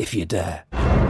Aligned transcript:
if 0.00 0.14
you 0.14 0.24
dare. 0.24 1.09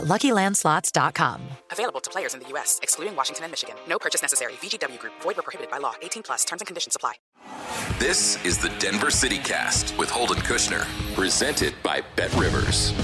at 0.00 0.06
luckylandslots.com. 0.06 1.40
Available 1.70 2.00
to 2.00 2.10
players 2.10 2.34
in 2.34 2.40
the 2.40 2.48
U.S., 2.48 2.80
excluding 2.82 3.14
Washington 3.14 3.44
and 3.44 3.52
Michigan. 3.52 3.76
No 3.86 3.98
purchase 3.98 4.22
necessary. 4.22 4.54
VGW 4.54 4.98
Group, 4.98 5.12
void 5.22 5.38
or 5.38 5.42
prohibited 5.42 5.70
by 5.70 5.78
law. 5.78 5.92
18 6.02 6.22
plus 6.22 6.44
terms 6.44 6.62
and 6.62 6.66
conditions 6.66 6.96
apply. 6.96 7.14
This 7.98 8.42
is 8.44 8.56
the 8.56 8.70
Denver 8.78 9.10
City 9.10 9.38
Cast 9.38 9.96
with 9.98 10.08
Holden 10.10 10.38
Kushner, 10.38 10.86
presented 11.14 11.74
by 11.82 12.02
Bet 12.16 12.34
Rivers. 12.34 12.94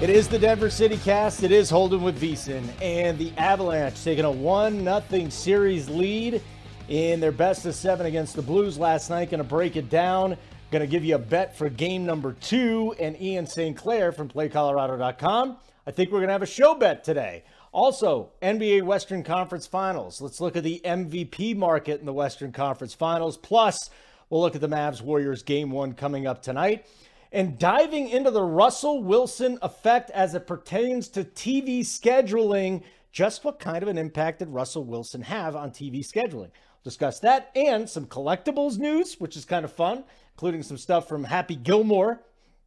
It 0.00 0.10
is 0.10 0.28
the 0.28 0.38
Denver 0.38 0.68
City 0.68 0.98
Cast. 0.98 1.42
It 1.42 1.52
is 1.52 1.70
Holden 1.70 2.02
with 2.02 2.20
Veasan 2.20 2.68
and 2.82 3.16
the 3.16 3.32
Avalanche 3.38 4.02
taking 4.02 4.24
a 4.24 4.30
one 4.30 4.84
nothing 4.84 5.30
series 5.30 5.88
lead 5.88 6.42
in 6.88 7.20
their 7.20 7.32
best 7.32 7.64
of 7.66 7.74
seven 7.74 8.06
against 8.06 8.36
the 8.36 8.42
Blues 8.42 8.78
last 8.78 9.10
night. 9.10 9.30
Going 9.30 9.38
to 9.38 9.48
break 9.48 9.76
it 9.76 9.88
down. 9.88 10.36
Going 10.76 10.86
to 10.86 10.92
give 10.94 11.06
you 11.06 11.14
a 11.14 11.18
bet 11.18 11.56
for 11.56 11.70
game 11.70 12.04
number 12.04 12.34
two. 12.34 12.94
And 13.00 13.18
Ian 13.18 13.46
St. 13.46 13.74
Clair 13.74 14.12
from 14.12 14.28
PlayColorado.com. 14.28 15.56
I 15.86 15.90
think 15.90 16.10
we're 16.10 16.18
going 16.18 16.28
to 16.28 16.32
have 16.32 16.42
a 16.42 16.46
show 16.46 16.74
bet 16.74 17.02
today. 17.02 17.44
Also, 17.72 18.28
NBA 18.42 18.82
Western 18.82 19.22
Conference 19.22 19.66
Finals. 19.66 20.20
Let's 20.20 20.38
look 20.38 20.54
at 20.54 20.64
the 20.64 20.82
MVP 20.84 21.56
market 21.56 22.00
in 22.00 22.04
the 22.04 22.12
Western 22.12 22.52
Conference 22.52 22.92
Finals. 22.92 23.38
Plus, 23.38 23.88
we'll 24.28 24.42
look 24.42 24.54
at 24.54 24.60
the 24.60 24.68
Mavs 24.68 25.00
Warriors 25.00 25.42
game 25.42 25.70
one 25.70 25.94
coming 25.94 26.26
up 26.26 26.42
tonight 26.42 26.84
and 27.32 27.58
diving 27.58 28.10
into 28.10 28.30
the 28.30 28.44
Russell 28.44 29.02
Wilson 29.02 29.58
effect 29.62 30.10
as 30.10 30.34
it 30.34 30.46
pertains 30.46 31.08
to 31.08 31.24
TV 31.24 31.80
scheduling. 31.80 32.82
Just 33.12 33.44
what 33.44 33.58
kind 33.58 33.82
of 33.82 33.88
an 33.88 33.96
impact 33.96 34.40
did 34.40 34.48
Russell 34.48 34.84
Wilson 34.84 35.22
have 35.22 35.56
on 35.56 35.70
TV 35.70 36.06
scheduling? 36.06 36.50
discuss 36.86 37.18
that 37.18 37.50
and 37.56 37.90
some 37.90 38.06
collectibles 38.06 38.78
news, 38.78 39.16
which 39.18 39.36
is 39.36 39.44
kind 39.44 39.64
of 39.64 39.72
fun, 39.72 40.04
including 40.36 40.62
some 40.62 40.76
stuff 40.76 41.08
from 41.08 41.24
Happy 41.24 41.56
Gilmore. 41.56 42.20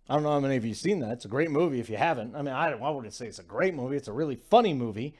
I 0.09 0.15
don't 0.15 0.23
know 0.23 0.31
how 0.31 0.39
many 0.39 0.55
of 0.55 0.65
you 0.65 0.73
seen 0.73 1.01
that. 1.01 1.11
It's 1.11 1.25
a 1.25 1.27
great 1.27 1.51
movie 1.51 1.79
if 1.79 1.87
you 1.87 1.97
haven't. 1.97 2.35
I 2.35 2.41
mean, 2.41 2.55
I, 2.55 2.71
I 2.71 2.89
wouldn't 2.89 3.13
say 3.13 3.27
it's 3.27 3.37
a 3.37 3.43
great 3.43 3.75
movie. 3.75 3.95
It's 3.95 4.07
a 4.07 4.11
really 4.11 4.37
funny 4.37 4.73
movie. 4.73 5.13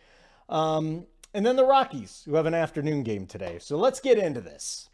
Um, 0.50 1.06
and 1.32 1.46
then 1.46 1.58
the 1.58 1.64
Rockies, 1.64 2.24
who 2.26 2.34
have 2.34 2.48
an 2.48 2.56
afternoon 2.56 3.04
game 3.04 3.28
today. 3.28 3.60
So 3.60 3.78
let's 3.78 4.00
get 4.00 4.18
into 4.18 4.42
this. 4.42 4.90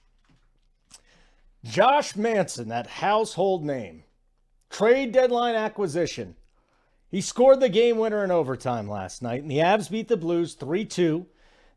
Josh 1.64 2.18
Manson, 2.18 2.68
that 2.68 2.88
household 2.88 3.64
name, 3.64 4.04
trade 4.70 5.14
deadline 5.14 5.56
acquisition. 5.56 6.36
He 7.10 7.22
scored 7.22 7.62
the 7.62 7.70
game 7.70 7.98
winner 7.98 8.22
in 8.26 8.32
overtime 8.32 8.90
last 8.90 9.22
night, 9.22 9.44
and 9.44 9.50
the 9.50 9.60
Avs 9.60 9.90
beat 9.90 10.10
the 10.10 10.18
Blues 10.18 10.56
3 10.56 10.84
2. 10.84 11.26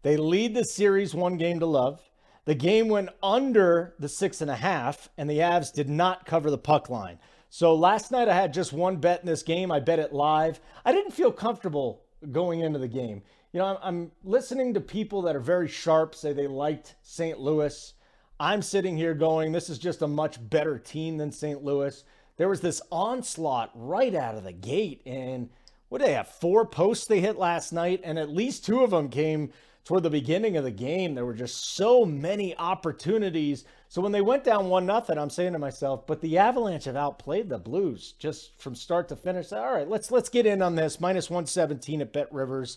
They 0.03 0.17
lead 0.17 0.57
the 0.57 0.65
series 0.65 1.15
one 1.15 1.37
game 1.37 1.61
to 1.61 1.67
love. 1.67 2.01
The 2.49 2.55
game 2.55 2.89
went 2.89 3.11
under 3.23 3.95
the 3.99 4.09
six 4.09 4.41
and 4.41 4.51
a 4.51 4.57
half, 4.57 5.11
and 5.19 5.29
the 5.29 5.39
Avs 5.39 5.71
did 5.71 5.91
not 5.91 6.25
cover 6.25 6.51
the 6.51 6.57
puck 6.57 6.89
line. 6.89 7.19
So 7.51 7.75
last 7.75 8.11
night 8.11 8.29
I 8.29 8.35
had 8.35 8.55
just 8.55 8.73
one 8.73 8.97
bet 8.97 9.21
in 9.21 9.27
this 9.27 9.43
game. 9.43 9.71
I 9.71 9.81
bet 9.81 9.99
it 9.99 10.15
live. 10.15 10.59
I 10.83 10.93
didn't 10.93 11.13
feel 11.13 11.31
comfortable 11.31 12.05
going 12.33 12.61
into 12.61 12.79
the 12.79 12.89
game. 12.89 13.23
You 13.53 13.61
know, 13.61 13.79
I'm 13.83 14.13
listening 14.25 14.73
to 14.75 14.81
people 14.81 15.21
that 15.23 15.37
are 15.37 15.41
very 15.41 15.69
sharp 15.69 16.15
say 16.15 16.33
they 16.33 16.47
liked 16.47 16.97
St. 17.03 17.39
Louis. 17.39 17.93
I'm 18.41 18.63
sitting 18.63 18.97
here 18.97 19.13
going, 19.13 19.53
this 19.53 19.69
is 19.69 19.79
just 19.79 20.01
a 20.01 20.09
much 20.09 20.39
better 20.49 20.79
team 20.79 21.19
than 21.19 21.31
St. 21.31 21.63
Louis 21.63 22.03
there 22.39 22.49
was 22.49 22.61
this 22.63 22.81
onslaught 22.91 23.71
right 23.75 24.15
out 24.15 24.37
of 24.37 24.45
the 24.45 24.53
gate. 24.53 25.03
And 25.05 25.51
what 25.89 25.99
did 25.99 26.09
they 26.09 26.15
have? 26.15 26.29
Four 26.29 26.65
posts 26.65 27.07
they 27.07 27.21
hit 27.21 27.37
last 27.37 27.73
night, 27.73 28.01
and 28.05 28.19
at 28.19 28.31
least 28.31 28.65
two 28.65 28.83
of 28.83 28.91
them 28.91 29.11
came 29.11 29.51
toward 29.89 30.03
the 30.03 30.11
beginning 30.11 30.59
of 30.59 30.65
the 30.65 30.71
game. 30.71 31.15
There 31.15 31.25
were 31.25 31.33
just 31.33 31.75
so 31.75 32.05
many 32.05 32.55
opportunities. 32.59 33.65
So 33.89 34.03
when 34.03 34.13
they 34.13 34.21
went 34.21 34.45
down 34.45 34.69
one 34.69 34.85
nothing, 34.85 35.17
I'm 35.17 35.31
saying 35.31 35.55
to 35.55 35.59
myself, 35.59 36.07
but 36.07 36.21
the 36.21 36.37
Avalanche 36.37 36.85
have 36.85 36.95
outplayed 36.95 37.49
the 37.49 37.57
Blues 37.57 38.13
just 38.19 38.61
from 38.61 38.75
start 38.75 39.09
to 39.09 39.17
finish. 39.17 39.51
All 39.51 39.73
right, 39.73 39.89
let's 39.89 40.11
let's 40.11 40.29
get 40.29 40.45
in 40.45 40.61
on 40.61 40.75
this. 40.75 41.01
Minus 41.01 41.31
117 41.31 42.03
at 42.03 42.13
Bet 42.13 42.31
Rivers 42.31 42.77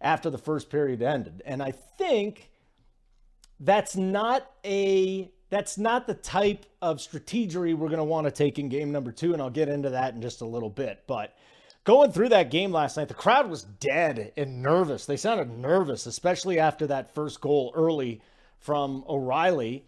after 0.00 0.30
the 0.30 0.38
first 0.38 0.70
period 0.70 1.02
ended. 1.02 1.42
And 1.44 1.60
I 1.60 1.72
think 1.72 2.52
that's 3.58 3.96
not 3.96 4.48
a 4.64 5.32
that's 5.50 5.76
not 5.76 6.06
the 6.06 6.14
type 6.14 6.66
of 6.80 6.98
strategery 6.98 7.76
we're 7.76 7.88
going 7.88 7.98
to 7.98 8.04
want 8.04 8.28
to 8.28 8.30
take 8.30 8.60
in 8.60 8.68
game 8.68 8.92
number 8.92 9.10
two, 9.10 9.32
and 9.32 9.42
I'll 9.42 9.50
get 9.50 9.68
into 9.68 9.90
that 9.90 10.14
in 10.14 10.22
just 10.22 10.40
a 10.40 10.46
little 10.46 10.70
bit. 10.70 11.02
But 11.08 11.34
going 11.84 12.10
through 12.10 12.30
that 12.30 12.50
game 12.50 12.72
last 12.72 12.96
night, 12.96 13.08
the 13.08 13.14
crowd 13.14 13.48
was 13.48 13.62
dead 13.62 14.32
and 14.36 14.62
nervous. 14.62 15.06
They 15.06 15.16
sounded 15.16 15.50
nervous, 15.50 16.06
especially 16.06 16.58
after 16.58 16.86
that 16.88 17.14
first 17.14 17.40
goal 17.40 17.72
early 17.76 18.20
from 18.58 19.04
O'Reilly. 19.08 19.84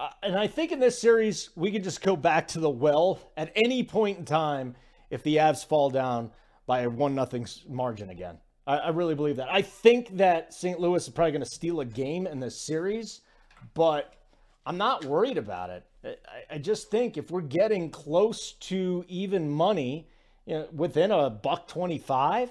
Uh, 0.00 0.08
and 0.22 0.36
I 0.36 0.46
think 0.46 0.72
in 0.72 0.80
this 0.80 0.98
series, 0.98 1.50
we 1.54 1.70
can 1.70 1.82
just 1.82 2.02
go 2.02 2.16
back 2.16 2.48
to 2.48 2.60
the 2.60 2.70
well 2.70 3.20
at 3.36 3.52
any 3.54 3.84
point 3.84 4.18
in 4.18 4.24
time 4.24 4.74
if 5.10 5.22
the 5.22 5.36
Avs 5.36 5.64
fall 5.64 5.90
down 5.90 6.30
by 6.66 6.80
a 6.80 6.90
1 6.90 7.14
nothing 7.14 7.46
margin 7.68 8.10
again. 8.10 8.38
I, 8.66 8.76
I 8.76 8.88
really 8.90 9.14
believe 9.14 9.36
that. 9.36 9.48
I 9.50 9.62
think 9.62 10.16
that 10.16 10.54
St. 10.54 10.80
Louis 10.80 11.02
is 11.02 11.08
probably 11.08 11.32
going 11.32 11.44
to 11.44 11.50
steal 11.50 11.80
a 11.80 11.84
game 11.84 12.26
in 12.26 12.40
this 12.40 12.60
series, 12.60 13.20
but 13.74 14.14
I'm 14.64 14.78
not 14.78 15.04
worried 15.04 15.38
about 15.38 15.70
it. 15.70 15.84
I, 16.04 16.54
I 16.54 16.58
just 16.58 16.90
think 16.90 17.16
if 17.16 17.30
we're 17.30 17.40
getting 17.40 17.90
close 17.90 18.52
to 18.52 19.04
even 19.08 19.50
money, 19.50 20.08
you 20.48 20.54
know, 20.54 20.68
within 20.72 21.10
a 21.10 21.30
buck 21.30 21.68
25, 21.68 22.50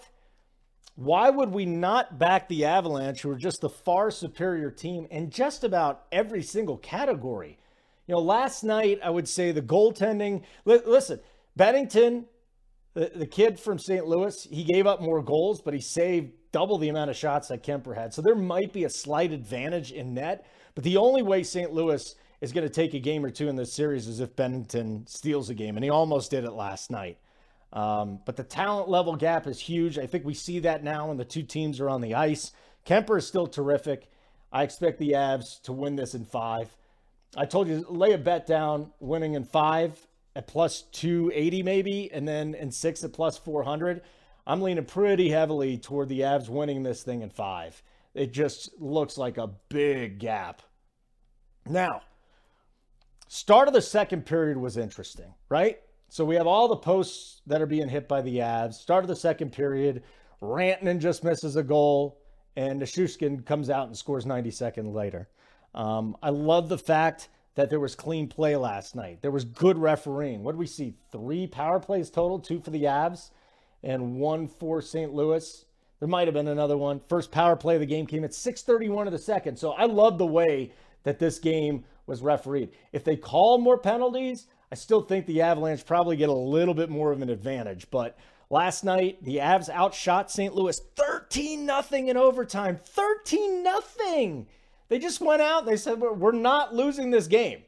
why 0.95 1.29
would 1.29 1.51
we 1.51 1.65
not 1.65 2.17
back 2.17 2.47
the 2.47 2.65
Avalanche, 2.65 3.21
who 3.21 3.31
are 3.31 3.35
just 3.35 3.61
the 3.61 3.69
far 3.69 4.11
superior 4.11 4.71
team 4.71 5.07
in 5.11 5.29
just 5.29 5.63
about 5.63 6.05
every 6.11 6.43
single 6.43 6.77
category? 6.77 7.57
You 8.07 8.15
know, 8.15 8.21
last 8.21 8.63
night 8.63 8.99
I 9.03 9.09
would 9.09 9.27
say 9.27 9.51
the 9.51 9.61
goaltending. 9.61 10.43
Li- 10.65 10.81
listen, 10.85 11.19
Binnington, 11.59 12.25
The, 12.93 13.11
the 13.15 13.27
kid 13.27 13.59
from 13.59 13.77
St. 13.77 14.07
Louis, 14.07 14.47
he 14.49 14.63
gave 14.63 14.87
up 14.87 15.01
more 15.01 15.21
goals, 15.21 15.61
but 15.61 15.73
he 15.73 15.81
saved 15.81 16.31
double 16.51 16.77
the 16.79 16.89
amount 16.89 17.11
of 17.11 17.15
shots 17.15 17.47
that 17.49 17.63
Kuemper 17.63 17.95
had. 17.95 18.13
So 18.13 18.23
there 18.23 18.35
might 18.35 18.73
be 18.73 18.85
a 18.85 18.89
slight 18.89 19.31
advantage 19.31 19.91
in 19.91 20.15
net. 20.15 20.47
But 20.73 20.83
the 20.83 20.97
only 20.97 21.21
way 21.21 21.43
St. 21.43 21.71
Louis 21.71 22.15
is 22.41 22.51
going 22.51 22.67
to 22.67 22.73
take 22.73 22.95
a 22.95 22.99
game 22.99 23.23
or 23.23 23.29
two 23.29 23.49
in 23.49 23.55
this 23.55 23.73
series 23.73 24.07
is 24.07 24.19
if 24.19 24.35
Binnington 24.35 25.07
steals 25.07 25.49
a 25.49 25.53
game, 25.53 25.77
and 25.77 25.83
he 25.83 25.91
almost 25.91 26.31
did 26.31 26.43
it 26.43 26.53
last 26.53 26.89
night. 26.89 27.17
Um, 27.77 28.21
but 28.25 28.35
the 28.35 28.43
talent 28.43 28.89
level 28.89 29.15
gap 29.15 29.45
is 29.45 29.59
huge. 29.59 29.99
I 29.99 30.07
think 30.07 30.25
we 30.25 30.33
see 30.33 30.57
that 30.59 30.83
now 30.83 31.09
when 31.09 31.17
the 31.17 31.23
two 31.23 31.43
teams 31.43 31.79
are 31.79 31.89
on 31.89 32.01
the 32.01 32.15
ice. 32.15 32.51
Kuemper 32.87 33.19
is 33.19 33.27
still 33.27 33.45
terrific. 33.45 34.09
I 34.51 34.63
expect 34.63 34.97
the 34.97 35.11
Avs 35.11 35.61
to 35.61 35.73
win 35.73 35.95
this 35.95 36.15
in 36.15 36.25
five. 36.25 36.75
I 37.35 37.45
told 37.45 37.67
you 37.67 37.85
lay 37.87 38.13
a 38.13 38.17
bet 38.17 38.47
down, 38.47 38.93
winning 38.99 39.35
in 39.35 39.43
five 39.43 40.07
at 40.35 40.47
plus 40.47 40.85
280 40.91 41.61
maybe, 41.61 42.11
and 42.11 42.27
then 42.27 42.55
in 42.55 42.71
six 42.71 43.03
at 43.03 43.13
plus 43.13 43.37
400. 43.37 44.01
I'm 44.47 44.61
leaning 44.61 44.85
pretty 44.85 45.29
heavily 45.29 45.77
toward 45.77 46.09
the 46.09 46.21
Avs 46.21 46.49
winning 46.49 46.81
this 46.81 47.03
thing 47.03 47.21
in 47.21 47.29
five. 47.29 47.83
It 48.15 48.33
just 48.33 48.71
looks 48.81 49.19
like 49.19 49.37
a 49.37 49.51
big 49.69 50.17
gap. 50.17 50.63
Now, 51.67 52.01
start 53.27 53.67
of 53.67 53.75
the 53.75 53.83
second 53.83 54.25
period 54.25 54.57
was 54.57 54.77
interesting, 54.77 55.35
right? 55.47 55.79
So 56.09 56.23
we 56.23 56.35
have 56.35 56.47
all 56.47 56.67
the 56.67 56.77
posts 56.77 57.41
that 57.47 57.61
are 57.61 57.65
being 57.65 57.89
hit 57.89 58.07
by 58.07 58.21
the 58.21 58.37
Avs. 58.37 58.75
Start 58.75 59.03
of 59.03 59.07
the 59.09 59.15
second 59.15 59.51
period, 59.51 60.03
Rantanen 60.41 60.99
just 60.99 61.23
misses 61.23 61.55
a 61.55 61.63
goal, 61.63 62.21
and 62.55 62.81
Nichushkin 62.81 63.45
comes 63.45 63.69
out 63.69 63.87
and 63.87 63.97
scores 63.97 64.25
90 64.25 64.51
seconds 64.51 64.93
later. 64.93 65.27
Um, 65.75 66.15
I 66.23 66.29
love 66.29 66.69
the 66.69 66.77
fact 66.77 67.29
that 67.55 67.69
there 67.69 67.79
was 67.79 67.95
clean 67.95 68.27
play 68.27 68.55
last 68.55 68.95
night. 68.95 69.21
There 69.21 69.31
was 69.31 69.43
good 69.43 69.77
refereeing. 69.77 70.43
What 70.43 70.53
do 70.53 70.57
we 70.57 70.67
see? 70.67 70.93
Three 71.11 71.45
power 71.47 71.79
plays 71.79 72.09
total, 72.09 72.39
two 72.39 72.59
for 72.59 72.69
the 72.69 72.83
Avs 72.83 73.31
and 73.83 74.15
one 74.15 74.47
for 74.47 74.81
St. 74.81 75.13
Louis. 75.13 75.65
There 75.99 76.07
might 76.07 76.27
have 76.27 76.33
been 76.33 76.47
another 76.47 76.77
one. 76.77 77.01
First 77.09 77.31
power 77.31 77.55
play 77.55 77.75
of 77.75 77.79
the 77.81 77.87
game 77.87 78.05
came 78.05 78.23
at 78.23 78.33
6:31 78.33 79.07
of 79.07 79.13
the 79.13 79.19
second. 79.19 79.57
So 79.57 79.71
I 79.71 79.85
love 79.85 80.17
the 80.17 80.25
way 80.27 80.71
that 81.03 81.19
this 81.19 81.39
game 81.39 81.83
was 82.05 82.21
refereed. 82.21 82.69
If 82.91 83.03
they 83.03 83.15
call 83.15 83.57
more 83.57 83.77
penalties, 83.77 84.47
I 84.71 84.75
still 84.75 85.01
think 85.01 85.25
the 85.25 85.41
Avalanche 85.41 85.85
probably 85.85 86.17
get 86.17 86.29
a 86.29 86.33
little 86.33 86.73
bit 86.73 86.89
more 86.89 87.11
of 87.11 87.21
an 87.21 87.29
advantage. 87.29 87.89
But 87.89 88.17
last 88.49 88.83
night, 88.83 89.23
the 89.23 89.37
Avs 89.37 89.69
outshot 89.69 90.29
St. 90.29 90.53
Louis 90.53 90.79
13 90.95 91.65
nothing 91.65 92.09
in 92.09 92.17
overtime. 92.17 92.77
13 92.83 93.63
nothing. 93.63 94.47
They 94.89 94.99
just 94.99 95.21
went 95.21 95.41
out 95.41 95.65
they 95.65 95.77
said, 95.77 95.99
We're 95.99 96.31
not 96.31 96.73
losing 96.73 97.11
this 97.11 97.27
game. 97.27 97.63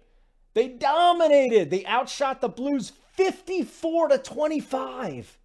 They 0.54 0.68
dominated. 0.68 1.70
They 1.70 1.86
outshot 1.86 2.42
the 2.42 2.50
Blues 2.50 2.92
54 3.14 4.10
to 4.10 4.18
25. 4.18 5.38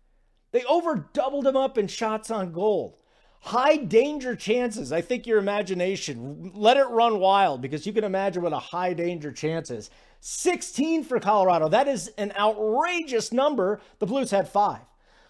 They 0.52 0.64
over 0.64 1.08
doubled 1.12 1.44
them 1.44 1.56
up 1.56 1.78
in 1.78 1.88
shots 1.88 2.30
on 2.30 2.52
goal. 2.52 2.98
High 3.44 3.76
danger 3.76 4.34
chances. 4.34 4.90
I 4.90 5.02
think 5.02 5.26
your 5.26 5.38
imagination, 5.38 6.50
let 6.54 6.78
it 6.78 6.88
run 6.88 7.18
wild 7.18 7.60
because 7.60 7.86
you 7.86 7.92
can 7.92 8.02
imagine 8.02 8.42
what 8.42 8.54
a 8.54 8.58
high 8.58 8.94
danger 8.94 9.30
chance 9.30 9.70
is. 9.70 9.90
16 10.20 11.04
for 11.04 11.20
Colorado. 11.20 11.68
That 11.68 11.86
is 11.86 12.08
an 12.16 12.32
outrageous 12.38 13.32
number. 13.32 13.82
The 13.98 14.06
Blues 14.06 14.30
had 14.30 14.48
five. 14.48 14.80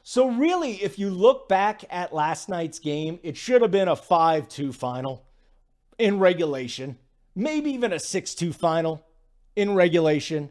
So, 0.05 0.29
really, 0.29 0.75
if 0.75 0.97
you 0.97 1.11
look 1.11 1.49
back 1.49 1.83
at 1.91 2.15
last 2.15 2.49
night's 2.49 2.79
game, 2.79 3.19
it 3.25 3.37
should 3.37 3.63
have 3.63 3.73
been 3.73 3.89
a 3.89 3.97
5 3.97 4.49
2 4.49 4.73
final 4.73 5.27
in 5.99 6.21
regulation, 6.21 6.97
maybe 7.35 7.73
even 7.73 7.93
a 7.93 7.99
6 7.99 8.35
2 8.37 8.53
final 8.53 9.05
in 9.57 9.75
regulation. 9.75 10.51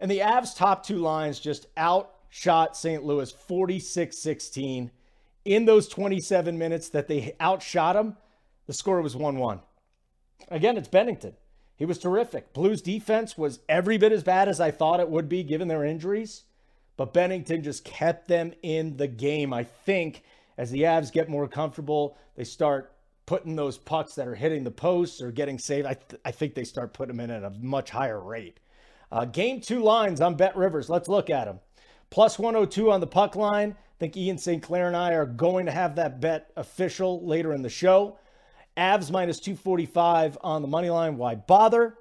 And 0.00 0.10
the 0.10 0.18
Avs' 0.18 0.56
top 0.56 0.84
two 0.84 0.98
lines 0.98 1.38
just 1.38 1.66
outshot 1.76 2.76
St. 2.76 3.04
Louis 3.04 3.30
46 3.30 4.18
16. 4.18 4.90
In 5.44 5.66
those 5.66 5.88
27 5.88 6.56
minutes 6.56 6.88
that 6.90 7.08
they 7.08 7.36
outshot 7.40 7.96
him, 7.96 8.16
the 8.66 8.72
score 8.72 9.02
was 9.02 9.16
1 9.16 9.36
1. 9.36 9.60
Again, 10.50 10.76
it's 10.76 10.88
Binnington. 10.88 11.34
He 11.76 11.84
was 11.84 11.98
terrific. 11.98 12.52
Blues 12.52 12.80
defense 12.80 13.36
was 13.36 13.60
every 13.68 13.98
bit 13.98 14.12
as 14.12 14.22
bad 14.22 14.48
as 14.48 14.60
I 14.60 14.70
thought 14.70 15.00
it 15.00 15.08
would 15.08 15.28
be 15.28 15.42
given 15.42 15.68
their 15.68 15.84
injuries, 15.84 16.44
but 16.96 17.12
Binnington 17.12 17.62
just 17.62 17.84
kept 17.84 18.28
them 18.28 18.52
in 18.62 18.96
the 18.96 19.08
game. 19.08 19.52
I 19.52 19.64
think 19.64 20.22
as 20.56 20.70
the 20.70 20.82
Avs 20.82 21.12
get 21.12 21.28
more 21.28 21.48
comfortable, 21.48 22.16
they 22.36 22.44
start 22.44 22.92
putting 23.26 23.56
those 23.56 23.78
pucks 23.78 24.14
that 24.14 24.28
are 24.28 24.34
hitting 24.34 24.64
the 24.64 24.70
posts 24.70 25.20
or 25.20 25.32
getting 25.32 25.58
saved. 25.58 25.86
I, 25.86 25.94
th- 25.94 26.20
I 26.24 26.30
think 26.30 26.54
they 26.54 26.64
start 26.64 26.92
putting 26.92 27.16
them 27.16 27.24
in 27.24 27.34
at 27.34 27.42
a 27.42 27.50
much 27.50 27.90
higher 27.90 28.20
rate. 28.20 28.60
Uh, 29.10 29.24
game 29.24 29.60
two 29.60 29.82
lines 29.82 30.20
on 30.20 30.36
Bet 30.36 30.56
Rivers. 30.56 30.90
Let's 30.90 31.08
look 31.08 31.30
at 31.30 31.46
them. 31.46 31.60
Plus 32.10 32.38
102 32.38 32.90
on 32.90 33.00
the 33.00 33.06
puck 33.06 33.34
line. 33.34 33.76
I 33.94 33.96
think 33.98 34.16
Ian 34.16 34.38
St. 34.38 34.62
Clair 34.62 34.88
and 34.88 34.96
I 34.96 35.12
are 35.12 35.26
going 35.26 35.66
to 35.66 35.72
have 35.72 35.96
that 35.96 36.20
bet 36.20 36.50
official 36.56 37.24
later 37.24 37.52
in 37.52 37.62
the 37.62 37.68
show. 37.68 38.18
Avs 38.76 39.10
minus 39.10 39.38
245 39.38 40.36
on 40.42 40.62
the 40.62 40.68
money 40.68 40.90
line. 40.90 41.16
Why 41.16 41.36
bother? 41.36 41.96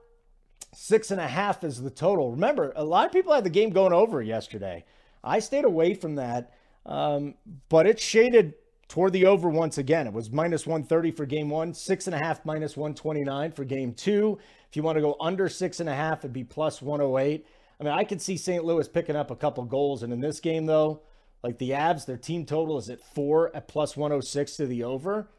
Six 0.74 1.12
and 1.12 1.22
a 1.22 1.28
half 1.28 1.64
is 1.64 1.82
the 1.82 1.92
total. 1.92 2.32
Remember, 2.32 2.74
a 2.76 2.84
lot 2.84 3.06
of 3.06 3.12
people 3.12 3.32
had 3.32 3.44
the 3.44 3.52
game 3.52 3.70
going 3.70 3.94
over 3.94 4.24
yesterday. 4.24 4.86
I 5.24 5.38
stayed 5.38 5.66
away 5.66 5.94
from 5.94 6.16
that, 6.16 6.54
um, 6.88 7.36
but 7.70 7.86
it 7.86 8.00
shaded 8.00 8.56
toward 8.88 9.14
the 9.14 9.28
over 9.28 9.50
once 9.50 9.78
again. 9.78 10.08
It 10.08 10.14
was 10.14 10.32
minus 10.32 10.66
130 10.66 11.12
for 11.12 11.28
game 11.28 11.50
one, 11.50 11.76
six 11.76 12.08
and 12.08 12.16
a 12.16 12.20
half 12.24 12.44
minus 12.44 12.76
129 12.76 13.52
for 13.52 13.64
game 13.64 13.94
two. 13.94 14.40
If 14.68 14.76
you 14.76 14.82
want 14.82 14.98
to 14.98 15.02
go 15.02 15.16
under 15.22 15.48
six 15.48 15.80
and 15.80 15.88
a 15.88 15.94
half, 15.96 16.20
it'd 16.20 16.34
be 16.34 16.44
plus 16.44 16.82
108. 16.82 17.46
I 17.80 17.84
mean, 17.84 17.94
I 17.94 18.04
could 18.04 18.22
see 18.22 18.38
St. 18.38 18.64
Louis 18.64 18.88
picking 18.88 19.16
up 19.16 19.30
a 19.30 19.36
couple 19.36 19.64
goals. 19.66 20.04
And 20.04 20.12
in 20.12 20.20
this 20.20 20.40
game, 20.40 20.66
though, 20.66 21.02
like 21.44 21.58
the 21.58 21.72
Avs, 21.72 22.06
their 22.06 22.18
team 22.18 22.46
total 22.46 22.78
is 22.78 22.90
at 22.90 23.02
four 23.02 23.56
at 23.56 23.68
plus 23.68 23.98
106 23.98 24.56
to 24.56 24.66
the 24.66 24.84
over 24.84 25.30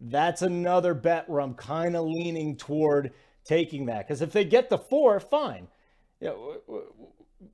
that's 0.00 0.42
another 0.42 0.94
bet 0.94 1.28
where 1.28 1.40
I'm 1.40 1.54
kind 1.54 1.96
of 1.96 2.06
leaning 2.06 2.56
toward 2.56 3.12
taking 3.44 3.86
that. 3.86 4.06
Because 4.06 4.22
if 4.22 4.32
they 4.32 4.44
get 4.44 4.68
to 4.70 4.78
four, 4.78 5.18
fine. 5.20 5.68
You 6.20 6.28
know, 6.28 6.82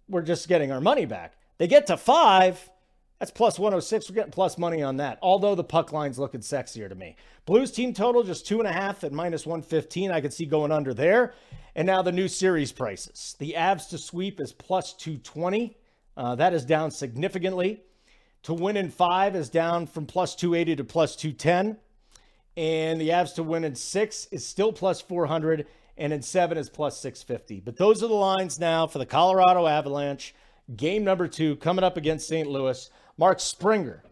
we're 0.08 0.22
just 0.22 0.48
getting 0.48 0.72
our 0.72 0.80
money 0.80 1.04
back. 1.04 1.34
They 1.58 1.66
get 1.66 1.86
to 1.88 1.96
five, 1.96 2.70
that's 3.18 3.30
plus 3.30 3.58
106. 3.58 4.08
We're 4.08 4.14
getting 4.14 4.32
plus 4.32 4.58
money 4.58 4.82
on 4.82 4.96
that. 4.96 5.18
Although 5.22 5.54
the 5.54 5.64
puck 5.64 5.92
line's 5.92 6.18
looking 6.18 6.40
sexier 6.40 6.88
to 6.88 6.94
me. 6.94 7.16
Blues 7.46 7.70
team 7.70 7.92
total 7.92 8.22
just 8.22 8.46
two 8.46 8.58
and 8.58 8.68
a 8.68 8.72
half 8.72 9.04
at 9.04 9.12
minus 9.12 9.46
115. 9.46 10.10
I 10.10 10.20
could 10.20 10.32
see 10.32 10.46
going 10.46 10.72
under 10.72 10.94
there. 10.94 11.34
And 11.74 11.86
now 11.86 12.02
the 12.02 12.12
new 12.12 12.28
series 12.28 12.72
prices. 12.72 13.36
The 13.38 13.54
Avs 13.56 13.88
to 13.90 13.98
sweep 13.98 14.40
is 14.40 14.52
plus 14.52 14.92
220. 14.94 15.76
Uh, 16.16 16.34
that 16.34 16.52
is 16.52 16.64
down 16.64 16.90
significantly. 16.90 17.82
To 18.44 18.54
win 18.54 18.76
in 18.76 18.90
five 18.90 19.36
is 19.36 19.48
down 19.48 19.86
from 19.86 20.06
plus 20.06 20.34
280 20.34 20.76
to 20.76 20.84
plus 20.84 21.16
210 21.16 21.78
and 22.56 23.00
the 23.00 23.10
Avs 23.10 23.34
to 23.34 23.42
win 23.42 23.64
in 23.64 23.74
six 23.74 24.26
is 24.26 24.46
still 24.46 24.72
plus 24.72 25.00
400, 25.00 25.66
and 25.96 26.12
in 26.12 26.22
seven 26.22 26.58
is 26.58 26.68
plus 26.68 26.98
650. 27.00 27.60
But 27.60 27.76
those 27.76 28.02
are 28.02 28.08
the 28.08 28.14
lines 28.14 28.58
now 28.58 28.86
for 28.86 28.98
the 28.98 29.06
Colorado 29.06 29.66
Avalanche. 29.66 30.34
Game 30.76 31.04
number 31.04 31.28
two 31.28 31.56
coming 31.56 31.84
up 31.84 31.96
against 31.96 32.28
St. 32.28 32.48
Louis. 32.48 32.90
Mark 33.18 33.40
Springer, 33.40 34.02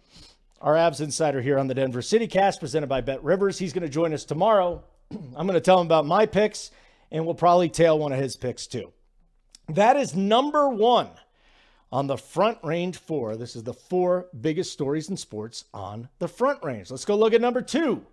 our 0.60 0.74
Avs 0.74 1.00
insider 1.00 1.40
here 1.40 1.58
on 1.58 1.68
the 1.68 1.74
Denver 1.74 2.02
City 2.02 2.26
Cast, 2.26 2.60
presented 2.60 2.88
by 2.88 3.00
Bet 3.00 3.22
Rivers. 3.22 3.58
He's 3.58 3.72
going 3.72 3.82
to 3.82 3.88
join 3.88 4.12
us 4.12 4.24
tomorrow. 4.24 4.82
I'm 5.10 5.46
going 5.46 5.54
to 5.54 5.60
tell 5.60 5.80
him 5.80 5.86
about 5.86 6.06
my 6.06 6.26
picks, 6.26 6.70
and 7.10 7.24
we'll 7.24 7.34
probably 7.34 7.68
tail 7.68 7.98
one 7.98 8.12
of 8.12 8.18
his 8.18 8.36
picks 8.36 8.66
too. 8.66 8.92
That 9.68 9.96
is 9.96 10.14
number 10.14 10.68
one 10.68 11.10
on 11.92 12.06
the 12.06 12.16
Front 12.16 12.58
Range 12.62 12.96
Four. 12.96 13.36
This 13.36 13.56
is 13.56 13.64
the 13.64 13.74
four 13.74 14.28
biggest 14.40 14.72
stories 14.72 15.08
in 15.08 15.16
sports 15.16 15.64
on 15.74 16.08
the 16.18 16.28
Front 16.28 16.62
Range. 16.62 16.90
Let's 16.90 17.04
go 17.04 17.16
look 17.16 17.32
at 17.32 17.40
number 17.40 17.62
two. 17.62 18.04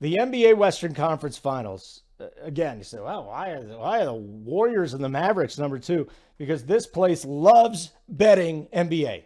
The 0.00 0.16
NBA 0.20 0.56
Western 0.56 0.94
Conference 0.94 1.36
Finals. 1.36 2.02
Uh, 2.18 2.26
again, 2.42 2.78
you 2.78 2.84
say, 2.84 2.98
well, 3.00 3.24
why 3.24 3.50
are, 3.50 3.62
the, 3.62 3.78
why 3.78 4.00
are 4.00 4.06
the 4.06 4.14
Warriors 4.14 4.94
and 4.94 5.04
the 5.04 5.08
Mavericks 5.08 5.58
number 5.58 5.78
two? 5.78 6.08
Because 6.38 6.64
this 6.64 6.86
place 6.86 7.24
loves 7.24 7.90
betting 8.08 8.66
NBA. 8.72 9.24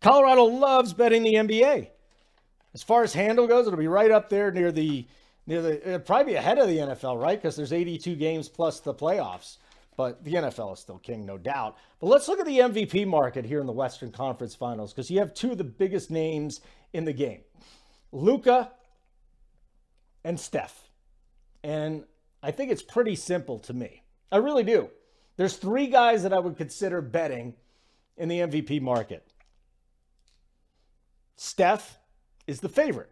Colorado 0.00 0.44
loves 0.44 0.92
betting 0.94 1.22
the 1.22 1.34
NBA. 1.34 1.88
As 2.74 2.82
far 2.82 3.02
as 3.02 3.12
handle 3.12 3.46
goes, 3.46 3.66
it'll 3.66 3.78
be 3.78 3.86
right 3.86 4.10
up 4.10 4.28
there 4.28 4.50
near 4.50 4.72
the 4.72 5.06
near 5.46 5.62
the 5.62 5.86
it'll 5.86 6.00
probably 6.00 6.32
be 6.32 6.36
ahead 6.36 6.58
of 6.58 6.68
the 6.68 6.78
NFL, 6.78 7.20
right? 7.20 7.40
Because 7.40 7.54
there's 7.54 7.72
82 7.72 8.16
games 8.16 8.48
plus 8.48 8.80
the 8.80 8.94
playoffs. 8.94 9.58
But 9.96 10.24
the 10.24 10.34
NFL 10.34 10.72
is 10.72 10.80
still 10.80 10.98
king, 10.98 11.24
no 11.24 11.38
doubt. 11.38 11.76
But 12.00 12.08
let's 12.08 12.26
look 12.26 12.40
at 12.40 12.46
the 12.46 12.58
MVP 12.58 13.06
market 13.06 13.44
here 13.44 13.60
in 13.60 13.66
the 13.66 13.72
Western 13.72 14.10
Conference 14.10 14.54
Finals 14.54 14.92
because 14.92 15.10
you 15.10 15.20
have 15.20 15.34
two 15.34 15.52
of 15.52 15.58
the 15.58 15.64
biggest 15.64 16.10
names 16.10 16.60
in 16.92 17.04
the 17.04 17.12
game. 17.12 17.42
Luka 18.10 18.72
and 20.24 20.38
Steph. 20.38 20.88
And 21.62 22.04
I 22.42 22.50
think 22.50 22.70
it's 22.70 22.82
pretty 22.82 23.14
simple 23.14 23.58
to 23.60 23.72
me. 23.72 24.02
I 24.32 24.38
really 24.38 24.64
do. 24.64 24.90
There's 25.36 25.56
three 25.56 25.86
guys 25.86 26.22
that 26.22 26.32
I 26.32 26.38
would 26.38 26.56
consider 26.56 27.00
betting 27.00 27.54
in 28.16 28.28
the 28.28 28.40
MVP 28.40 28.80
market. 28.80 29.26
Steph 31.36 31.98
is 32.46 32.60
the 32.60 32.68
favorite, 32.68 33.10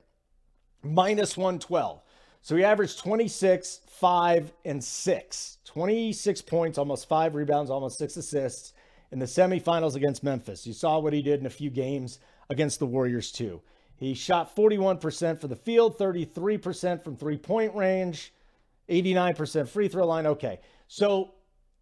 minus 0.83 1.37
112. 1.37 2.01
So 2.43 2.57
he 2.57 2.65
averaged 2.65 2.99
26, 2.99 3.81
5, 3.87 4.53
and 4.65 4.83
6. 4.83 5.59
26 5.65 6.43
points, 6.43 6.77
almost 6.77 7.09
five 7.09 7.37
rebounds, 7.37 7.71
almost 7.71 7.99
six 7.99 8.17
assists 8.17 8.73
in 9.13 9.21
the 9.21 9.27
semifinals 9.27 9.95
against 9.95 10.25
Memphis. 10.25 10.67
You 10.67 10.73
saw 10.73 10.99
what 10.99 11.13
he 11.13 11.23
did 11.23 11.39
in 11.39 11.47
a 11.47 11.51
few 11.51 11.71
games 11.71 12.19
against 12.51 12.81
the 12.81 12.87
Warriors, 12.87 13.31
too. 13.31 13.63
He 13.95 14.15
shot 14.15 14.57
41% 14.57 15.41
for 15.41 15.47
the 15.47 15.55
field, 15.55 15.97
33% 15.97 17.05
from 17.05 17.17
three 17.17 17.37
point 17.37 17.77
range, 17.77 18.33
89% 18.89 19.69
free 19.69 19.87
throw 19.87 20.05
line. 20.05 20.27
Okay. 20.27 20.59
So 20.89 21.35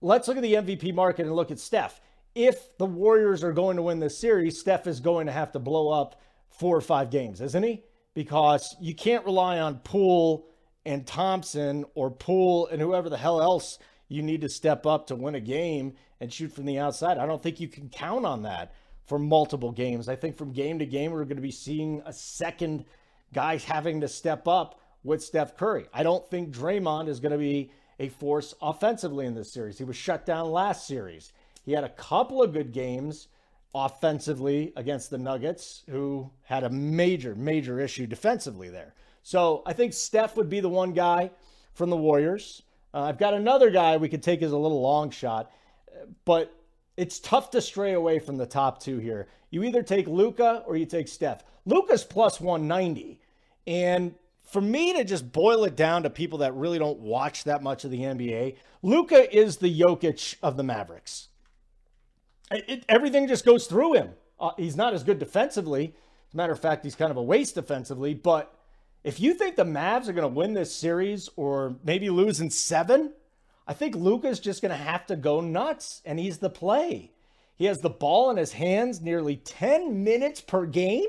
let's 0.03 0.29
look 0.29 0.37
at 0.37 0.43
the 0.43 0.55
MVP 0.55 0.95
market 0.95 1.25
and 1.25 1.35
look 1.35 1.51
at 1.51 1.59
Steph. 1.59 2.03
If 2.35 2.77
the 2.77 2.85
Warriors 2.85 3.43
are 3.43 3.55
going 3.55 3.77
to 3.77 3.83
win 3.83 3.99
this 3.99 4.19
series, 4.19 4.61
Steph 4.61 4.87
is 4.87 5.01
going 5.01 5.27
to 5.27 5.33
have 5.33 5.53
to 5.53 5.59
blow 5.59 5.89
up 5.89 6.21
four 6.51 6.77
or 6.77 6.83
five 6.83 7.11
games, 7.11 7.41
isn't 7.41 7.63
he? 7.63 7.83
Because 8.13 8.77
you 8.79 8.95
can't 8.95 9.25
rely 9.25 9.59
on 9.61 9.79
Poole 9.79 10.50
and 10.85 11.07
Thompson 11.07 11.85
or 11.95 12.11
Poole 12.11 12.67
and 12.67 12.81
whoever 12.81 13.09
the 13.09 13.17
hell 13.17 13.41
else 13.41 13.79
you 14.09 14.23
need 14.23 14.41
to 14.41 14.49
step 14.49 14.87
up 14.87 15.07
to 15.07 15.17
win 15.17 15.35
a 15.35 15.41
game 15.41 15.95
and 16.21 16.33
shoot 16.33 16.53
from 16.53 16.67
the 16.67 16.79
outside. 16.79 17.19
I 17.19 17.27
don't 17.27 17.43
think 17.43 17.61
you 17.61 17.69
can 17.69 17.89
count 17.89 18.27
on 18.27 18.43
that 18.43 18.75
for 19.07 19.19
multiple 19.19 19.73
games. 19.73 20.09
I 20.09 20.17
think 20.17 20.37
from 20.37 20.53
game 20.53 20.79
to 20.79 20.87
game, 20.87 21.13
we're 21.13 21.25
going 21.25 21.37
to 21.37 21.43
be 21.43 21.51
seeing 21.51 22.03
a 22.05 22.13
second 22.13 22.85
guy 23.33 23.59
having 23.59 24.01
to 24.01 24.09
step 24.09 24.49
up 24.49 24.81
with 25.03 25.23
Steph 25.23 25.57
Curry. 25.57 25.87
I 25.93 26.03
don't 26.03 26.29
think 26.31 26.55
Draymond 26.55 27.09
is 27.09 27.21
going 27.21 27.33
to 27.33 27.39
be 27.39 27.71
a 27.99 28.09
force 28.09 28.55
offensively 28.61 29.27
in 29.27 29.35
this 29.35 29.53
series. 29.53 29.79
He 29.79 29.85
was 29.85 29.97
shut 29.97 30.27
down 30.27 30.51
last 30.51 30.87
series. 30.87 31.33
He 31.65 31.73
had 31.73 31.85
a 31.85 31.91
couple 31.91 32.43
of 32.43 32.53
good 32.53 32.73
games 32.73 33.29
offensively 33.75 34.73
against 34.77 35.11
the 35.11 35.19
Nuggets, 35.19 35.83
who 35.89 36.31
had 36.43 36.65
a 36.65 36.71
major, 36.71 37.35
major 37.35 37.79
issue 37.79 38.07
defensively 38.07 38.69
there. 38.69 38.95
So 39.31 39.63
I 39.65 39.75
think 39.75 39.93
Steph 39.93 40.37
would 40.37 40.51
be 40.51 40.59
the 40.59 40.69
one 40.69 40.93
guy 40.93 41.31
from 41.75 41.89
the 41.89 41.97
Warriors. 41.97 42.63
Uh, 42.93 43.03
I've 43.03 43.17
got 43.17 43.33
another 43.33 43.71
guy 43.71 43.97
we 43.97 44.09
could 44.09 44.25
take 44.25 44.43
as 44.43 44.51
a 44.51 44.59
little 44.59 44.83
long 44.83 45.13
shot, 45.13 45.53
but 46.25 46.53
it's 46.97 47.21
tough 47.21 47.53
to 47.53 47.61
stray 47.61 47.93
away 47.93 48.19
from 48.19 48.39
the 48.39 48.45
top 48.45 48.83
two 48.83 48.99
here. 48.99 49.29
You 49.51 49.63
either 49.63 49.85
take 49.85 50.09
Luka 50.09 50.65
or 50.67 50.77
you 50.77 50.85
take 50.85 51.07
Steph. 51.07 51.45
Luka's 51.65 52.03
plus 52.03 52.41
190. 52.41 53.21
And 53.69 54.17
for 54.43 54.61
me 54.61 54.95
to 54.95 55.05
just 55.05 55.31
boil 55.31 55.63
it 55.63 55.77
down 55.77 56.03
to 56.03 56.11
people 56.11 56.39
that 56.39 56.53
really 56.57 56.81
don't 56.81 56.99
watch 56.99 57.45
that 57.45 57.63
much 57.63 57.85
of 57.85 57.93
the 57.93 58.01
NBA, 58.01 58.57
Luka 58.83 59.33
is 59.33 59.59
the 59.59 59.81
Jokic 59.81 60.35
of 60.43 60.57
the 60.57 60.65
Mavericks. 60.65 61.29
It, 62.51 62.65
it, 62.67 62.85
everything 62.89 63.29
just 63.29 63.45
goes 63.45 63.69
through 63.69 63.93
him. 63.93 64.11
Uh, 64.41 64.51
he's 64.57 64.75
not 64.75 64.93
as 64.93 65.05
good 65.05 65.21
defensively. 65.21 65.95
As 66.31 66.35
a 66.35 66.37
matter 66.37 66.53
of 66.53 66.59
fact, 66.59 66.83
he's 66.83 66.97
kind 66.97 67.13
of 67.13 67.17
a 67.17 67.23
waste 67.23 67.55
defensively. 67.55 68.13
But 68.13 68.57
if 69.03 69.21
you 69.21 69.35
think 69.35 69.57
the 69.57 69.65
Mavs 69.65 70.09
are 70.09 70.13
going 70.13 70.29
to 70.29 70.29
win 70.29 70.55
this 70.55 70.75
series 70.75 71.29
or 71.37 71.77
maybe 71.85 72.11
lose 72.11 72.41
in 72.41 72.51
seven, 72.51 73.13
I 73.67 73.73
think 73.73 73.95
Luka's 73.95 74.41
just 74.41 74.63
going 74.63 74.77
to 74.77 74.77
have 74.77 75.07
to 75.07 75.17
go 75.17 75.41
nuts, 75.41 76.03
and 76.05 76.19
he's 76.19 76.39
the 76.39 76.51
play. 76.51 77.13
He 77.57 77.67
has 77.67 77.81
the 77.81 77.91
ball 77.91 78.31
in 78.31 78.37
his 78.37 78.53
hands 78.53 79.01
nearly 79.01 79.37
10 79.37 80.03
minutes 80.03 80.41
per 80.41 80.67
game. 80.67 81.09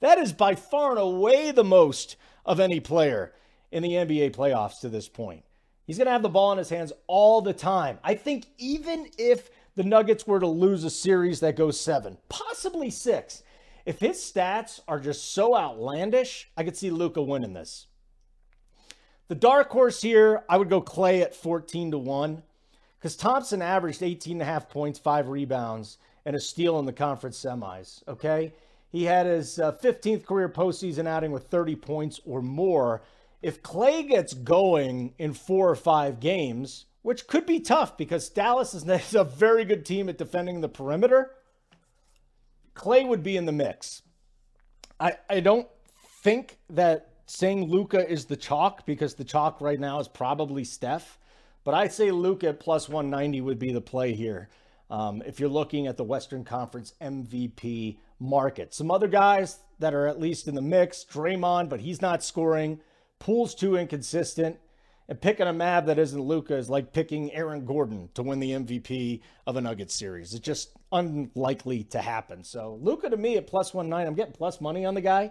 That 0.00 0.18
is 0.18 0.32
by 0.32 0.54
far 0.54 0.90
and 0.90 1.00
away 1.00 1.50
the 1.50 1.64
most 1.64 2.16
of 2.44 2.60
any 2.60 2.80
player 2.80 3.32
in 3.70 3.82
the 3.82 3.92
NBA 3.92 4.34
playoffs 4.34 4.80
to 4.80 4.88
this 4.88 5.08
point. 5.08 5.44
He's 5.86 5.98
going 5.98 6.06
to 6.06 6.12
have 6.12 6.22
the 6.22 6.28
ball 6.28 6.52
in 6.52 6.58
his 6.58 6.68
hands 6.68 6.92
all 7.06 7.40
the 7.40 7.52
time. 7.52 7.98
I 8.04 8.14
think 8.14 8.46
even 8.58 9.08
if 9.16 9.50
the 9.74 9.82
Nuggets 9.82 10.26
were 10.26 10.40
to 10.40 10.46
lose 10.46 10.84
a 10.84 10.90
series 10.90 11.40
that 11.40 11.56
goes 11.56 11.80
seven, 11.80 12.18
possibly 12.28 12.90
six, 12.90 13.42
if 13.88 14.00
his 14.00 14.18
stats 14.18 14.80
are 14.86 15.00
just 15.00 15.32
so 15.32 15.56
outlandish, 15.56 16.50
I 16.58 16.62
could 16.62 16.76
see 16.76 16.90
Luka 16.90 17.22
winning 17.22 17.54
this. 17.54 17.86
The 19.28 19.34
dark 19.34 19.70
horse 19.70 20.02
here, 20.02 20.44
I 20.46 20.58
would 20.58 20.68
go 20.68 20.82
Klay 20.82 21.22
at 21.22 21.34
14 21.34 21.92
to 21.92 21.98
1 21.98 22.42
because 22.98 23.16
Thompson 23.16 23.62
averaged 23.62 24.02
18 24.02 24.34
and 24.34 24.42
a 24.42 24.44
half 24.44 24.68
points, 24.68 24.98
five 24.98 25.28
rebounds, 25.28 25.96
and 26.26 26.36
a 26.36 26.40
steal 26.40 26.78
in 26.78 26.84
the 26.84 26.92
conference 26.92 27.42
semis. 27.42 28.06
Okay. 28.06 28.52
He 28.92 29.04
had 29.04 29.24
his 29.24 29.58
uh, 29.58 29.72
15th 29.72 30.26
career 30.26 30.50
postseason 30.50 31.06
outing 31.06 31.32
with 31.32 31.44
30 31.44 31.76
points 31.76 32.20
or 32.26 32.42
more. 32.42 33.00
If 33.40 33.62
Klay 33.62 34.06
gets 34.06 34.34
going 34.34 35.14
in 35.16 35.32
four 35.32 35.70
or 35.70 35.76
five 35.76 36.20
games, 36.20 36.84
which 37.00 37.26
could 37.26 37.46
be 37.46 37.60
tough 37.60 37.96
because 37.96 38.28
Dallas 38.28 38.74
is 38.74 38.84
a 39.14 39.24
very 39.24 39.64
good 39.64 39.86
team 39.86 40.10
at 40.10 40.18
defending 40.18 40.60
the 40.60 40.68
perimeter, 40.68 41.30
Klay 42.78 43.06
would 43.06 43.22
be 43.22 43.36
in 43.36 43.44
the 43.44 43.52
mix. 43.52 44.02
I, 45.00 45.14
I 45.28 45.40
don't 45.40 45.68
think 46.22 46.58
that 46.70 47.10
saying 47.26 47.68
Luka 47.68 48.08
is 48.08 48.24
the 48.24 48.36
chalk 48.36 48.86
because 48.86 49.14
the 49.14 49.24
chalk 49.24 49.60
right 49.60 49.78
now 49.78 49.98
is 49.98 50.08
probably 50.08 50.64
Steph. 50.64 51.18
But 51.64 51.74
I'd 51.74 51.92
say 51.92 52.10
Luka 52.10 52.54
plus 52.54 52.88
190 52.88 53.40
would 53.42 53.58
be 53.58 53.72
the 53.72 53.80
play 53.80 54.14
here 54.14 54.48
um, 54.90 55.22
if 55.26 55.38
you're 55.38 55.48
looking 55.48 55.86
at 55.86 55.96
the 55.96 56.04
Western 56.04 56.44
Conference 56.44 56.94
MVP 57.02 57.98
market. 58.20 58.72
Some 58.72 58.90
other 58.90 59.08
guys 59.08 59.58
that 59.80 59.92
are 59.92 60.06
at 60.06 60.20
least 60.20 60.48
in 60.48 60.54
the 60.54 60.62
mix 60.62 61.04
Draymond, 61.04 61.68
but 61.68 61.80
he's 61.80 62.00
not 62.00 62.24
scoring. 62.24 62.80
Poole's 63.18 63.54
too 63.54 63.76
inconsistent. 63.76 64.56
And 65.10 65.20
picking 65.20 65.46
a 65.46 65.52
Mav 65.52 65.86
that 65.86 65.98
isn't 65.98 66.20
Luka 66.20 66.54
is 66.54 66.68
like 66.68 66.92
picking 66.92 67.32
Aaron 67.32 67.64
Gordon 67.64 68.10
to 68.14 68.22
win 68.22 68.40
the 68.40 68.50
MVP 68.52 69.20
of 69.46 69.56
a 69.56 69.60
Nuggets 69.60 69.94
series. 69.94 70.34
It's 70.34 70.44
just 70.44 70.77
unlikely 70.92 71.84
to 71.84 72.00
happen. 72.00 72.42
So 72.44 72.78
Luka 72.80 73.10
to 73.10 73.16
me 73.16 73.36
at 73.36 73.46
plus 73.46 73.74
one 73.74 73.88
nine, 73.88 74.06
I'm 74.06 74.14
getting 74.14 74.32
plus 74.32 74.60
money 74.60 74.84
on 74.84 74.94
the 74.94 75.00
guy. 75.00 75.30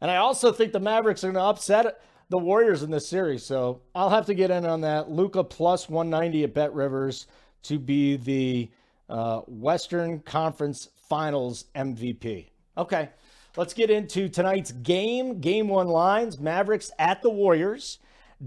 And 0.00 0.10
I 0.10 0.16
also 0.16 0.52
think 0.52 0.72
the 0.72 0.80
Mavericks 0.80 1.24
are 1.24 1.28
going 1.28 1.34
to 1.34 1.48
upset 1.48 2.00
the 2.28 2.38
Warriors 2.38 2.82
in 2.82 2.90
this 2.90 3.08
series. 3.08 3.44
So 3.44 3.82
I'll 3.94 4.10
have 4.10 4.26
to 4.26 4.34
get 4.34 4.50
in 4.50 4.66
on 4.66 4.80
that. 4.82 5.10
Luka 5.10 5.44
plus 5.44 5.88
190 5.88 6.44
at 6.44 6.54
Bet 6.54 6.74
Rivers 6.74 7.26
to 7.64 7.78
be 7.78 8.16
the 8.16 8.70
uh, 9.08 9.40
Western 9.46 10.20
Conference 10.20 10.88
Finals 11.08 11.66
MVP. 11.74 12.48
Okay, 12.76 13.08
let's 13.56 13.74
get 13.74 13.90
into 13.90 14.28
tonight's 14.28 14.72
game. 14.72 15.40
Game 15.40 15.68
one 15.68 15.88
lines 15.88 16.38
Mavericks 16.38 16.90
at 16.98 17.22
the 17.22 17.30
Warriors. 17.30 17.98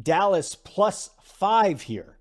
Dallas 0.04 0.56
plus 0.56 1.12
five 1.22 1.82
here. 1.82 2.18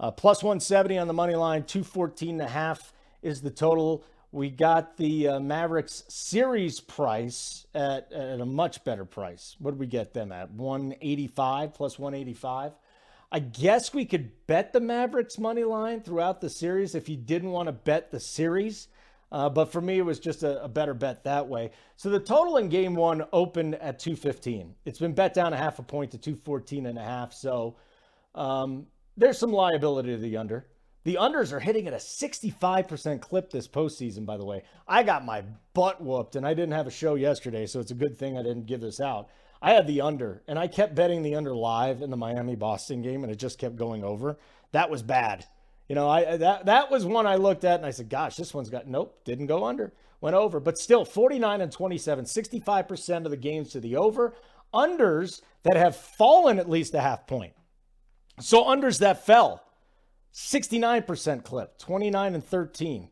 Uh, 0.00 0.10
plus 0.10 0.42
170 0.42 0.98
on 0.98 1.08
the 1.08 1.12
money 1.14 1.34
line, 1.34 1.64
214 1.64 2.40
and 2.40 2.42
a 2.42 2.48
half 2.48 2.92
is 3.22 3.40
the 3.40 3.50
total. 3.50 4.04
We 4.30 4.50
got 4.50 4.96
the 4.96 5.28
uh, 5.28 5.40
Mavericks 5.40 6.04
series 6.08 6.80
price 6.80 7.66
at, 7.74 8.12
at 8.12 8.40
a 8.40 8.46
much 8.46 8.84
better 8.84 9.04
price. 9.04 9.56
What 9.58 9.72
did 9.72 9.80
we 9.80 9.86
get 9.86 10.12
them 10.12 10.32
at? 10.32 10.50
185 10.50 11.74
plus 11.74 11.98
185. 11.98 12.72
I 13.30 13.38
guess 13.40 13.92
we 13.92 14.04
could 14.04 14.30
bet 14.46 14.72
the 14.72 14.80
Mavericks 14.80 15.38
money 15.38 15.64
line 15.64 16.00
throughout 16.00 16.40
the 16.40 16.50
series 16.50 16.94
if 16.94 17.08
you 17.08 17.16
didn't 17.16 17.50
want 17.50 17.68
to 17.68 17.72
bet 17.72 18.10
the 18.10 18.20
series. 18.20 18.88
Uh, 19.30 19.48
but 19.48 19.70
for 19.70 19.80
me, 19.80 19.98
it 19.98 20.04
was 20.04 20.18
just 20.18 20.42
a, 20.42 20.62
a, 20.64 20.68
better 20.68 20.94
bet 20.94 21.24
that 21.24 21.46
way. 21.46 21.70
So 21.96 22.08
the 22.08 22.20
total 22.20 22.56
in 22.56 22.70
game 22.70 22.94
one 22.94 23.26
opened 23.32 23.74
at 23.74 23.98
215. 23.98 24.74
It's 24.86 24.98
been 24.98 25.12
bet 25.12 25.34
down 25.34 25.52
a 25.52 25.56
half 25.56 25.78
a 25.78 25.82
point 25.82 26.12
to 26.12 26.18
214 26.18 26.86
and 26.86 26.98
a 26.98 27.02
half. 27.02 27.34
So 27.34 27.76
um, 28.34 28.86
there's 29.18 29.36
some 29.36 29.52
liability 29.52 30.12
to 30.12 30.16
the 30.16 30.38
under. 30.38 30.66
The 31.04 31.18
unders 31.20 31.52
are 31.52 31.60
hitting 31.60 31.86
at 31.86 31.94
a 31.94 31.96
65% 31.96 33.20
clip 33.20 33.50
this 33.50 33.68
postseason, 33.68 34.26
by 34.26 34.36
the 34.36 34.44
way. 34.44 34.62
I 34.86 35.02
got 35.02 35.24
my 35.24 35.44
butt 35.72 36.02
whooped, 36.02 36.36
and 36.36 36.46
I 36.46 36.54
didn't 36.54 36.72
have 36.72 36.86
a 36.86 36.90
show 36.90 37.14
yesterday, 37.14 37.66
so 37.66 37.80
it's 37.80 37.92
a 37.92 37.94
good 37.94 38.18
thing 38.18 38.36
I 38.36 38.42
didn't 38.42 38.66
give 38.66 38.80
this 38.80 39.00
out. 39.00 39.28
I 39.60 39.72
had 39.72 39.86
the 39.86 40.00
under, 40.00 40.42
and 40.46 40.58
I 40.58 40.68
kept 40.68 40.94
betting 40.94 41.22
the 41.22 41.34
under 41.34 41.54
live 41.54 42.02
in 42.02 42.10
the 42.10 42.16
Miami 42.16 42.56
Boston 42.56 43.02
game, 43.02 43.22
and 43.22 43.32
it 43.32 43.36
just 43.36 43.58
kept 43.58 43.76
going 43.76 44.04
over. 44.04 44.38
That 44.72 44.90
was 44.90 45.02
bad. 45.02 45.44
You 45.88 45.94
know, 45.94 46.08
I 46.08 46.36
that 46.36 46.66
that 46.66 46.90
was 46.90 47.06
one 47.06 47.26
I 47.26 47.36
looked 47.36 47.64
at 47.64 47.76
and 47.76 47.86
I 47.86 47.90
said, 47.90 48.10
"Gosh, 48.10 48.36
this 48.36 48.52
one's 48.52 48.68
got 48.68 48.86
nope, 48.86 49.24
didn't 49.24 49.46
go 49.46 49.64
under, 49.64 49.94
went 50.20 50.36
over." 50.36 50.60
But 50.60 50.78
still, 50.78 51.04
49 51.04 51.62
and 51.62 51.72
27, 51.72 52.26
65% 52.26 53.24
of 53.24 53.30
the 53.30 53.36
games 53.36 53.70
to 53.70 53.80
the 53.80 53.96
over. 53.96 54.34
Unders 54.74 55.40
that 55.62 55.76
have 55.76 55.96
fallen 55.96 56.58
at 56.58 56.68
least 56.68 56.94
a 56.94 57.00
half 57.00 57.26
point. 57.26 57.54
So 58.38 58.64
unders 58.64 58.98
that 58.98 59.24
fell 59.24 59.62
69% 60.38 61.42
clip, 61.42 61.78
29 61.78 62.34
and 62.34 62.44
13. 62.44 63.10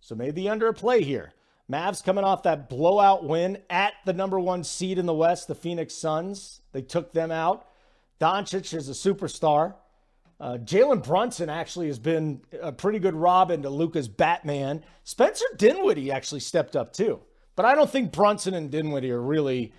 So 0.00 0.16
maybe 0.16 0.48
under 0.48 0.66
a 0.66 0.74
play 0.74 1.04
here. 1.04 1.32
Mavs 1.70 2.02
coming 2.02 2.24
off 2.24 2.42
that 2.42 2.68
blowout 2.68 3.24
win 3.24 3.58
at 3.70 3.94
the 4.04 4.12
number 4.12 4.40
one 4.40 4.64
seed 4.64 4.98
in 4.98 5.06
the 5.06 5.14
West, 5.14 5.46
the 5.46 5.54
Phoenix 5.54 5.94
Suns. 5.94 6.60
They 6.72 6.82
took 6.82 7.12
them 7.12 7.30
out. 7.30 7.68
Doncic 8.20 8.74
is 8.74 8.88
a 8.88 8.92
superstar. 8.92 9.74
Uh, 10.40 10.58
Jalen 10.58 11.04
Brunson 11.04 11.48
actually 11.48 11.86
has 11.86 12.00
been 12.00 12.42
a 12.60 12.72
pretty 12.72 12.98
good 12.98 13.14
Robin 13.14 13.62
to 13.62 13.70
Luka's 13.70 14.08
Batman. 14.08 14.82
Spencer 15.04 15.46
Dinwiddie 15.56 16.10
actually 16.10 16.40
stepped 16.40 16.74
up 16.74 16.92
too. 16.92 17.20
But 17.54 17.66
I 17.66 17.76
don't 17.76 17.90
think 17.90 18.10
Brunson 18.10 18.54
and 18.54 18.68
Dinwiddie 18.68 19.12
are 19.12 19.22
really 19.22 19.72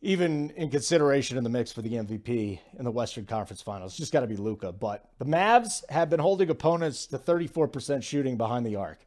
even 0.00 0.50
in 0.50 0.70
consideration 0.70 1.36
in 1.36 1.44
the 1.44 1.50
mix 1.50 1.72
for 1.72 1.82
the 1.82 1.90
MVP 1.90 2.60
in 2.78 2.84
the 2.84 2.90
Western 2.90 3.26
Conference 3.26 3.62
Finals. 3.62 3.96
Just 3.96 4.12
got 4.12 4.20
to 4.20 4.26
be 4.26 4.36
Luka. 4.36 4.72
But 4.72 5.08
the 5.18 5.24
Mavs 5.24 5.82
have 5.90 6.08
been 6.08 6.20
holding 6.20 6.50
opponents 6.50 7.06
to 7.06 7.18
34% 7.18 8.02
shooting 8.02 8.36
behind 8.36 8.64
the 8.64 8.76
arc. 8.76 8.98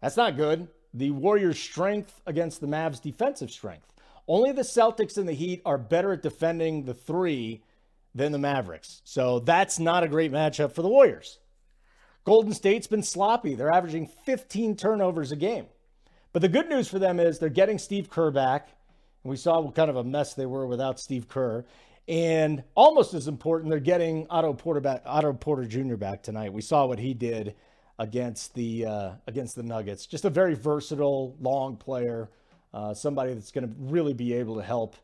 That's 0.00 0.16
not 0.16 0.36
good. 0.36 0.68
The 0.92 1.10
Warriors' 1.10 1.58
strength 1.58 2.20
against 2.26 2.60
the 2.60 2.68
Mavs' 2.68 3.02
defensive 3.02 3.50
strength. 3.50 3.92
Only 4.28 4.52
the 4.52 4.62
Celtics 4.62 5.18
and 5.18 5.28
the 5.28 5.32
Heat 5.32 5.60
are 5.66 5.78
better 5.78 6.12
at 6.12 6.22
defending 6.22 6.84
the 6.84 6.94
three 6.94 7.62
than 8.14 8.30
the 8.30 8.38
Mavericks. 8.38 9.02
So 9.04 9.40
that's 9.40 9.78
not 9.78 10.04
a 10.04 10.08
great 10.08 10.30
matchup 10.30 10.72
for 10.72 10.82
the 10.82 10.88
Warriors. 10.88 11.40
Golden 12.24 12.54
State's 12.54 12.86
been 12.86 13.02
sloppy. 13.02 13.54
They're 13.54 13.74
averaging 13.74 14.06
15 14.24 14.76
turnovers 14.76 15.32
a 15.32 15.36
game. 15.36 15.66
But 16.34 16.42
the 16.42 16.48
good 16.48 16.68
news 16.68 16.88
for 16.88 16.98
them 16.98 17.20
is 17.20 17.38
they're 17.38 17.48
getting 17.48 17.78
Steve 17.78 18.10
Kerr 18.10 18.32
back. 18.32 18.68
And 19.22 19.30
we 19.30 19.36
saw 19.36 19.60
what 19.60 19.76
kind 19.76 19.88
of 19.88 19.96
a 19.96 20.04
mess 20.04 20.34
they 20.34 20.46
were 20.46 20.66
without 20.66 20.98
Steve 20.98 21.28
Kerr. 21.28 21.64
And 22.08 22.64
almost 22.74 23.14
as 23.14 23.28
important, 23.28 23.70
they're 23.70 23.78
getting 23.78 24.26
Otto 24.28 24.52
Porter 24.52 24.80
back, 24.80 25.02
Otto 25.06 25.32
Porter 25.32 25.64
Jr. 25.64 25.94
back 25.94 26.24
tonight. 26.24 26.52
We 26.52 26.60
saw 26.60 26.86
what 26.86 26.98
he 26.98 27.14
did 27.14 27.54
against 28.00 28.52
the 28.54 28.84
uh, 28.84 29.12
against 29.28 29.54
the 29.54 29.62
Nuggets. 29.62 30.06
Just 30.06 30.24
a 30.24 30.30
very 30.30 30.54
versatile, 30.54 31.36
long 31.40 31.76
player, 31.76 32.28
uh, 32.74 32.92
somebody 32.92 33.32
that's 33.32 33.52
going 33.52 33.68
to 33.68 33.74
really 33.78 34.12
be 34.12 34.34
able 34.34 34.56
to 34.56 34.62
help, 34.62 34.96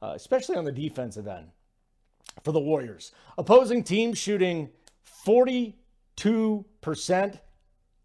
uh, 0.00 0.14
especially 0.16 0.56
on 0.56 0.64
the 0.64 0.72
defensive 0.72 1.28
end 1.28 1.48
for 2.42 2.52
the 2.52 2.60
Warriors. 2.60 3.12
Opposing 3.36 3.84
team 3.84 4.14
shooting 4.14 4.70
42% 5.26 5.74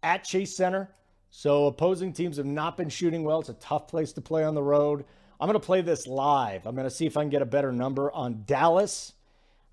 at 0.02 0.24
Chase 0.24 0.54
Center. 0.54 0.90
So 1.38 1.66
opposing 1.66 2.14
teams 2.14 2.38
have 2.38 2.46
not 2.46 2.78
been 2.78 2.88
shooting 2.88 3.22
well. 3.22 3.40
It's 3.40 3.50
a 3.50 3.52
tough 3.52 3.88
place 3.88 4.14
to 4.14 4.22
play 4.22 4.42
on 4.42 4.54
the 4.54 4.62
road. 4.62 5.04
I'm 5.38 5.46
going 5.46 5.60
to 5.60 5.66
play 5.66 5.82
this 5.82 6.06
live. 6.06 6.66
I'm 6.66 6.74
going 6.74 6.88
to 6.88 6.90
see 6.90 7.04
if 7.04 7.18
I 7.18 7.20
can 7.20 7.28
get 7.28 7.42
a 7.42 7.44
better 7.44 7.72
number 7.72 8.10
on 8.10 8.44
Dallas. 8.46 9.12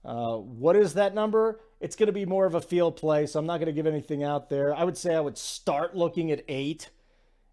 Uh, 0.03 0.35
what 0.35 0.75
is 0.75 0.95
that 0.95 1.15
number? 1.15 1.61
It's 1.79 1.95
going 1.95 2.07
to 2.07 2.11
be 2.11 2.25
more 2.25 2.45
of 2.45 2.53
a 2.53 2.59
field 2.59 2.97
play, 2.97 3.27
so 3.27 3.39
I'm 3.39 3.45
not 3.45 3.59
going 3.59 3.67
to 3.67 3.71
give 3.71 3.87
anything 3.87 4.25
out 4.25 4.49
there. 4.49 4.75
I 4.75 4.83
would 4.83 4.97
say 4.97 5.15
I 5.15 5.21
would 5.21 5.37
start 5.37 5.95
looking 5.95 6.31
at 6.31 6.43
eight 6.49 6.89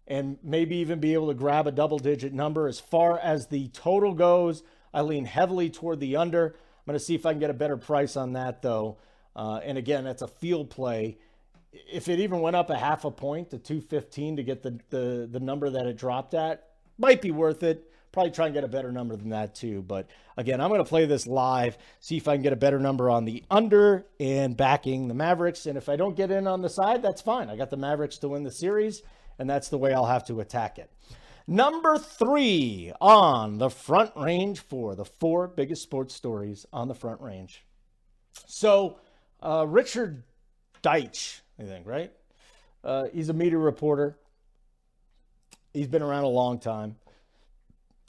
and 0.05 0.37
maybe 0.43 0.75
even 0.75 0.99
be 0.99 1.13
able 1.13 1.29
to 1.29 1.33
grab 1.33 1.65
a 1.65 1.71
double 1.71 1.97
digit 1.97 2.33
number. 2.33 2.67
As 2.67 2.81
far 2.81 3.17
as 3.17 3.47
the 3.47 3.69
total 3.69 4.13
goes, 4.13 4.61
I 4.93 5.03
lean 5.03 5.23
heavily 5.23 5.69
toward 5.69 6.01
the 6.01 6.17
under. 6.17 6.47
I'm 6.47 6.85
going 6.85 6.99
to 6.99 7.05
see 7.05 7.15
if 7.15 7.25
I 7.25 7.31
can 7.31 7.39
get 7.39 7.49
a 7.49 7.53
better 7.53 7.77
price 7.77 8.17
on 8.17 8.33
that, 8.33 8.61
though. 8.61 8.97
Uh, 9.37 9.61
and 9.63 9.77
again, 9.77 10.03
that's 10.03 10.21
a 10.21 10.27
field 10.27 10.69
play. 10.69 11.17
If 11.71 12.07
it 12.09 12.19
even 12.19 12.41
went 12.41 12.55
up 12.55 12.69
a 12.69 12.77
half 12.77 13.05
a 13.05 13.11
point 13.11 13.51
to 13.51 13.57
215 13.57 14.37
to 14.37 14.43
get 14.43 14.61
the, 14.61 14.79
the, 14.89 15.27
the 15.31 15.39
number 15.39 15.69
that 15.69 15.85
it 15.85 15.97
dropped 15.97 16.33
at, 16.33 16.67
might 16.97 17.21
be 17.21 17.31
worth 17.31 17.63
it 17.63 17.91
probably 18.11 18.31
try 18.31 18.45
and 18.45 18.53
get 18.53 18.63
a 18.63 18.67
better 18.67 18.91
number 18.91 19.15
than 19.15 19.29
that 19.29 19.55
too. 19.55 19.81
But 19.81 20.09
again, 20.37 20.59
I'm 20.61 20.69
going 20.69 20.83
to 20.83 20.89
play 20.89 21.05
this 21.05 21.25
live, 21.25 21.77
see 21.99 22.17
if 22.17 22.27
I 22.27 22.35
can 22.35 22.43
get 22.43 22.53
a 22.53 22.57
better 22.57 22.79
number 22.79 23.09
on 23.09 23.25
the 23.25 23.43
under 23.49 24.05
and 24.19 24.55
backing 24.55 25.07
the 25.07 25.13
Mavericks. 25.13 25.65
And 25.65 25.77
if 25.77 25.89
I 25.89 25.95
don't 25.95 26.15
get 26.15 26.31
in 26.31 26.47
on 26.47 26.61
the 26.61 26.69
side, 26.69 27.01
that's 27.01 27.21
fine. 27.21 27.49
I 27.49 27.55
got 27.55 27.69
the 27.69 27.77
Mavericks 27.77 28.17
to 28.19 28.29
win 28.29 28.43
the 28.43 28.51
series, 28.51 29.01
and 29.39 29.49
that's 29.49 29.69
the 29.69 29.77
way 29.77 29.93
I'll 29.93 30.05
have 30.05 30.25
to 30.25 30.39
attack 30.39 30.77
it. 30.77 30.91
Number 31.47 31.97
three 31.97 32.93
on 33.01 33.57
the 33.57 33.69
front 33.69 34.11
range 34.15 34.59
for 34.59 34.95
the 34.95 35.05
four 35.05 35.47
biggest 35.47 35.81
sports 35.81 36.13
stories 36.13 36.65
on 36.71 36.87
the 36.87 36.95
front 36.95 37.19
range. 37.21 37.65
So, 38.45 38.99
uh, 39.41 39.65
Richard 39.67 40.23
Deitsch, 40.83 41.41
I 41.61 41.65
think, 41.67 41.85
right? 41.85 42.11
Uh, 42.83 43.05
he's 43.13 43.29
a 43.29 43.33
media 43.33 43.57
reporter. 43.57 44.17
He's 45.73 45.87
been 45.87 46.01
around 46.01 46.23
a 46.23 46.29
long 46.29 46.59
time 46.59 46.95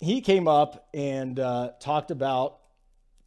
he 0.02 0.20
came 0.20 0.48
up 0.48 0.88
and 0.92 1.38
uh, 1.38 1.70
talked 1.78 2.10
about 2.10 2.58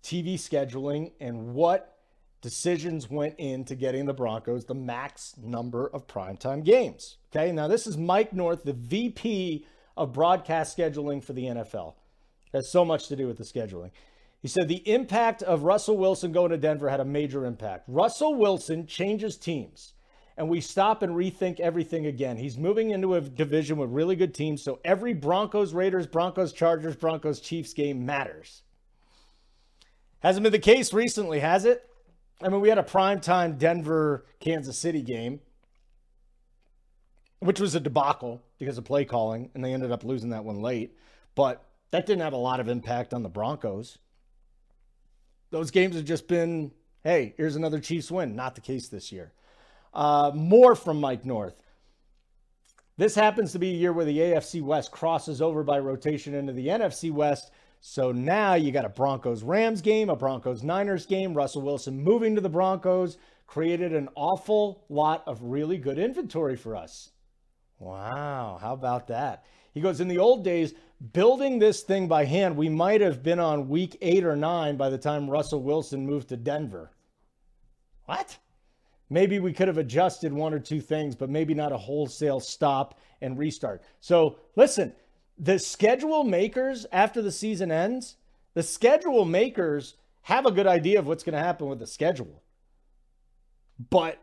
TV 0.04 0.36
scheduling 0.36 1.14
and 1.22 1.54
what 1.54 1.98
decisions 2.42 3.10
went 3.10 3.36
into 3.40 3.76
getting 3.76 4.06
the 4.06 4.14
Broncos 4.14 4.66
the 4.66 4.76
max 4.76 5.36
number 5.42 5.88
of 5.88 6.06
primetime 6.06 6.66
games. 6.66 7.18
Okay, 7.34 7.54
now 7.54 7.70
this 7.70 7.88
is 7.88 7.98
Mike 7.98 8.34
North, 8.34 8.64
the 8.64 8.74
VP 8.74 9.66
of 9.96 10.12
broadcast 10.12 10.78
scheduling 10.78 11.24
for 11.24 11.32
the 11.32 11.44
NFL. 11.44 11.94
Has 12.52 12.70
so 12.70 12.84
much 12.84 13.08
to 13.08 13.16
do 13.16 13.26
with 13.26 13.38
the 13.38 13.46
scheduling. 13.46 13.92
He 14.42 14.50
said 14.50 14.68
the 14.68 14.88
impact 14.88 15.44
of 15.44 15.64
Russell 15.64 15.98
Wilson 15.98 16.34
going 16.34 16.52
to 16.52 16.58
Denver 16.58 16.90
had 16.90 17.00
a 17.00 17.06
major 17.06 17.46
impact. 17.46 17.86
Russell 17.88 18.36
Wilson 18.36 18.86
changes 18.86 19.38
teams 19.38 19.94
and 20.38 20.50
we 20.50 20.60
stop 20.60 21.02
and 21.02 21.16
rethink 21.16 21.60
everything 21.60 22.06
again. 22.08 22.38
He's 22.38 22.58
moving 22.58 22.92
into 22.92 23.16
a 23.16 23.22
division 23.22 23.78
with 23.78 23.90
really 23.90 24.16
good 24.16 24.34
teams, 24.34 24.62
so 24.62 24.80
every 24.84 25.14
Broncos, 25.14 25.74
Raiders, 25.74 26.08
Broncos, 26.08 26.52
Chargers, 26.52 26.96
Broncos, 26.96 27.40
Chiefs 27.40 27.74
game 27.74 28.06
matters. 28.06 28.64
Hasn't 30.20 30.44
been 30.44 30.52
the 30.52 30.60
case 30.60 30.94
recently, 30.94 31.40
has 31.40 31.66
it? 31.66 31.88
I 32.42 32.50
mean, 32.50 32.60
we 32.60 32.70
had 32.70 32.78
a 32.78 32.84
primetime 32.84 33.58
Denver 33.58 34.26
Kansas 34.40 34.78
City 34.78 35.02
game, 35.02 35.40
which 37.40 37.60
was 37.60 37.76
a 37.76 37.80
debacle 37.80 38.42
because 38.60 38.78
of 38.78 38.84
play 38.84 39.06
calling, 39.06 39.52
and 39.54 39.64
they 39.64 39.74
ended 39.74 39.92
up 39.92 40.04
losing 40.04 40.32
that 40.32 40.44
one 40.44 40.62
late. 40.62 40.98
But 41.36 41.64
that 41.92 42.06
didn't 42.06 42.24
have 42.24 42.34
a 42.34 42.38
lot 42.38 42.60
of 42.60 42.68
impact 42.68 43.14
on 43.14 43.24
the 43.24 43.30
Broncos. 43.30 44.00
Those 45.52 45.72
games 45.72 45.96
have 45.96 46.06
just 46.06 46.28
been, 46.28 46.72
hey, 47.04 47.34
here's 47.38 47.56
another 47.56 47.80
Chiefs 47.80 48.12
win. 48.12 48.36
Not 48.36 48.56
the 48.56 48.62
case 48.62 48.90
this 48.90 49.12
year. 49.12 49.32
Uh, 49.96 50.32
more 50.36 50.76
from 50.76 51.00
Mike 51.00 51.26
North. 51.26 51.56
This 52.98 53.16
happens 53.16 53.52
to 53.54 53.60
be 53.60 53.72
a 53.72 53.78
year 53.78 53.94
where 53.94 54.06
the 54.06 54.18
AFC 54.18 54.62
West 54.62 54.92
crosses 54.92 55.42
over 55.42 55.64
by 55.64 55.80
rotation 55.80 56.34
into 56.34 56.54
the 56.54 56.68
NFC 56.68 57.12
West. 57.12 57.52
So 57.82 58.12
now 58.12 58.56
you 58.56 58.72
got 58.72 58.86
a 58.86 58.90
Broncos 58.90 59.44
Rams 59.44 59.82
game, 59.82 60.10
a 60.10 60.16
Broncos 60.16 60.64
Niners 60.64 61.06
game. 61.06 61.34
Russell 61.34 61.62
Wilson 61.62 62.02
moving 62.02 62.36
to 62.36 62.42
the 62.42 62.50
Broncos 62.50 63.18
created 63.48 63.94
an 63.94 64.10
awful 64.16 64.86
lot 64.90 65.24
of 65.28 65.42
really 65.42 65.78
good 65.78 66.00
inventory 66.00 66.56
for 66.56 66.76
us. 66.76 67.12
Wow, 67.80 68.58
how 68.62 68.74
about 68.74 69.08
that? 69.08 69.46
He 69.74 69.82
goes, 69.82 70.00
In 70.00 70.08
the 70.08 70.18
old 70.18 70.44
days, 70.44 70.74
building 71.14 71.60
this 71.60 71.84
thing 71.84 72.08
by 72.08 72.26
hand, 72.26 72.56
we 72.56 72.70
might 72.70 73.02
have 73.02 73.22
been 73.22 73.40
on 73.40 73.70
week 73.70 73.98
eight 74.02 74.24
or 74.24 74.36
nine 74.36 74.78
by 74.78 74.90
the 74.90 74.98
time 74.98 75.30
Russell 75.30 75.62
Wilson 75.62 76.06
moved 76.06 76.30
to 76.30 76.38
Denver. 76.38 76.92
What? 78.06 78.38
Maybe 79.10 79.40
we 79.40 79.54
could 79.54 79.68
have 79.68 79.78
adjusted 79.78 80.34
one 80.34 80.54
or 80.54 80.60
two 80.60 80.82
things, 80.82 81.16
but 81.16 81.30
maybe 81.30 81.54
not 81.54 81.72
a 81.72 81.78
wholesale 81.78 82.40
stop 82.40 83.00
and 83.22 83.38
restart. 83.38 83.84
So 84.00 84.38
listen, 84.56 84.94
the 85.38 85.60
schedule 85.60 86.24
makers 86.24 86.86
after 86.92 87.22
the 87.22 87.32
season 87.32 87.72
ends, 87.72 88.16
the 88.54 88.64
schedule 88.64 89.26
makers 89.26 89.96
have 90.22 90.46
a 90.46 90.52
good 90.52 90.68
idea 90.68 91.00
of 91.00 91.08
what's 91.08 91.24
going 91.24 91.34
to 91.34 91.44
happen 91.44 91.68
with 91.68 91.80
the 91.80 91.88
schedule. 91.88 92.42
But 93.90 94.18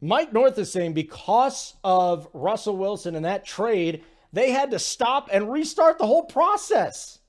Mike 0.00 0.32
North 0.32 0.58
is 0.58 0.70
saying 0.70 0.94
because 0.94 1.74
of 1.82 2.28
Russell 2.32 2.76
Wilson 2.76 3.14
and 3.14 3.24
that 3.24 3.44
trade, 3.44 4.04
they 4.32 4.50
had 4.50 4.70
to 4.72 4.78
stop 4.78 5.28
and 5.32 5.50
restart 5.50 5.98
the 5.98 6.06
whole 6.06 6.24
process. 6.24 7.20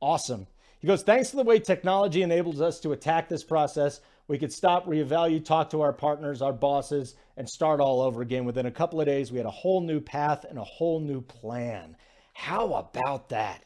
Awesome. 0.00 0.46
He 0.80 0.86
goes, 0.86 1.02
thanks 1.02 1.30
to 1.30 1.36
the 1.36 1.44
way 1.44 1.58
technology 1.58 2.22
enables 2.22 2.60
us 2.60 2.80
to 2.80 2.92
attack 2.92 3.28
this 3.28 3.44
process, 3.44 4.00
we 4.28 4.38
could 4.38 4.52
stop, 4.52 4.86
reevaluate, 4.86 5.46
talk 5.46 5.70
to 5.70 5.80
our 5.80 5.92
partners, 5.92 6.42
our 6.42 6.52
bosses, 6.52 7.14
and 7.38 7.48
start 7.48 7.80
all 7.80 8.02
over 8.02 8.20
again. 8.20 8.44
Within 8.44 8.66
a 8.66 8.70
couple 8.70 9.00
of 9.00 9.06
days, 9.06 9.32
we 9.32 9.38
had 9.38 9.46
a 9.46 9.50
whole 9.50 9.80
new 9.80 10.00
path 10.00 10.44
and 10.48 10.58
a 10.58 10.64
whole 10.64 11.00
new 11.00 11.22
plan. 11.22 11.96
How 12.34 12.74
about 12.74 13.30
that? 13.30 13.64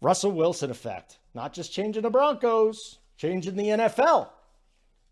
Russell 0.00 0.30
Wilson 0.30 0.70
effect. 0.70 1.18
Not 1.34 1.52
just 1.52 1.72
changing 1.72 2.02
the 2.02 2.10
Broncos, 2.10 2.98
changing 3.16 3.56
the 3.56 3.66
NFL. 3.66 4.30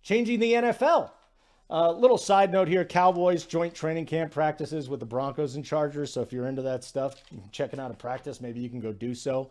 Changing 0.02 0.38
the 0.38 0.52
NFL. 0.52 1.10
A 1.68 1.74
uh, 1.74 1.92
little 1.92 2.16
side 2.16 2.52
note 2.52 2.68
here 2.68 2.84
Cowboys 2.84 3.44
joint 3.44 3.74
training 3.74 4.06
camp 4.06 4.30
practices 4.30 4.88
with 4.88 5.00
the 5.00 5.06
Broncos 5.06 5.56
and 5.56 5.64
Chargers. 5.64 6.12
So 6.12 6.20
if 6.20 6.32
you're 6.32 6.46
into 6.46 6.62
that 6.62 6.84
stuff, 6.84 7.16
checking 7.50 7.80
out 7.80 7.90
a 7.90 7.94
practice, 7.94 8.40
maybe 8.40 8.60
you 8.60 8.68
can 8.68 8.78
go 8.78 8.92
do 8.92 9.16
so. 9.16 9.50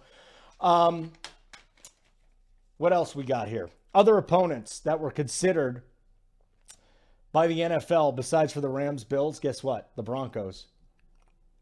Um, 0.61 1.11
what 2.77 2.93
else 2.93 3.15
we 3.15 3.25
got 3.25 3.49
here? 3.49 3.69
Other 3.95 4.17
opponents 4.17 4.79
that 4.81 4.99
were 4.99 5.09
considered 5.09 5.81
by 7.31 7.47
the 7.47 7.59
NFL 7.59 8.15
besides 8.15 8.53
for 8.53 8.61
the 8.61 8.69
Rams, 8.69 9.03
Bills, 9.03 9.39
guess 9.39 9.63
what? 9.63 9.91
The 9.95 10.03
Broncos. 10.03 10.67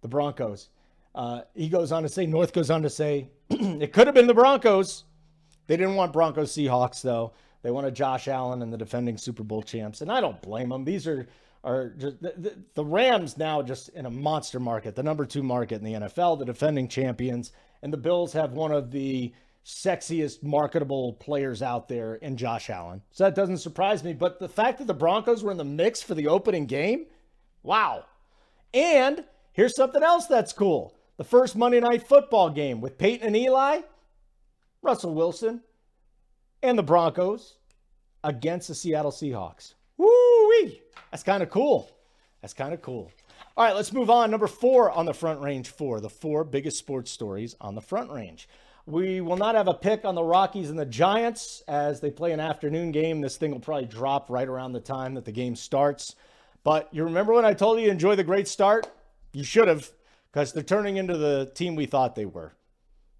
The 0.02 0.08
Broncos. 0.08 0.70
Uh, 1.16 1.42
he 1.56 1.70
goes 1.70 1.92
on 1.92 2.04
to 2.04 2.10
say, 2.10 2.26
North 2.26 2.54
goes 2.54 2.70
on 2.70 2.82
to 2.82 2.90
say, 2.90 3.30
it 3.50 3.94
could 3.94 4.08
have 4.08 4.16
been 4.16 4.28
the 4.28 4.34
Broncos. 4.34 5.04
They 5.68 5.78
didn't 5.78 5.96
want 5.96 6.12
Broncos 6.12 6.52
Seahawks, 6.52 7.02
though. 7.02 7.34
They 7.62 7.72
wanted 7.72 7.96
Josh 7.96 8.28
Allen 8.28 8.62
and 8.62 8.74
the 8.74 8.78
defending 8.78 9.18
Super 9.18 9.44
Bowl 9.44 9.62
champs. 9.62 10.02
And 10.02 10.12
I 10.12 10.20
don't 10.20 10.42
blame 10.42 10.70
them. 10.70 10.84
These 10.84 11.08
are, 11.08 11.28
are 11.64 11.90
just, 11.92 12.22
the, 12.22 12.58
the, 12.74 12.84
Rams 12.84 13.38
now 13.38 13.62
just 13.62 13.90
in 13.90 14.06
a 14.06 14.12
monster 14.12 14.60
market, 14.60 14.96
the 14.96 15.04
number 15.04 15.26
two 15.26 15.44
market 15.44 15.76
in 15.76 15.84
the 15.84 15.94
NFL, 15.94 16.40
the 16.40 16.46
defending 16.46 16.88
champions. 16.88 17.52
And 17.82 17.94
the 17.94 17.98
Bills 17.98 18.34
have 18.34 18.52
one 18.52 18.72
of 18.72 18.92
the 18.92 19.34
sexiest 19.66 20.44
marketable 20.44 21.14
players 21.14 21.62
out 21.62 21.88
there 21.88 22.16
in 22.16 22.36
Josh 22.36 22.70
Allen. 22.70 23.02
So 23.12 23.24
that 23.24 23.36
doesn't 23.36 23.60
surprise 23.60 24.04
me. 24.04 24.14
But 24.14 24.40
the 24.40 24.50
fact 24.50 24.80
that 24.80 24.88
the 24.88 24.94
Broncos 24.94 25.44
were 25.44 25.52
in 25.52 25.58
the 25.58 25.64
mix 25.64 26.02
for 26.02 26.16
the 26.16 26.28
opening 26.28 26.66
game, 26.66 27.06
wow. 27.64 28.06
And 28.74 29.24
here's 29.54 29.76
something 29.76 30.04
else 30.04 30.26
that's 30.26 30.54
cool. 30.54 30.96
The 31.18 31.24
first 31.24 31.56
Monday 31.56 31.80
night 31.80 32.08
football 32.08 32.50
game 32.50 32.82
with 32.82 32.98
Peyton 32.98 33.28
and 33.28 33.38
Eli, 33.38 33.82
Russell 34.82 35.14
Wilson, 35.14 35.62
and 36.62 36.78
the 36.78 36.84
Broncos 36.84 37.58
against 38.24 38.68
the 38.68 38.76
Seattle 38.76 39.12
Seahawks. 39.12 39.76
Woo-wee! 39.98 40.82
That's 41.12 41.24
kind 41.24 41.44
of 41.44 41.50
cool. 41.50 41.90
That's 42.42 42.54
kind 42.54 42.74
of 42.74 42.82
cool. 42.82 43.12
All 43.56 43.64
right, 43.64 43.76
let's 43.76 43.94
move 43.94 44.10
on. 44.10 44.32
Number 44.32 44.48
four 44.48 44.92
on 44.92 45.06
the 45.06 45.14
front 45.14 45.40
range 45.40 45.70
for 45.70 46.02
the 46.02 46.10
four 46.10 46.44
biggest 46.44 46.78
sports 46.78 47.12
stories 47.12 47.56
on 47.62 47.76
the 47.76 47.82
front 47.82 48.10
range. 48.10 48.50
We 48.86 49.22
will 49.22 49.38
not 49.38 49.56
have 49.56 49.70
a 49.70 49.74
pick 49.74 50.04
on 50.04 50.14
the 50.14 50.24
Rockies 50.24 50.70
and 50.70 50.78
the 50.78 50.86
Giants 50.86 51.64
as 51.70 52.02
they 52.02 52.12
play 52.12 52.34
an 52.34 52.42
afternoon 52.42 52.92
game. 52.92 53.22
This 53.22 53.38
thing 53.38 53.52
will 53.52 53.62
probably 53.62 53.86
drop 53.86 54.30
right 54.30 54.48
around 54.48 54.74
the 54.74 54.82
time 54.82 55.14
that 55.14 55.24
the 55.24 55.32
game 55.32 55.56
starts. 55.56 56.16
But 56.66 56.90
you 56.94 57.06
remember 57.06 57.34
when 57.34 57.46
I 57.46 57.54
told 57.54 57.80
you 57.80 57.90
enjoy 57.90 58.18
the 58.18 58.26
great 58.26 58.48
start? 58.48 58.88
You 59.32 59.46
should 59.46 59.70
have, 59.70 59.90
because 60.32 60.52
they're 60.52 60.64
turning 60.64 60.98
into 60.98 61.18
the 61.18 61.50
team 61.56 61.76
we 61.76 61.86
thought 61.86 62.16
they 62.16 62.26
were. 62.26 62.56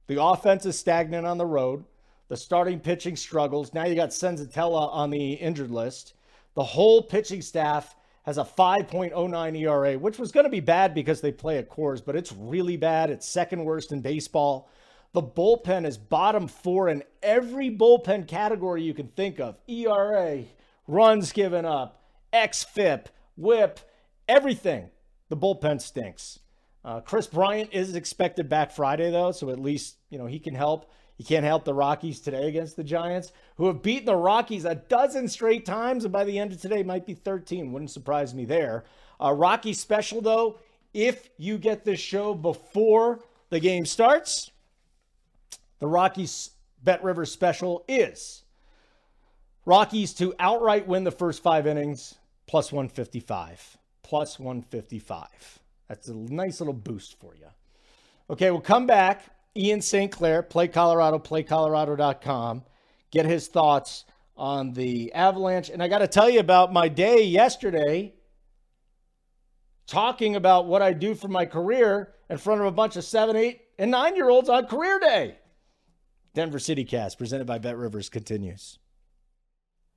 The 0.08 0.22
offense 0.22 0.66
is 0.66 0.78
stagnant 0.78 1.26
on 1.26 1.38
the 1.38 1.46
road. 1.46 1.86
The 2.28 2.36
starting 2.36 2.82
pitching 2.82 3.16
struggles. 3.16 3.74
Now 3.74 3.86
you 3.86 3.96
got 3.96 4.10
Senzatela 4.10 4.94
on 4.94 5.12
the 5.12 5.34
injured 5.34 5.72
list. 5.72 6.14
The 6.56 6.64
whole 6.64 7.02
pitching 7.02 7.42
staff 7.42 7.96
has 8.24 8.38
a 8.38 8.44
5.09 8.44 9.58
ERA, 9.58 9.98
which 9.98 10.20
was 10.20 10.32
going 10.32 10.46
to 10.46 10.50
be 10.50 10.60
bad 10.60 10.94
because 10.94 11.22
they 11.22 11.32
play 11.32 11.58
at 11.58 11.70
Coors, 11.70 12.04
but 12.04 12.16
it's 12.16 12.34
really 12.34 12.76
bad. 12.76 13.10
It's 13.10 13.28
second 13.28 13.64
worst 13.64 13.92
in 13.94 14.02
baseball. 14.02 14.70
The 15.14 15.22
bullpen 15.22 15.86
is 15.86 15.96
bottom 15.96 16.48
four 16.48 16.90
in 16.90 17.04
every 17.22 17.70
bullpen 17.70 18.28
category 18.28 18.82
you 18.82 18.96
can 18.96 19.10
think 19.10 19.40
of 19.40 19.60
ERA, 19.68 20.44
runs 20.88 21.32
given 21.32 21.66
up, 21.66 22.02
XFIP, 22.34 23.06
whip, 23.38 23.80
everything. 24.28 24.90
The 25.30 25.38
bullpen 25.38 25.82
stinks. 25.82 26.40
Uh, 26.84 27.00
Kris 27.02 27.28
Bryant 27.28 27.70
is 27.72 27.96
expected 27.96 28.50
back 28.50 28.72
Friday, 28.72 29.12
though, 29.12 29.32
so 29.32 29.52
at 29.52 29.60
least 29.60 29.98
you 30.10 30.18
know 30.18 30.26
he 30.26 30.40
can 30.40 30.56
help. 30.56 30.92
He 31.16 31.24
can't 31.24 31.46
help 31.46 31.64
the 31.64 31.76
Rockies 31.76 32.20
today 32.20 32.48
against 32.48 32.76
the 32.76 32.84
Giants, 32.84 33.34
who 33.58 33.68
have 33.68 33.84
beaten 33.84 34.06
the 34.06 34.16
Rockies 34.16 34.66
a 34.66 34.74
dozen 34.74 35.28
straight 35.28 35.64
times, 35.64 36.06
and 36.06 36.12
by 36.12 36.24
the 36.24 36.40
end 36.40 36.54
of 36.54 36.60
today 36.60 36.82
might 36.82 37.06
be 37.06 37.14
13. 37.14 37.72
Wouldn't 37.72 37.92
surprise 37.92 38.34
me 38.34 38.46
there. 38.46 38.84
Uh, 39.22 39.32
Rocky 39.32 39.74
special, 39.74 40.22
though, 40.22 40.58
if 40.92 41.30
you 41.38 41.60
get 41.60 41.86
this 41.86 42.00
show 42.00 42.34
before 42.34 43.20
the 43.52 43.60
game 43.60 43.86
starts, 43.86 44.50
the 45.84 45.90
Rockies 45.90 46.52
Bet 46.82 47.04
Rivers 47.04 47.30
special 47.30 47.84
is 47.90 48.44
Rockies 49.66 50.14
to 50.14 50.34
outright 50.40 50.88
win 50.88 51.04
the 51.04 51.12
first 51.12 51.44
five 51.44 51.68
innings, 51.68 52.16
plus 52.48 52.72
155. 52.72 53.78
Plus 54.02 54.40
155. 54.40 55.28
That's 55.90 56.08
a 56.08 56.14
nice 56.14 56.62
little 56.62 56.74
boost 56.74 57.20
for 57.20 57.36
you. 57.36 57.48
Okay, 58.30 58.50
we'll 58.50 58.62
come 58.62 58.88
back. 58.88 59.26
Ian 59.58 59.82
St. 59.82 60.10
Clair, 60.10 60.42
play 60.42 60.70
Colorado, 60.70 61.20
playcolorado.com. 61.20 62.64
Get 63.12 63.26
his 63.26 63.50
thoughts 63.50 64.06
on 64.38 64.72
the 64.72 65.12
Avalanche. 65.12 65.70
And 65.70 65.84
I 65.84 65.90
got 65.90 66.00
to 66.00 66.08
tell 66.08 66.30
you 66.30 66.40
about 66.40 66.72
my 66.72 66.88
day 66.88 67.24
yesterday 67.24 68.14
talking 69.86 70.38
about 70.38 70.66
what 70.66 70.82
I 70.82 70.94
do 70.94 71.14
for 71.14 71.28
my 71.28 71.46
career 71.46 72.14
in 72.30 72.38
front 72.38 72.62
of 72.62 72.68
a 72.68 72.72
bunch 72.72 72.96
of 72.96 73.04
seven, 73.04 73.36
eight, 73.36 73.64
and 73.78 73.92
nine 73.92 74.16
year 74.16 74.30
olds 74.30 74.48
on 74.48 74.66
career 74.68 74.98
day. 74.98 75.40
Denver 76.34 76.60
City 76.60 76.84
Cast, 76.84 77.18
presented 77.18 77.46
by 77.46 77.60
Bet 77.60 77.78
Rivers, 77.78 78.10
continues. 78.10 78.80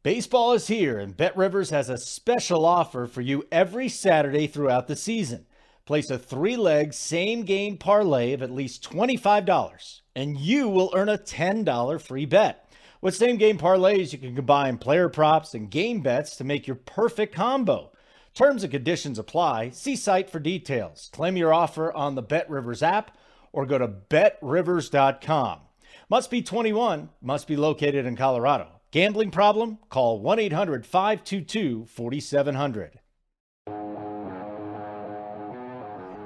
Baseball 0.03 0.53
is 0.53 0.69
here, 0.69 0.99
and 0.99 1.17
Bet 1.17 1.37
Rivers 1.37 1.71
has 1.71 1.89
a 1.89 1.97
special 1.97 2.65
offer 2.65 3.07
for 3.07 3.23
you 3.23 3.45
every 3.51 3.89
Saturday 3.89 4.47
throughout 4.47 4.87
the 4.87 4.97
season. 4.97 5.47
Place 5.87 6.11
a 6.11 6.19
three 6.19 6.57
leg 6.57 6.93
same 6.93 7.45
game 7.45 7.79
parlay 7.79 8.33
of 8.33 8.43
at 8.43 8.51
least 8.51 8.89
$25, 8.89 10.01
and 10.15 10.39
you 10.39 10.69
will 10.69 10.93
earn 10.95 11.09
a 11.09 11.17
$10 11.17 12.01
free 12.01 12.27
bet. 12.27 12.71
With 13.01 13.17
same 13.17 13.37
game 13.37 13.59
parlays, 13.59 14.13
you 14.13 14.19
can 14.19 14.37
combine 14.37 14.79
player 14.79 15.09
props 15.09 15.55
and 15.55 15.71
game 15.71 16.01
bets 16.01 16.37
to 16.37 16.45
make 16.45 16.67
your 16.67 16.77
perfect 16.77 17.35
combo. 17.35 17.93
Terms 18.35 18.63
and 18.63 18.73
conditions 18.73 19.19
apply. 19.19 19.71
See 19.71 19.97
site 19.97 20.29
for 20.29 20.39
details. 20.39 21.09
Claim 21.13 21.37
your 21.37 21.55
offer 21.55 21.93
on 21.93 22.15
the 22.15 22.23
Bet 22.23 22.51
Rivers 22.51 22.83
app 22.83 23.17
or 23.53 23.65
go 23.65 23.79
to 23.79 23.89
betrivers.com. 23.89 25.61
Must 26.09 26.31
be 26.31 26.41
21, 26.41 27.09
must 27.21 27.49
be 27.49 27.57
located 27.57 28.07
in 28.07 28.15
Colorado. 28.15 28.69
Gambling 28.93 29.33
problem? 29.33 29.79
Call 29.89 30.21
1 30.21 30.39
800 30.39 30.87
522 30.87 31.85
4700. 31.87 33.01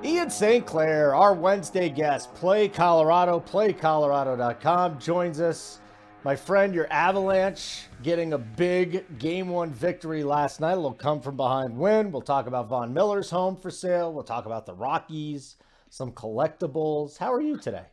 Ian 0.04 0.28
St. 0.28 0.66
Clair, 0.66 1.14
our 1.14 1.32
Wednesday 1.32 1.88
guest, 1.88 2.34
Play 2.34 2.68
Colorado, 2.68 3.40
playcolorado.com, 3.40 4.98
joins 4.98 5.40
us. 5.40 5.80
My 6.24 6.36
friend, 6.36 6.74
your 6.74 6.86
Avalanche 6.92 7.84
getting 8.02 8.34
a 8.34 8.38
big 8.38 9.18
game 9.18 9.48
one 9.48 9.72
victory 9.72 10.22
last 10.22 10.60
night. 10.60 10.72
A 10.72 10.76
little 10.76 10.92
come 10.92 11.22
from 11.22 11.38
behind 11.38 11.74
win. 11.74 12.12
We'll 12.12 12.20
talk 12.20 12.46
about 12.46 12.68
Von 12.68 12.92
Miller's 12.92 13.30
home 13.30 13.56
for 13.56 13.70
sale. 13.70 14.12
We'll 14.12 14.24
talk 14.24 14.44
about 14.44 14.66
the 14.66 14.74
Rockies, 14.74 15.56
some 15.88 16.12
collectibles. 16.12 17.16
How 17.16 17.32
are 17.32 17.40
you 17.40 17.56
today? 17.56 17.86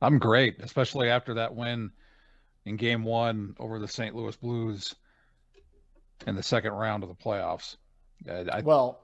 I'm 0.00 0.18
great, 0.18 0.56
especially 0.60 1.08
after 1.08 1.34
that 1.34 1.54
win 1.54 1.90
in 2.64 2.76
game 2.76 3.04
one 3.04 3.54
over 3.58 3.78
the 3.78 3.88
St. 3.88 4.14
Louis 4.14 4.36
Blues 4.36 4.94
in 6.26 6.34
the 6.34 6.42
second 6.42 6.72
round 6.72 7.02
of 7.02 7.08
the 7.08 7.14
playoffs. 7.14 7.76
I, 8.28 8.60
well, 8.62 9.00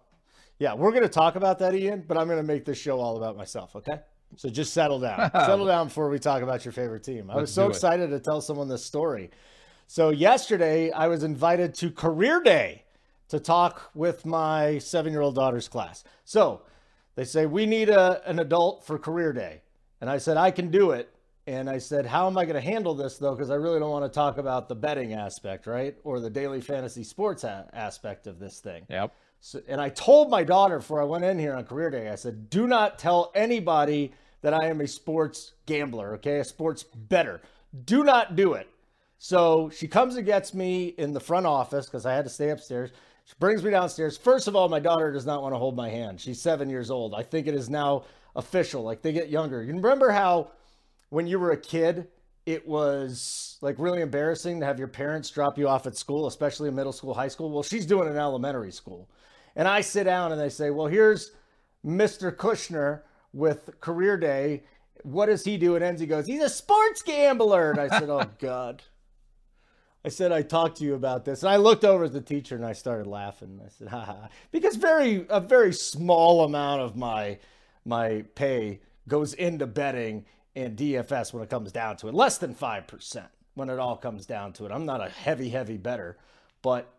yeah, 0.59 0.74
we're 0.74 0.90
going 0.90 1.02
to 1.02 1.09
talk 1.09 1.37
about 1.37 1.59
that, 1.61 1.74
Ian, 1.74 2.05
but 2.07 2.16
I'm 2.16 2.26
going 2.26 2.38
to 2.38 2.42
make 2.42 2.64
this 2.64 2.78
show 2.78 3.00
all 3.00 3.16
about 3.16 3.37
myself, 3.37 3.76
okay? 3.76 4.00
So 4.37 4.48
just 4.48 4.72
settle 4.72 4.98
down. 4.98 5.31
settle 5.35 5.66
down 5.66 5.88
before 5.88 6.09
we 6.09 6.18
talk 6.18 6.42
about 6.42 6.64
your 6.64 6.72
favorite 6.72 7.05
team. 7.05 7.31
I 7.31 7.35
Let's 7.35 7.42
was 7.42 7.55
so 7.55 7.68
excited 7.68 8.11
to 8.11 8.20
tell 8.20 8.40
someone 8.40 8.68
this 8.68 8.85
story. 8.85 9.31
So 9.87 10.11
yesterday, 10.11 10.90
I 10.90 11.09
was 11.09 11.22
invited 11.22 11.74
to 11.76 11.90
Career 11.90 12.40
Day 12.42 12.85
to 13.28 13.40
talk 13.40 13.90
with 13.94 14.24
my 14.24 14.78
seven 14.78 15.12
year 15.12 15.20
old 15.20 15.35
daughter's 15.35 15.68
class. 15.68 16.05
So 16.24 16.62
they 17.14 17.24
say, 17.24 17.46
We 17.46 17.66
need 17.66 17.88
a, 17.88 18.22
an 18.24 18.38
adult 18.38 18.85
for 18.87 18.98
Career 18.98 19.33
Day. 19.33 19.62
And 20.02 20.10
I 20.10 20.18
said, 20.18 20.36
I 20.36 20.50
can 20.50 20.68
do 20.68 20.90
it. 20.90 21.14
And 21.46 21.70
I 21.70 21.78
said, 21.78 22.06
How 22.06 22.26
am 22.26 22.36
I 22.36 22.44
going 22.44 22.56
to 22.56 22.60
handle 22.60 22.92
this, 22.92 23.18
though? 23.18 23.36
Because 23.36 23.50
I 23.50 23.54
really 23.54 23.78
don't 23.78 23.90
want 23.90 24.04
to 24.04 24.14
talk 24.14 24.36
about 24.36 24.68
the 24.68 24.74
betting 24.74 25.12
aspect, 25.14 25.68
right? 25.68 25.96
Or 26.02 26.18
the 26.18 26.28
daily 26.28 26.60
fantasy 26.60 27.04
sports 27.04 27.44
a- 27.44 27.70
aspect 27.72 28.26
of 28.26 28.40
this 28.40 28.58
thing. 28.58 28.84
Yep. 28.90 29.14
So, 29.40 29.62
and 29.68 29.80
I 29.80 29.90
told 29.90 30.28
my 30.28 30.42
daughter 30.42 30.78
before 30.78 31.00
I 31.00 31.04
went 31.04 31.24
in 31.24 31.38
here 31.38 31.54
on 31.54 31.64
career 31.64 31.88
day, 31.88 32.10
I 32.10 32.16
said, 32.16 32.50
Do 32.50 32.66
not 32.66 32.98
tell 32.98 33.30
anybody 33.36 34.12
that 34.40 34.52
I 34.52 34.66
am 34.66 34.80
a 34.80 34.88
sports 34.88 35.52
gambler, 35.66 36.14
okay? 36.14 36.40
A 36.40 36.44
sports 36.44 36.82
better. 36.82 37.40
Do 37.84 38.02
not 38.02 38.34
do 38.34 38.54
it. 38.54 38.68
So 39.18 39.70
she 39.70 39.86
comes 39.86 40.16
and 40.16 40.26
gets 40.26 40.52
me 40.52 40.86
in 40.98 41.12
the 41.12 41.20
front 41.20 41.46
office 41.46 41.86
because 41.86 42.06
I 42.06 42.12
had 42.12 42.24
to 42.24 42.30
stay 42.30 42.50
upstairs. 42.50 42.90
She 43.24 43.34
brings 43.38 43.62
me 43.62 43.70
downstairs. 43.70 44.16
First 44.16 44.48
of 44.48 44.56
all, 44.56 44.68
my 44.68 44.80
daughter 44.80 45.12
does 45.12 45.26
not 45.26 45.42
want 45.42 45.54
to 45.54 45.58
hold 45.58 45.76
my 45.76 45.88
hand. 45.88 46.20
She's 46.20 46.40
seven 46.40 46.68
years 46.68 46.90
old. 46.90 47.14
I 47.14 47.22
think 47.22 47.46
it 47.46 47.54
is 47.54 47.70
now 47.70 48.02
official. 48.35 48.83
Like 48.83 49.03
they 49.03 49.12
get 49.12 49.29
younger. 49.29 49.62
You 49.62 49.75
remember 49.75 50.11
how 50.11 50.51
when 51.11 51.27
you 51.27 51.38
were 51.38 51.51
a 51.51 51.57
kid, 51.57 52.09
it 52.47 52.66
was 52.66 53.59
like 53.61 53.77
really 53.79 54.01
embarrassing 54.01 54.61
to 54.61 54.66
have 54.66 54.79
your 54.79 54.88
parents 54.88 55.31
drop 55.31 55.59
you 55.59 55.68
off 55.68 55.87
at 55.87 55.97
school, 55.97 56.27
especially 56.27 56.68
in 56.68 56.75
middle 56.75 56.92
school, 56.92 57.14
high 57.14 57.29
school. 57.29 57.51
Well, 57.51 57.62
she's 57.62 57.87
doing 57.87 58.09
an 58.09 58.16
elementary 58.16 58.73
school. 58.73 59.09
And 59.55 59.68
I 59.68 59.81
sit 59.83 60.05
down 60.05 60.33
and 60.33 60.40
they 60.40 60.49
say, 60.49 60.71
Well, 60.71 60.87
here's 60.87 61.33
Mr. 61.85 62.35
Kushner 62.35 63.03
with 63.33 63.81
Career 63.81 64.16
Day. 64.16 64.64
What 65.03 65.27
does 65.27 65.45
he 65.45 65.57
do? 65.57 65.77
And 65.77 65.85
Enzi 65.85 66.09
goes, 66.09 66.27
He's 66.27 66.42
a 66.42 66.49
sports 66.49 67.03
gambler. 67.03 67.71
And 67.71 67.81
I 67.81 67.88
said, 67.88 68.09
Oh, 68.09 68.25
God. 68.38 68.83
I 70.05 70.09
said, 70.09 70.33
I 70.33 70.42
talked 70.42 70.79
to 70.79 70.85
you 70.85 70.95
about 70.95 71.25
this. 71.25 71.42
And 71.42 71.51
I 71.51 71.57
looked 71.57 71.85
over 71.85 72.05
at 72.05 72.12
the 72.12 72.21
teacher 72.21 72.57
and 72.57 72.66
I 72.66 72.73
started 72.73 73.07
laughing. 73.07 73.61
I 73.64 73.68
said, 73.68 73.87
ha 73.87 74.01
ha. 74.01 74.29
Because 74.51 74.75
very 74.75 75.27
a 75.29 75.38
very 75.38 75.73
small 75.73 76.45
amount 76.45 76.83
of 76.83 76.97
my 76.97 77.38
my 77.85 78.25
pay 78.35 78.81
goes 79.09 79.35
into 79.35 79.66
betting 79.66 80.25
and 80.55 80.77
DFS 80.77 81.33
when 81.33 81.42
it 81.42 81.51
comes 81.51 81.73
down 81.73 81.97
to 81.99 82.09
it. 82.09 82.14
Less 82.14 82.38
than 82.38 82.55
5% 82.55 83.27
when 83.55 83.71
it 83.71 83.79
all 83.79 83.97
comes 83.97 84.27
down 84.27 84.53
to 84.55 84.66
it. 84.66 84.73
I'm 84.73 84.87
not 84.87 85.05
a 85.05 85.09
heavy, 85.09 85.49
heavy 85.49 85.77
better, 85.77 86.16
but 86.62 86.92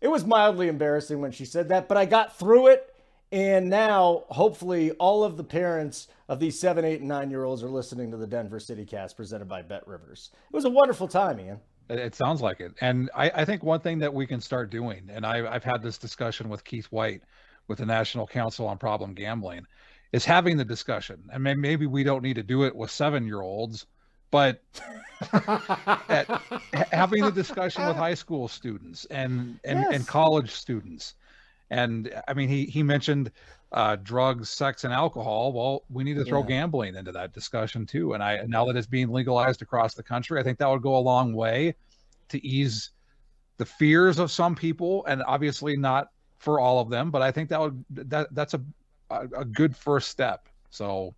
it 0.00 0.08
was 0.08 0.24
mildly 0.24 0.68
embarrassing 0.68 1.20
when 1.20 1.32
she 1.32 1.44
said 1.44 1.68
that, 1.68 1.88
but 1.88 1.96
I 1.96 2.04
got 2.04 2.38
through 2.38 2.68
it. 2.68 2.94
And 3.32 3.70
now, 3.70 4.24
hopefully, 4.28 4.90
all 4.92 5.22
of 5.22 5.36
the 5.36 5.44
parents 5.44 6.08
of 6.28 6.40
these 6.40 6.58
seven, 6.58 6.84
eight, 6.84 6.98
and 6.98 7.08
nine 7.08 7.30
year 7.30 7.44
olds 7.44 7.62
are 7.62 7.68
listening 7.68 8.10
to 8.10 8.16
the 8.16 8.26
Denver 8.26 8.58
City 8.58 8.84
Cast 8.84 9.16
presented 9.16 9.48
by 9.48 9.62
Bet 9.62 9.86
Rivers. 9.86 10.30
It 10.52 10.54
was 10.54 10.64
a 10.64 10.70
wonderful 10.70 11.06
time, 11.06 11.38
Ian. 11.38 11.60
It 11.88 12.14
sounds 12.14 12.40
like 12.40 12.60
it. 12.60 12.72
And 12.80 13.10
I, 13.14 13.30
I 13.30 13.44
think 13.44 13.62
one 13.62 13.80
thing 13.80 13.98
that 14.00 14.12
we 14.12 14.26
can 14.26 14.40
start 14.40 14.70
doing, 14.70 15.08
and 15.12 15.24
I, 15.24 15.52
I've 15.52 15.64
had 15.64 15.82
this 15.82 15.98
discussion 15.98 16.48
with 16.48 16.64
Keith 16.64 16.86
White 16.86 17.22
with 17.68 17.78
the 17.78 17.86
National 17.86 18.26
Council 18.26 18.66
on 18.66 18.78
Problem 18.78 19.14
Gambling, 19.14 19.66
is 20.12 20.24
having 20.24 20.56
the 20.56 20.64
discussion. 20.64 21.22
And 21.32 21.42
maybe 21.42 21.86
we 21.86 22.02
don't 22.02 22.22
need 22.22 22.34
to 22.34 22.42
do 22.42 22.64
it 22.64 22.74
with 22.74 22.90
seven 22.90 23.26
year 23.26 23.40
olds, 23.40 23.86
but 24.30 24.60
at, 26.08 26.28
having 26.92 27.24
the 27.24 27.32
discussion 27.32 27.86
with 27.86 27.96
high 27.96 28.14
school 28.14 28.48
students 28.48 29.04
and 29.06 29.58
and, 29.64 29.80
yes. 29.80 29.88
and 29.92 30.06
college 30.06 30.50
students. 30.50 31.14
And 31.70 32.12
I 32.26 32.34
mean, 32.34 32.48
he 32.48 32.64
he 32.66 32.82
mentioned 32.82 33.30
uh, 33.72 33.96
drugs, 34.02 34.50
sex, 34.50 34.82
and 34.84 34.92
alcohol. 34.92 35.52
Well, 35.52 35.84
we 35.88 36.02
need 36.02 36.14
to 36.14 36.24
throw 36.24 36.40
yeah. 36.40 36.48
gambling 36.48 36.96
into 36.96 37.12
that 37.12 37.32
discussion 37.32 37.86
too. 37.86 38.14
And 38.14 38.22
I 38.22 38.42
now 38.46 38.64
that 38.66 38.76
it's 38.76 38.86
being 38.86 39.10
legalized 39.10 39.62
across 39.62 39.94
the 39.94 40.02
country, 40.02 40.40
I 40.40 40.42
think 40.42 40.58
that 40.58 40.68
would 40.68 40.82
go 40.82 40.96
a 40.96 40.98
long 40.98 41.32
way 41.34 41.76
to 42.30 42.44
ease 42.44 42.90
the 43.58 43.66
fears 43.66 44.18
of 44.18 44.30
some 44.30 44.54
people, 44.56 45.04
and 45.06 45.22
obviously 45.26 45.76
not 45.76 46.08
for 46.38 46.58
all 46.58 46.80
of 46.80 46.88
them. 46.88 47.10
But 47.10 47.22
I 47.22 47.30
think 47.30 47.50
that 47.50 47.60
would 47.60 47.84
that 47.90 48.34
that's 48.34 48.54
a 48.54 48.60
a, 49.10 49.26
a 49.38 49.44
good 49.44 49.76
first 49.76 50.08
step. 50.08 50.48
So, 50.70 51.14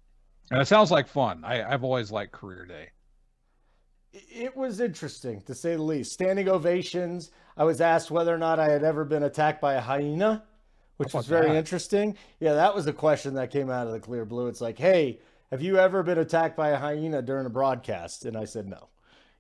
and 0.51 0.61
it 0.61 0.67
sounds 0.67 0.91
like 0.91 1.07
fun. 1.07 1.45
I, 1.45 1.63
I've 1.63 1.85
always 1.85 2.11
liked 2.11 2.33
Career 2.33 2.67
Day. 2.67 2.89
It 4.13 4.57
was 4.57 4.81
interesting 4.81 5.41
to 5.43 5.55
say 5.55 5.77
the 5.77 5.83
least. 5.83 6.13
Standing 6.13 6.49
ovations. 6.49 7.31
I 7.57 7.65
was 7.65 7.81
asked 7.81 8.11
whether 8.11 8.35
or 8.35 8.39
not 8.39 8.59
I 8.59 8.71
had 8.71 8.85
ever 8.85 9.05
been 9.05 9.23
attacked 9.23 9.61
by 9.61 9.75
a 9.75 9.81
hyena, 9.81 10.45
which 10.97 11.15
was 11.15 11.27
very 11.27 11.49
that? 11.49 11.57
interesting. 11.57 12.17
Yeah, 12.41 12.55
that 12.55 12.75
was 12.75 12.87
a 12.87 12.93
question 12.93 13.35
that 13.35 13.51
came 13.51 13.71
out 13.71 13.87
of 13.87 13.93
the 13.93 14.01
clear 14.01 14.25
blue. 14.25 14.49
It's 14.49 14.61
like, 14.61 14.79
hey, 14.79 15.21
have 15.51 15.63
you 15.63 15.79
ever 15.79 16.03
been 16.03 16.19
attacked 16.19 16.57
by 16.57 16.71
a 16.71 16.79
hyena 16.79 17.23
during 17.23 17.47
a 17.47 17.51
broadcast? 17.51 18.25
And 18.25 18.37
I 18.37 18.45
said 18.45 18.67
no. 18.67 18.89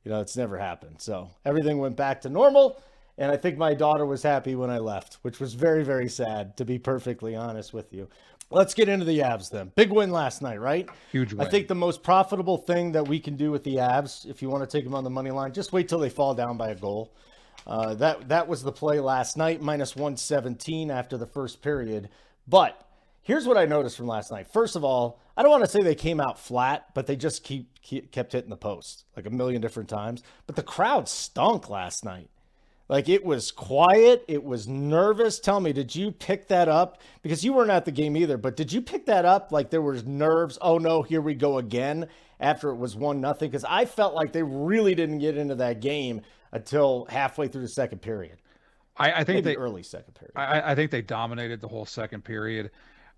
You 0.04 0.10
know, 0.10 0.20
it's 0.20 0.36
never 0.36 0.58
happened. 0.58 1.00
So 1.00 1.30
everything 1.44 1.78
went 1.78 1.96
back 1.96 2.20
to 2.22 2.28
normal. 2.28 2.82
And 3.18 3.30
I 3.30 3.36
think 3.36 3.58
my 3.58 3.74
daughter 3.74 4.06
was 4.06 4.22
happy 4.22 4.54
when 4.54 4.70
I 4.70 4.78
left, 4.78 5.18
which 5.22 5.38
was 5.38 5.52
very, 5.52 5.84
very 5.84 6.08
sad, 6.08 6.56
to 6.56 6.64
be 6.64 6.78
perfectly 6.78 7.36
honest 7.36 7.74
with 7.74 7.92
you. 7.92 8.08
Let's 8.52 8.74
get 8.74 8.88
into 8.88 9.04
the 9.04 9.20
Avs 9.20 9.50
then. 9.50 9.72
Big 9.74 9.90
win 9.90 10.10
last 10.10 10.42
night, 10.42 10.60
right? 10.60 10.88
Huge 11.10 11.32
win. 11.32 11.46
I 11.46 11.50
think 11.50 11.68
the 11.68 11.74
most 11.74 12.02
profitable 12.02 12.58
thing 12.58 12.92
that 12.92 13.08
we 13.08 13.18
can 13.18 13.36
do 13.36 13.50
with 13.50 13.64
the 13.64 13.76
Avs, 13.76 14.28
if 14.28 14.42
you 14.42 14.50
want 14.50 14.68
to 14.68 14.76
take 14.76 14.84
them 14.84 14.94
on 14.94 15.04
the 15.04 15.10
money 15.10 15.30
line, 15.30 15.52
just 15.52 15.72
wait 15.72 15.88
till 15.88 15.98
they 15.98 16.10
fall 16.10 16.34
down 16.34 16.56
by 16.56 16.70
a 16.70 16.74
goal. 16.74 17.12
Uh, 17.66 17.94
that 17.94 18.28
that 18.28 18.48
was 18.48 18.62
the 18.62 18.72
play 18.72 19.00
last 19.00 19.36
night, 19.36 19.62
minus 19.62 19.94
117 19.94 20.90
after 20.90 21.16
the 21.16 21.26
first 21.26 21.62
period. 21.62 22.08
But 22.46 22.86
here's 23.22 23.46
what 23.46 23.56
I 23.56 23.64
noticed 23.64 23.96
from 23.96 24.06
last 24.08 24.30
night. 24.30 24.48
First 24.48 24.76
of 24.76 24.84
all, 24.84 25.20
I 25.36 25.42
don't 25.42 25.50
want 25.50 25.64
to 25.64 25.70
say 25.70 25.82
they 25.82 25.94
came 25.94 26.20
out 26.20 26.38
flat, 26.38 26.86
but 26.94 27.06
they 27.06 27.16
just 27.16 27.44
keep, 27.44 27.80
keep 27.80 28.10
kept 28.10 28.32
hitting 28.32 28.50
the 28.50 28.56
post 28.56 29.04
like 29.16 29.26
a 29.26 29.30
million 29.30 29.62
different 29.62 29.88
times. 29.88 30.22
But 30.46 30.56
the 30.56 30.62
crowd 30.62 31.08
stunk 31.08 31.70
last 31.70 32.04
night. 32.04 32.28
Like 32.88 33.08
it 33.08 33.24
was 33.24 33.50
quiet, 33.50 34.24
it 34.28 34.42
was 34.42 34.68
nervous. 34.68 35.38
Tell 35.38 35.60
me, 35.60 35.72
did 35.72 35.94
you 35.94 36.10
pick 36.10 36.48
that 36.48 36.68
up? 36.68 37.00
Because 37.22 37.44
you 37.44 37.52
weren't 37.52 37.70
at 37.70 37.84
the 37.84 37.92
game 37.92 38.16
either, 38.16 38.36
but 38.36 38.56
did 38.56 38.72
you 38.72 38.82
pick 38.82 39.06
that 39.06 39.24
up? 39.24 39.52
Like 39.52 39.70
there 39.70 39.82
was 39.82 40.04
nerves. 40.04 40.58
Oh 40.60 40.78
no, 40.78 41.02
here 41.02 41.20
we 41.20 41.34
go 41.34 41.58
again 41.58 42.08
after 42.40 42.70
it 42.70 42.76
was 42.76 42.94
one 42.96 43.20
nothing. 43.20 43.50
Because 43.50 43.64
I 43.64 43.84
felt 43.84 44.14
like 44.14 44.32
they 44.32 44.42
really 44.42 44.94
didn't 44.94 45.20
get 45.20 45.36
into 45.36 45.54
that 45.56 45.80
game 45.80 46.22
until 46.52 47.06
halfway 47.08 47.48
through 47.48 47.62
the 47.62 47.68
second 47.68 48.00
period. 48.00 48.38
I, 48.96 49.12
I 49.12 49.24
think 49.24 49.44
Maybe 49.44 49.54
they 49.54 49.56
early 49.56 49.82
second 49.82 50.14
period. 50.14 50.32
I, 50.36 50.72
I 50.72 50.74
think 50.74 50.90
they 50.90 51.02
dominated 51.02 51.60
the 51.60 51.68
whole 51.68 51.86
second 51.86 52.24
period. 52.24 52.70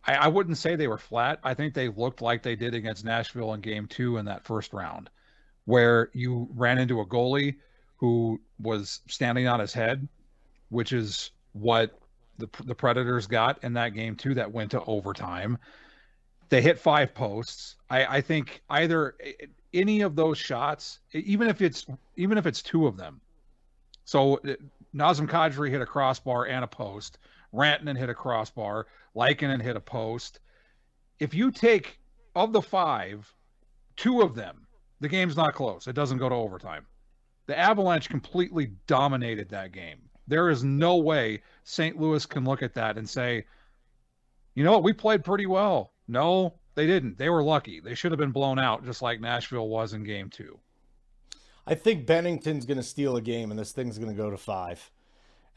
I, 0.07 0.15
I 0.15 0.29
wouldn't 0.29 0.59
say 0.59 0.77
they 0.77 0.87
were 0.89 0.99
flat. 0.99 1.41
I 1.43 1.55
think 1.55 1.75
they 1.75 1.89
looked 1.89 2.23
like 2.23 2.43
they 2.43 2.55
did 2.55 2.75
against 2.75 3.05
Nashville 3.05 3.55
in 3.55 3.61
game 3.61 3.87
two 3.87 4.19
in 4.19 4.27
that 4.27 4.45
first 4.45 4.73
round, 4.73 5.11
where 5.65 6.11
you 6.13 6.49
ran 6.55 6.79
into 6.79 7.01
a 7.01 7.07
goalie 7.07 7.57
who 8.05 8.39
was 8.61 9.01
standing 9.09 9.49
on 9.49 9.61
his 9.61 9.73
head, 9.73 10.07
which 10.69 10.93
is 10.93 11.31
what 11.55 11.99
the, 12.37 12.47
the 12.67 12.75
Predators 12.75 13.27
got 13.27 13.65
in 13.65 13.73
that 13.73 13.95
game 13.95 14.15
too, 14.15 14.35
that 14.35 14.53
went 14.53 14.71
to 14.73 14.85
overtime. 14.85 15.57
They 16.51 16.61
hit 16.61 16.79
five 16.79 17.15
posts. 17.15 17.77
I, 17.89 18.17
I 18.17 18.21
think 18.21 18.61
either 18.69 19.17
any 19.73 20.03
of 20.03 20.17
those 20.17 20.37
shots, 20.37 20.99
even 21.15 21.49
if 21.49 21.63
it's 21.63 21.87
even 22.17 22.37
if 22.37 22.45
it's 22.45 22.61
two 22.61 22.87
of 22.87 22.99
them. 22.99 23.23
So 24.05 24.35
uh, 24.35 24.57
Nazem 24.95 25.27
Kadri 25.27 25.71
hit 25.71 25.81
a 25.81 25.87
crossbar 25.87 26.45
and 26.45 26.63
a 26.63 26.69
post. 26.69 27.17
Rantanen 27.55 27.97
hit 27.97 28.11
a 28.11 28.15
crossbar. 28.15 28.87
Lehkonen 29.17 29.63
hit 29.63 29.77
a 29.77 29.81
post. 29.81 30.41
If 31.21 31.33
you 31.33 31.51
take 31.51 31.99
of 32.37 32.53
the 32.53 32.61
five, 32.61 33.33
two 33.97 34.21
of 34.21 34.35
them, 34.35 34.67
the 35.01 35.09
game's 35.09 35.39
not 35.39 35.55
close. 35.55 35.87
It 35.87 35.95
doesn't 35.95 36.19
go 36.19 36.29
to 36.29 36.35
overtime. 36.35 36.85
The 37.47 37.59
Avalanche 37.59 38.09
completely 38.09 38.73
dominated 38.87 39.51
that 39.51 39.73
game. 39.73 39.99
There 40.27 40.49
is 40.49 40.65
no 40.65 40.97
way 40.97 41.43
St. 41.65 42.01
Louis 42.01 42.25
can 42.25 42.45
look 42.45 42.63
at 42.63 42.75
that 42.75 42.97
and 42.97 43.09
say, 43.09 43.45
you 44.55 44.65
know 44.65 44.73
what, 44.73 44.83
we 44.83 44.93
played 44.93 45.25
pretty 45.25 45.47
well. 45.47 45.93
No, 46.09 46.55
they 46.75 46.87
didn't. 46.87 47.19
They 47.19 47.29
were 47.29 47.43
lucky. 47.43 47.81
They 47.81 47.95
should 47.95 48.13
have 48.13 48.19
been 48.19 48.31
blown 48.31 48.59
out 48.59 48.85
just 48.85 49.03
like 49.03 49.21
Nashville 49.21 49.69
was 49.69 49.93
in 49.93 50.05
game 50.05 50.31
two. 50.31 50.59
I 51.67 51.75
think 51.75 52.07
Binnington's 52.07 52.67
going 52.67 52.77
to 52.77 52.83
steal 52.83 53.17
a 53.17 53.23
game 53.23 53.51
and 53.51 53.59
this 53.59 53.73
thing's 53.73 53.99
going 53.99 54.15
to 54.15 54.23
go 54.23 54.31
to 54.31 54.37
five. 54.37 54.91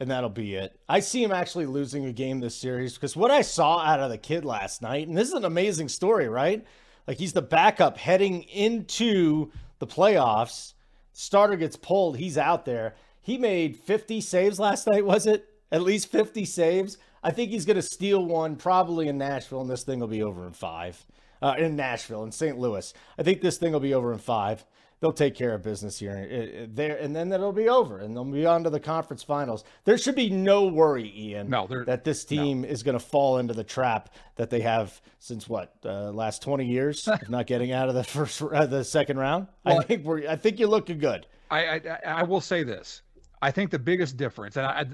And 0.00 0.10
that'll 0.10 0.30
be 0.30 0.54
it. 0.54 0.78
I 0.88 1.00
see 1.00 1.24
him 1.24 1.32
actually 1.32 1.66
losing 1.66 2.06
a 2.06 2.12
game 2.12 2.38
this 2.38 2.54
series 2.54 2.94
because 2.94 3.16
what 3.16 3.30
I 3.32 3.42
saw 3.42 3.80
out 3.80 4.00
of 4.00 4.10
the 4.10 4.18
kid 4.18 4.44
last 4.44 4.80
night, 4.80 5.08
and 5.08 5.16
this 5.16 5.28
is 5.28 5.34
an 5.34 5.44
amazing 5.44 5.88
story, 5.88 6.28
right? 6.28 6.64
Like 7.06 7.18
he's 7.18 7.32
the 7.32 7.42
backup 7.42 7.98
heading 7.98 8.42
into 8.44 9.50
the 9.80 9.86
playoffs. 9.86 10.74
Starter 11.20 11.56
gets 11.56 11.74
pulled. 11.74 12.16
He's 12.16 12.38
out 12.38 12.64
there. 12.64 12.94
He 13.20 13.38
made 13.38 13.74
50 13.74 14.20
saves 14.20 14.60
last 14.60 14.86
night, 14.86 15.04
was 15.04 15.26
it? 15.26 15.48
At 15.72 15.82
least 15.82 16.12
50 16.12 16.44
saves. 16.44 16.96
I 17.24 17.32
think 17.32 17.50
he's 17.50 17.64
going 17.64 17.74
to 17.74 17.82
steal 17.82 18.24
one 18.24 18.54
probably 18.54 19.08
in 19.08 19.18
Nashville, 19.18 19.60
and 19.60 19.68
this 19.68 19.82
thing 19.82 19.98
will 19.98 20.06
be 20.06 20.22
over 20.22 20.46
in 20.46 20.52
five. 20.52 21.04
Uh, 21.42 21.56
in 21.58 21.74
Nashville, 21.74 22.22
in 22.22 22.30
St. 22.30 22.56
Louis. 22.56 22.94
I 23.18 23.24
think 23.24 23.40
this 23.40 23.58
thing 23.58 23.72
will 23.72 23.80
be 23.80 23.94
over 23.94 24.12
in 24.12 24.20
five 24.20 24.64
they'll 25.00 25.12
take 25.12 25.34
care 25.34 25.54
of 25.54 25.62
business 25.62 25.98
here 25.98 26.66
there, 26.70 26.96
and 26.96 27.14
then 27.14 27.32
it'll 27.32 27.52
be 27.52 27.68
over, 27.68 27.98
and 27.98 28.16
they'll 28.16 28.24
be 28.24 28.46
on 28.46 28.64
to 28.64 28.70
the 28.70 28.80
conference 28.80 29.22
finals. 29.22 29.64
There 29.84 29.98
should 29.98 30.14
be 30.14 30.30
no 30.30 30.66
worry, 30.66 31.12
Ian, 31.16 31.48
no, 31.48 31.66
that 31.86 32.04
this 32.04 32.24
team 32.24 32.62
no. 32.62 32.68
is 32.68 32.82
going 32.82 32.98
to 32.98 33.04
fall 33.04 33.38
into 33.38 33.54
the 33.54 33.64
trap 33.64 34.14
that 34.36 34.50
they 34.50 34.60
have 34.60 35.00
since 35.18 35.48
what 35.48 35.74
uh, 35.84 36.10
last 36.10 36.42
twenty 36.42 36.66
years 36.66 37.06
of 37.06 37.28
not 37.28 37.46
getting 37.46 37.72
out 37.72 37.88
of 37.88 37.94
the 37.94 38.04
first, 38.04 38.42
uh, 38.42 38.66
the 38.66 38.84
second 38.84 39.18
round. 39.18 39.48
Well, 39.64 39.80
I 39.80 39.82
think 39.82 40.04
we're, 40.04 40.28
I 40.28 40.36
think 40.36 40.58
you're 40.58 40.68
looking 40.68 40.98
good. 40.98 41.26
I, 41.50 41.64
I, 41.64 41.98
I 42.04 42.22
will 42.24 42.40
say 42.40 42.62
this. 42.62 43.02
I 43.40 43.50
think 43.50 43.70
the 43.70 43.78
biggest 43.78 44.16
difference, 44.16 44.56
and 44.56 44.66
I, 44.66 44.84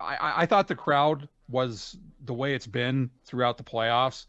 I, 0.00 0.42
I 0.42 0.46
thought 0.46 0.68
the 0.68 0.74
crowd 0.74 1.28
was 1.48 1.96
the 2.24 2.34
way 2.34 2.54
it's 2.54 2.66
been 2.66 3.10
throughout 3.24 3.56
the 3.56 3.64
playoffs. 3.64 4.26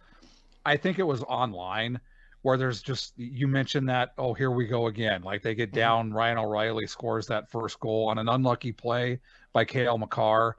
I 0.65 0.77
think 0.77 0.99
it 0.99 1.03
was 1.03 1.23
online 1.23 1.99
where 2.43 2.57
there's 2.57 2.81
just 2.81 3.13
you 3.17 3.47
mentioned 3.47 3.89
that 3.89 4.13
oh 4.17 4.33
here 4.33 4.51
we 4.51 4.67
go 4.67 4.87
again 4.87 5.23
like 5.23 5.41
they 5.41 5.55
get 5.55 5.71
down 5.71 6.07
mm-hmm. 6.07 6.17
Ryan 6.17 6.37
O'Reilly 6.37 6.85
scores 6.85 7.25
that 7.27 7.49
first 7.49 7.79
goal 7.79 8.07
on 8.09 8.19
an 8.19 8.29
unlucky 8.29 8.71
play 8.71 9.19
by 9.51 9.65
Cale 9.65 9.97
Makar 9.97 10.55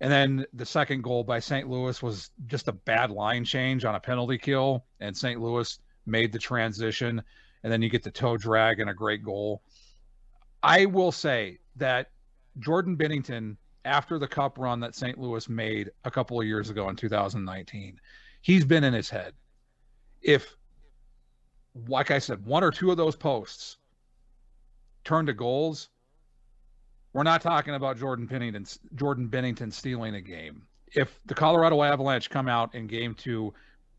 and 0.00 0.12
then 0.12 0.44
the 0.52 0.66
second 0.66 1.02
goal 1.02 1.24
by 1.24 1.38
St. 1.38 1.68
Louis 1.68 2.02
was 2.02 2.30
just 2.46 2.68
a 2.68 2.72
bad 2.72 3.10
line 3.10 3.44
change 3.44 3.84
on 3.84 3.94
a 3.94 4.00
penalty 4.00 4.36
kill 4.36 4.84
and 5.00 5.16
St. 5.16 5.40
Louis 5.40 5.78
made 6.04 6.32
the 6.32 6.38
transition 6.38 7.22
and 7.62 7.72
then 7.72 7.80
you 7.80 7.88
get 7.88 8.02
the 8.02 8.10
toe 8.10 8.36
drag 8.36 8.80
and 8.80 8.90
a 8.90 8.94
great 8.94 9.24
goal 9.24 9.62
I 10.62 10.84
will 10.86 11.12
say 11.12 11.58
that 11.76 12.10
Jordan 12.58 12.96
Binnington 12.96 13.56
after 13.84 14.18
the 14.18 14.28
cup 14.28 14.58
run 14.58 14.80
that 14.80 14.94
St. 14.94 15.18
Louis 15.18 15.48
made 15.48 15.90
a 16.04 16.10
couple 16.10 16.40
of 16.40 16.46
years 16.46 16.70
ago 16.70 16.88
in 16.88 16.96
2019 16.96 18.00
he's 18.40 18.64
been 18.64 18.82
in 18.82 18.92
his 18.92 19.08
head 19.08 19.32
if 20.20 20.56
like 21.88 22.10
I 22.10 22.18
said, 22.18 22.44
one 22.44 22.62
or 22.62 22.70
two 22.70 22.90
of 22.90 22.96
those 22.96 23.16
posts 23.16 23.76
turn 25.04 25.26
to 25.26 25.32
goals, 25.32 25.88
we're 27.12 27.22
not 27.22 27.42
talking 27.42 27.74
about 27.74 27.98
Jordan 27.98 28.26
Pennington, 28.26 28.66
Jordan 28.94 29.28
Binnington 29.28 29.72
stealing 29.72 30.14
a 30.14 30.20
game. 30.20 30.62
If 30.92 31.20
the 31.26 31.34
Colorado 31.34 31.82
Avalanche 31.82 32.30
come 32.30 32.48
out 32.48 32.74
in 32.74 32.86
game 32.86 33.14
two, 33.14 33.52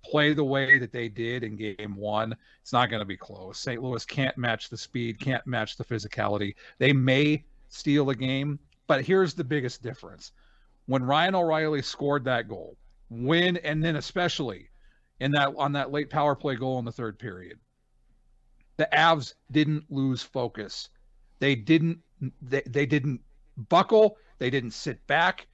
play 0.04 0.34
the 0.34 0.44
way 0.44 0.78
that 0.78 0.92
they 0.92 1.10
did 1.10 1.44
in 1.44 1.56
game 1.56 1.96
one, 1.96 2.36
it's 2.62 2.74
not 2.74 2.90
going 2.90 3.00
to 3.00 3.06
be 3.06 3.18
close. 3.18 3.58
St. 3.58 3.82
Louis 3.82 4.06
can't 4.06 4.38
match 4.38 4.70
the 4.70 4.78
speed, 4.78 5.20
can't 5.20 5.46
match 5.48 5.78
the 5.78 5.84
physicality. 5.84 6.56
They 6.78 6.94
may 6.94 7.44
steal 7.70 8.10
a 8.10 8.16
game, 8.16 8.60
but 8.88 9.04
here's 9.04 9.34
the 9.34 9.44
biggest 9.44 9.82
difference. 9.82 10.32
When 10.86 11.04
Ryan 11.04 11.36
O'Reilly 11.36 11.82
scored 11.82 12.24
that 12.26 12.48
goal, 12.48 12.78
when 13.10 13.58
and 13.58 13.84
then 13.84 13.96
especially 13.96 14.70
in 15.20 15.32
that 15.32 15.54
on 15.58 15.72
that 15.74 15.92
late 15.92 16.10
power 16.10 16.36
play 16.36 16.56
goal 16.56 16.80
in 16.80 16.86
the 16.86 16.92
third 16.92 17.18
period, 17.18 17.60
the 18.78 18.88
Avs 18.94 19.34
didn't 19.52 19.86
lose 19.90 20.22
focus. 20.22 20.90
They 21.40 21.56
didn't 21.56 22.00
they, 22.42 22.62
they 22.66 22.86
didn't 22.86 23.22
buckle, 23.70 24.18
they 24.38 24.50
didn't 24.50 24.72
sit 24.72 25.06
back. 25.08 25.48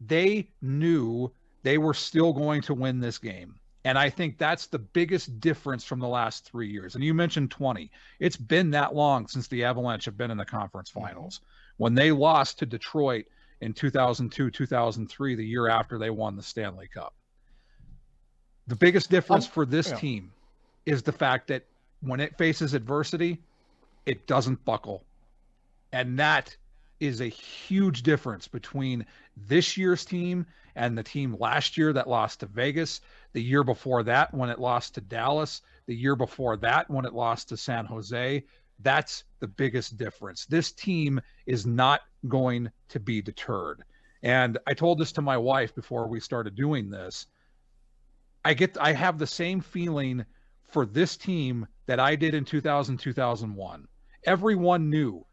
They 0.00 0.48
knew 0.62 1.32
they 1.62 1.78
were 1.78 1.94
still 1.94 2.32
going 2.32 2.62
to 2.62 2.74
win 2.74 3.00
this 3.00 3.18
game. 3.18 3.58
And 3.84 3.98
I 3.98 4.10
think 4.10 4.38
that's 4.38 4.66
the 4.66 4.78
biggest 4.78 5.40
difference 5.40 5.84
from 5.84 5.98
the 5.98 6.08
last 6.08 6.44
three 6.44 6.68
years. 6.68 6.94
And 6.94 7.02
you 7.02 7.14
mentioned 7.14 7.50
20. 7.50 7.90
It's 8.18 8.36
been 8.36 8.70
that 8.72 8.94
long 8.94 9.26
since 9.28 9.48
the 9.48 9.64
Avalanche 9.64 10.04
have 10.04 10.16
been 10.16 10.30
in 10.30 10.36
the 10.36 10.44
conference 10.44 10.90
finals. 10.90 11.40
When 11.78 11.94
they 11.94 12.12
lost 12.12 12.58
to 12.58 12.66
Detroit 12.66 13.26
in 13.60 13.72
2002, 13.72 14.50
2003, 14.50 15.34
the 15.34 15.44
year 15.44 15.68
after 15.68 15.98
they 15.98 16.10
won 16.10 16.36
the 16.36 16.42
Stanley 16.42 16.88
Cup. 16.88 17.14
The 18.66 18.76
biggest 18.76 19.10
difference 19.10 19.46
um, 19.46 19.52
for 19.52 19.64
this 19.64 19.88
yeah. 19.88 19.96
team 19.96 20.32
is 20.84 21.02
the 21.02 21.12
fact 21.12 21.48
that 21.48 21.64
when 22.00 22.20
it 22.20 22.36
faces 22.36 22.74
adversity, 22.74 23.40
it 24.06 24.26
doesn't 24.26 24.64
buckle. 24.64 25.04
And 25.92 26.18
that 26.18 26.56
is 27.00 27.20
a 27.20 27.28
huge 27.28 28.02
difference 28.02 28.48
between 28.48 29.06
this 29.36 29.76
year's 29.76 30.04
team 30.04 30.46
and 30.74 30.96
the 30.96 31.02
team 31.02 31.36
last 31.38 31.76
year 31.76 31.92
that 31.92 32.08
lost 32.08 32.40
to 32.40 32.46
Vegas, 32.46 33.00
the 33.32 33.42
year 33.42 33.64
before 33.64 34.02
that 34.04 34.32
when 34.32 34.50
it 34.50 34.60
lost 34.60 34.94
to 34.94 35.00
Dallas, 35.00 35.62
the 35.86 35.94
year 35.94 36.14
before 36.14 36.56
that 36.56 36.88
when 36.90 37.04
it 37.04 37.12
lost 37.12 37.48
to 37.48 37.56
San 37.56 37.84
Jose. 37.84 38.44
That's 38.80 39.24
the 39.40 39.48
biggest 39.48 39.96
difference. 39.96 40.46
This 40.46 40.70
team 40.70 41.20
is 41.46 41.66
not 41.66 42.02
going 42.28 42.70
to 42.90 43.00
be 43.00 43.20
deterred. 43.20 43.82
And 44.22 44.58
I 44.66 44.74
told 44.74 44.98
this 44.98 45.12
to 45.12 45.22
my 45.22 45.36
wife 45.36 45.74
before 45.74 46.06
we 46.06 46.20
started 46.20 46.54
doing 46.54 46.90
this. 46.90 47.26
I 48.44 48.54
get 48.54 48.76
I 48.80 48.92
have 48.92 49.18
the 49.18 49.26
same 49.26 49.60
feeling 49.60 50.24
for 50.68 50.86
this 50.86 51.16
team 51.16 51.66
that 51.88 51.98
I 51.98 52.14
did 52.14 52.34
in 52.34 52.44
2000 52.44 52.98
2001. 52.98 53.88
Everyone 54.24 54.90
knew 54.90 55.24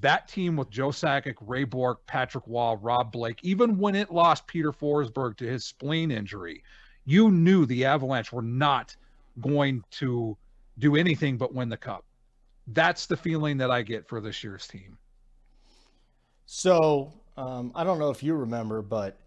that 0.00 0.28
team 0.28 0.56
with 0.56 0.70
Joe 0.70 0.88
Sakic, 0.88 1.34
Ray 1.40 1.64
Bourque, 1.64 2.06
Patrick 2.06 2.44
Roy, 2.46 2.74
Rob 2.74 3.12
Blake, 3.12 3.40
even 3.42 3.78
when 3.78 3.96
it 3.96 4.12
lost 4.12 4.46
Peter 4.46 4.72
Forsberg 4.72 5.36
to 5.38 5.46
his 5.46 5.64
spleen 5.64 6.10
injury, 6.10 6.62
you 7.04 7.30
knew 7.30 7.66
the 7.66 7.84
Avalanche 7.84 8.32
were 8.32 8.42
not 8.42 8.96
going 9.40 9.82
to 9.90 10.36
do 10.78 10.96
anything 10.96 11.36
but 11.36 11.52
win 11.52 11.68
the 11.68 11.76
cup. 11.76 12.04
That's 12.68 13.06
the 13.06 13.16
feeling 13.16 13.58
that 13.58 13.70
I 13.70 13.82
get 13.82 14.08
for 14.08 14.20
this 14.20 14.42
year's 14.42 14.66
team. 14.66 14.96
So 16.46 17.12
um, 17.36 17.72
I 17.74 17.82
don't 17.82 17.98
know 17.98 18.10
if 18.10 18.22
you 18.22 18.34
remember, 18.34 18.82
but 18.82 19.18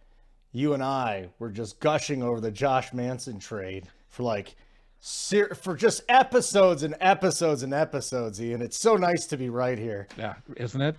you 0.53 0.73
and 0.73 0.81
I 0.81 1.29
were 1.37 1.49
just 1.49 1.81
gushing 1.81 2.23
over 2.23 2.39
the 2.39 2.51
Josh 2.51 2.93
Manson 2.93 3.39
trade 3.39 3.87
for 4.07 4.23
like 4.23 4.55
for 4.99 5.75
just 5.75 6.03
episodes 6.09 6.83
and 6.83 6.95
episodes 6.99 7.63
and 7.63 7.73
episodes, 7.73 8.41
Ian. 8.41 8.61
It's 8.61 8.77
so 8.77 8.95
nice 8.95 9.25
to 9.27 9.37
be 9.37 9.49
right 9.49 9.77
here. 9.77 10.07
Yeah, 10.17 10.35
isn't 10.55 10.81
it? 10.81 10.95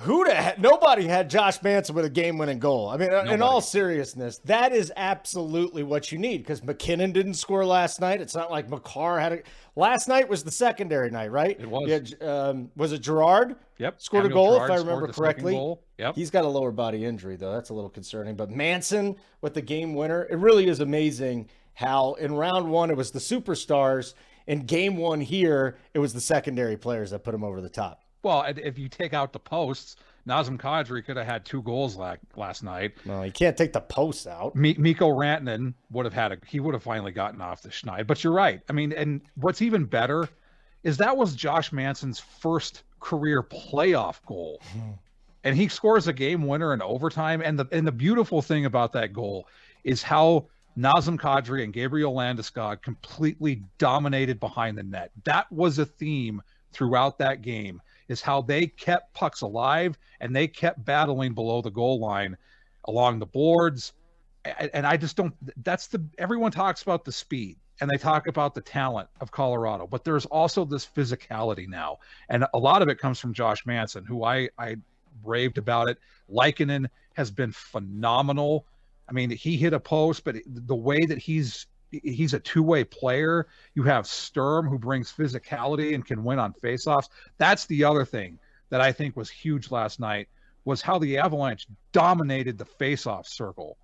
Who 0.00 0.24
the 0.24 0.54
nobody 0.56 1.06
had 1.06 1.28
Josh 1.28 1.62
Manson 1.62 1.94
with 1.94 2.06
a 2.06 2.10
game-winning 2.10 2.58
goal. 2.58 2.88
I 2.88 2.96
mean, 2.96 3.10
nobody. 3.10 3.34
in 3.34 3.42
all 3.42 3.60
seriousness, 3.60 4.38
that 4.46 4.72
is 4.72 4.90
absolutely 4.96 5.82
what 5.82 6.10
you 6.10 6.16
need 6.16 6.38
because 6.38 6.64
MacKinnon 6.64 7.12
didn't 7.12 7.34
score 7.34 7.66
last 7.66 8.00
night. 8.00 8.22
It's 8.22 8.34
not 8.34 8.50
like 8.50 8.70
Makar 8.70 9.20
had 9.20 9.32
a. 9.32 9.42
Last 9.76 10.08
night 10.08 10.26
was 10.26 10.42
the 10.42 10.50
secondary 10.50 11.10
night, 11.10 11.30
right? 11.30 11.60
It 11.60 11.68
was. 11.68 11.90
Had, 11.90 12.22
um, 12.22 12.70
was 12.76 12.92
it 12.92 13.02
Girard? 13.02 13.56
Yep. 13.76 14.00
Scored 14.00 14.24
Samuel 14.24 14.32
a 14.32 14.42
goal, 14.42 14.54
Girard 14.56 14.70
if 14.70 14.74
I 14.74 14.78
remember 14.78 15.12
correctly. 15.12 15.76
Yep. 15.98 16.14
He's 16.14 16.30
got 16.30 16.46
a 16.46 16.48
lower 16.48 16.72
body 16.72 17.04
injury, 17.04 17.36
though. 17.36 17.52
That's 17.52 17.68
a 17.68 17.74
little 17.74 17.90
concerning. 17.90 18.36
But 18.36 18.50
Manson 18.50 19.16
with 19.42 19.52
the 19.52 19.62
game 19.62 19.94
winner, 19.94 20.26
it 20.30 20.38
really 20.38 20.66
is 20.66 20.80
amazing 20.80 21.50
how 21.80 22.12
in 22.14 22.34
round 22.34 22.70
one 22.70 22.90
it 22.90 22.96
was 22.96 23.10
the 23.10 23.18
superstars. 23.18 24.14
In 24.46 24.66
game 24.66 24.96
one 24.96 25.20
here, 25.20 25.78
it 25.94 25.98
was 25.98 26.12
the 26.12 26.20
secondary 26.20 26.76
players 26.76 27.10
that 27.10 27.24
put 27.24 27.34
him 27.34 27.42
over 27.44 27.60
the 27.60 27.68
top. 27.68 28.02
Well, 28.22 28.42
if 28.46 28.78
you 28.78 28.88
take 28.88 29.14
out 29.14 29.32
the 29.32 29.38
posts, 29.38 29.96
Nazem 30.28 30.58
Kadri 30.58 31.02
could 31.04 31.16
have 31.16 31.26
had 31.26 31.44
two 31.44 31.62
goals 31.62 31.96
last 32.36 32.62
night. 32.62 32.92
No, 33.06 33.22
you 33.22 33.32
can't 33.32 33.56
take 33.56 33.72
the 33.72 33.80
posts 33.80 34.26
out. 34.26 34.52
M- 34.54 34.74
Mikko 34.76 35.08
Rantanen 35.08 35.72
would 35.90 36.04
have 36.04 36.12
had 36.12 36.32
a 36.32 36.38
he 36.46 36.60
would 36.60 36.74
have 36.74 36.82
finally 36.82 37.12
gotten 37.12 37.40
off 37.40 37.62
the 37.62 37.70
schneid. 37.70 38.06
But 38.06 38.22
you're 38.22 38.32
right. 38.32 38.60
I 38.68 38.72
mean, 38.72 38.92
and 38.92 39.22
what's 39.36 39.62
even 39.62 39.84
better 39.86 40.28
is 40.82 40.98
that 40.98 41.16
was 41.16 41.34
Josh 41.34 41.70
Manson's 41.70 42.18
first 42.18 42.82
career 43.00 43.42
playoff 43.42 44.22
goal. 44.26 44.60
Hmm. 44.72 44.90
and 45.44 45.56
he 45.56 45.68
scores 45.68 46.06
a 46.08 46.12
game 46.12 46.46
winner 46.46 46.74
in 46.74 46.82
overtime. 46.82 47.40
And 47.40 47.58
the 47.58 47.66
and 47.72 47.86
the 47.86 47.92
beautiful 47.92 48.42
thing 48.42 48.66
about 48.66 48.92
that 48.92 49.12
goal 49.14 49.46
is 49.84 50.02
how 50.02 50.46
Nazem 50.76 51.18
Kadri 51.18 51.64
and 51.64 51.72
Gabriel 51.72 52.14
Landeskog 52.14 52.82
completely 52.82 53.62
dominated 53.78 54.40
behind 54.40 54.78
the 54.78 54.82
net. 54.82 55.10
That 55.24 55.50
was 55.52 55.78
a 55.78 55.86
theme 55.86 56.42
throughout 56.72 57.18
that 57.18 57.42
game 57.42 57.82
is 58.08 58.20
how 58.20 58.42
they 58.42 58.66
kept 58.66 59.12
pucks 59.14 59.40
alive 59.42 59.98
and 60.20 60.34
they 60.34 60.48
kept 60.48 60.84
battling 60.84 61.34
below 61.34 61.62
the 61.62 61.70
goal 61.70 62.00
line 62.00 62.36
along 62.86 63.18
the 63.18 63.26
boards. 63.26 63.92
And 64.44 64.86
I 64.86 64.96
just 64.96 65.16
don't 65.16 65.34
that's 65.62 65.88
the 65.88 66.02
everyone 66.18 66.50
talks 66.50 66.82
about 66.82 67.04
the 67.04 67.12
speed 67.12 67.58
and 67.80 67.90
they 67.90 67.98
talk 67.98 68.26
about 68.26 68.54
the 68.54 68.60
talent 68.60 69.08
of 69.20 69.30
Colorado, 69.30 69.86
but 69.86 70.04
there's 70.04 70.26
also 70.26 70.64
this 70.64 70.86
physicality 70.86 71.68
now. 71.68 71.98
And 72.28 72.46
a 72.54 72.58
lot 72.58 72.82
of 72.82 72.88
it 72.88 72.98
comes 72.98 73.18
from 73.18 73.34
Josh 73.34 73.66
Manson, 73.66 74.04
who 74.04 74.24
I 74.24 74.48
I 74.58 74.76
raved 75.24 75.58
about 75.58 75.88
it. 75.88 75.98
Lehkonen 76.30 76.88
has 77.14 77.30
been 77.30 77.52
phenomenal 77.52 78.66
I 79.10 79.12
mean, 79.12 79.30
he 79.30 79.56
hit 79.56 79.72
a 79.72 79.80
post, 79.80 80.24
but 80.24 80.36
the 80.46 80.76
way 80.76 81.04
that 81.04 81.18
he's 81.18 81.66
he's 81.90 82.34
a 82.34 82.40
two-way 82.40 82.84
player. 82.84 83.48
You 83.74 83.82
have 83.82 84.06
Sturm 84.06 84.68
who 84.68 84.78
brings 84.78 85.12
physicality 85.12 85.94
and 85.94 86.06
can 86.06 86.22
win 86.22 86.38
on 86.38 86.52
faceoffs. 86.52 87.08
That's 87.36 87.66
the 87.66 87.84
other 87.84 88.04
thing 88.04 88.38
that 88.70 88.80
I 88.80 88.92
think 88.92 89.16
was 89.16 89.28
huge 89.28 89.70
last 89.70 89.98
night 89.98 90.28
was 90.64 90.80
how 90.80 90.98
the 90.98 91.18
Avalanche 91.18 91.66
dominated 91.92 92.58
the 92.58 92.64
faceoff 92.64 93.26
circle. 93.26 93.76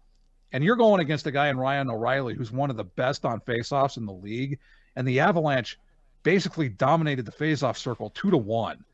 And 0.53 0.62
you're 0.62 0.77
going 0.77 1.01
against 1.01 1.27
a 1.27 1.33
guy 1.33 1.49
in 1.49 1.59
Ryan 1.59 1.91
O'Reilly 1.91 2.35
who's 2.35 2.53
one 2.53 2.71
of 2.71 2.77
the 2.77 2.85
best 2.85 3.25
on 3.25 3.41
faceoffs 3.41 3.97
in 3.97 4.07
the 4.07 4.12
league, 4.12 4.59
and 4.95 5.07
the 5.07 5.21
Avalanche 5.21 5.79
basically 6.23 6.69
dominated 6.69 7.27
the 7.27 7.33
faceoff 7.33 7.77
circle 7.77 8.11
2 8.11 8.31
to 8.31 8.37
1. 8.37 8.85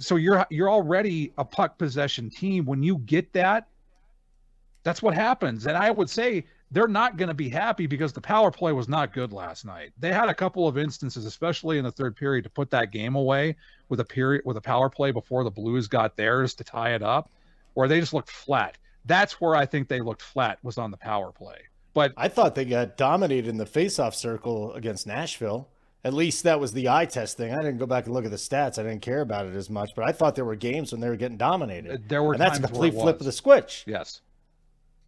So 0.00 0.16
you're 0.16 0.46
you're 0.50 0.70
already 0.70 1.32
a 1.38 1.44
puck 1.44 1.78
possession 1.78 2.30
team 2.30 2.64
when 2.64 2.82
you 2.82 2.98
get 2.98 3.32
that 3.34 3.68
that's 4.84 5.02
what 5.02 5.14
happens. 5.14 5.66
And 5.66 5.76
I 5.76 5.90
would 5.90 6.08
say 6.08 6.44
they're 6.70 6.86
not 6.86 7.16
going 7.16 7.28
to 7.28 7.34
be 7.34 7.48
happy 7.48 7.86
because 7.86 8.12
the 8.12 8.20
power 8.20 8.50
play 8.50 8.72
was 8.72 8.88
not 8.88 9.12
good 9.12 9.32
last 9.32 9.64
night. 9.64 9.92
They 9.98 10.12
had 10.12 10.28
a 10.28 10.34
couple 10.34 10.68
of 10.68 10.78
instances, 10.78 11.24
especially 11.24 11.78
in 11.78 11.84
the 11.84 11.90
third 11.90 12.14
period, 12.14 12.44
to 12.44 12.50
put 12.50 12.70
that 12.70 12.92
game 12.92 13.16
away 13.16 13.56
with 13.88 14.00
a 14.00 14.04
period 14.04 14.42
with 14.44 14.56
a 14.56 14.60
power 14.60 14.88
play 14.88 15.10
before 15.10 15.42
the 15.42 15.50
Blues 15.50 15.88
got 15.88 16.16
theirs 16.16 16.54
to 16.54 16.64
tie 16.64 16.94
it 16.94 17.02
up, 17.02 17.30
where 17.72 17.88
they 17.88 17.98
just 17.98 18.12
looked 18.12 18.30
flat. 18.30 18.76
That's 19.06 19.40
where 19.40 19.56
I 19.56 19.66
think 19.66 19.88
they 19.88 20.00
looked 20.00 20.22
flat 20.22 20.58
was 20.62 20.78
on 20.78 20.90
the 20.90 20.96
power 20.96 21.32
play. 21.32 21.58
But 21.94 22.12
I 22.16 22.28
thought 22.28 22.54
they 22.54 22.64
got 22.64 22.96
dominated 22.96 23.48
in 23.48 23.56
the 23.56 23.66
faceoff 23.66 24.14
circle 24.14 24.72
against 24.74 25.06
Nashville. 25.06 25.68
At 26.02 26.12
least 26.12 26.42
that 26.42 26.60
was 26.60 26.72
the 26.72 26.88
eye 26.88 27.06
test 27.06 27.38
thing. 27.38 27.54
I 27.54 27.62
didn't 27.62 27.78
go 27.78 27.86
back 27.86 28.04
and 28.04 28.12
look 28.12 28.26
at 28.26 28.30
the 28.30 28.36
stats. 28.36 28.78
I 28.78 28.82
didn't 28.82 29.00
care 29.00 29.22
about 29.22 29.46
it 29.46 29.54
as 29.54 29.70
much, 29.70 29.94
but 29.94 30.04
I 30.04 30.12
thought 30.12 30.34
there 30.34 30.44
were 30.44 30.56
games 30.56 30.92
when 30.92 31.00
they 31.00 31.08
were 31.08 31.16
getting 31.16 31.38
dominated. 31.38 32.08
There 32.08 32.22
were 32.22 32.32
and 32.32 32.42
that's 32.42 32.58
a 32.58 32.62
complete 32.62 32.92
flip 32.92 33.20
of 33.20 33.24
the 33.24 33.32
switch. 33.32 33.84
Yes. 33.86 34.20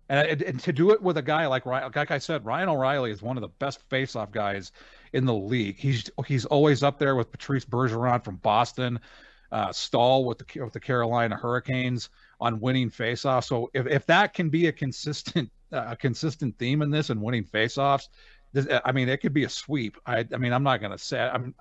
And, 0.09 0.43
and, 0.43 0.61
to 0.61 0.73
do 0.73 0.93
it 0.93 1.03
with 1.03 1.17
a 1.17 1.23
guy 1.23 1.47
like 1.47 1.67
Ryan, 1.67 1.91
like 1.95 2.13
I 2.13 2.19
said, 2.19 2.45
Ryan 2.45 2.69
O'Reilly 2.69 3.11
is 3.11 3.23
one 3.23 3.37
of 3.37 3.41
the 3.41 3.49
best 3.49 3.81
face-off 3.91 4.31
guys 4.31 4.71
in 5.13 5.25
the 5.25 5.35
league. 5.35 5.79
He's 5.79 6.09
he's 6.27 6.45
always 6.45 6.85
up 6.85 6.99
there 6.99 7.17
with 7.17 7.33
Patrice 7.33 7.65
Bergeron 7.65 8.23
from 8.25 8.37
Boston, 8.37 9.01
uh, 9.51 9.73
Staal 9.73 10.25
with 10.25 10.39
the 10.39 10.61
with 10.61 10.73
the 10.73 10.81
Carolina 10.81 11.37
Hurricanes 11.37 12.09
on 12.41 12.61
winning 12.61 12.89
face-off. 12.89 13.45
So 13.45 13.69
if, 13.75 13.87
if 13.87 14.07
that 14.07 14.33
can 14.33 14.49
be 14.49 14.69
a 14.69 14.73
consistent 14.73 15.51
uh, 15.73 15.87
a 15.91 15.97
consistent 15.97 16.57
theme 16.57 16.83
in 16.83 16.91
this 16.91 17.11
and 17.11 17.21
winning 17.21 17.45
face-offs, 17.45 18.09
this, 18.53 18.69
I 18.85 18.93
mean, 18.93 19.09
it 19.09 19.21
could 19.21 19.35
be 19.35 19.45
a 19.45 19.51
sweep. 19.51 19.97
I 20.07 20.25
I 20.33 20.37
mean, 20.37 20.53
I'm 20.53 20.63
not 20.63 20.81
going 20.81 20.93
to 20.93 20.99
say. 20.99 21.19
I'm 21.19 21.53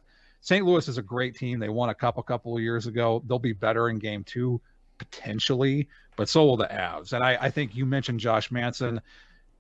St. 0.42 0.64
Louis 0.64 0.88
is 0.88 1.00
a 1.00 1.02
great 1.02 1.36
team. 1.36 1.58
They 1.58 1.70
won 1.70 1.90
a 1.90 1.96
cup 1.96 2.20
a 2.20 2.24
couple 2.24 2.56
of 2.56 2.62
years 2.62 2.86
ago. 2.86 3.24
They'll 3.26 3.40
be 3.40 3.54
better 3.54 3.90
in 3.90 3.98
game 3.98 4.24
two 4.24 4.62
potentially, 4.98 5.88
but 6.16 6.30
so 6.30 6.46
will 6.46 6.58
the 6.58 6.68
Avs. 6.68 7.14
And 7.14 7.24
I, 7.24 7.38
I 7.42 7.50
think 7.50 7.76
you 7.76 7.86
mentioned 7.86 8.20
Josh 8.20 8.52
Manson. 8.52 9.02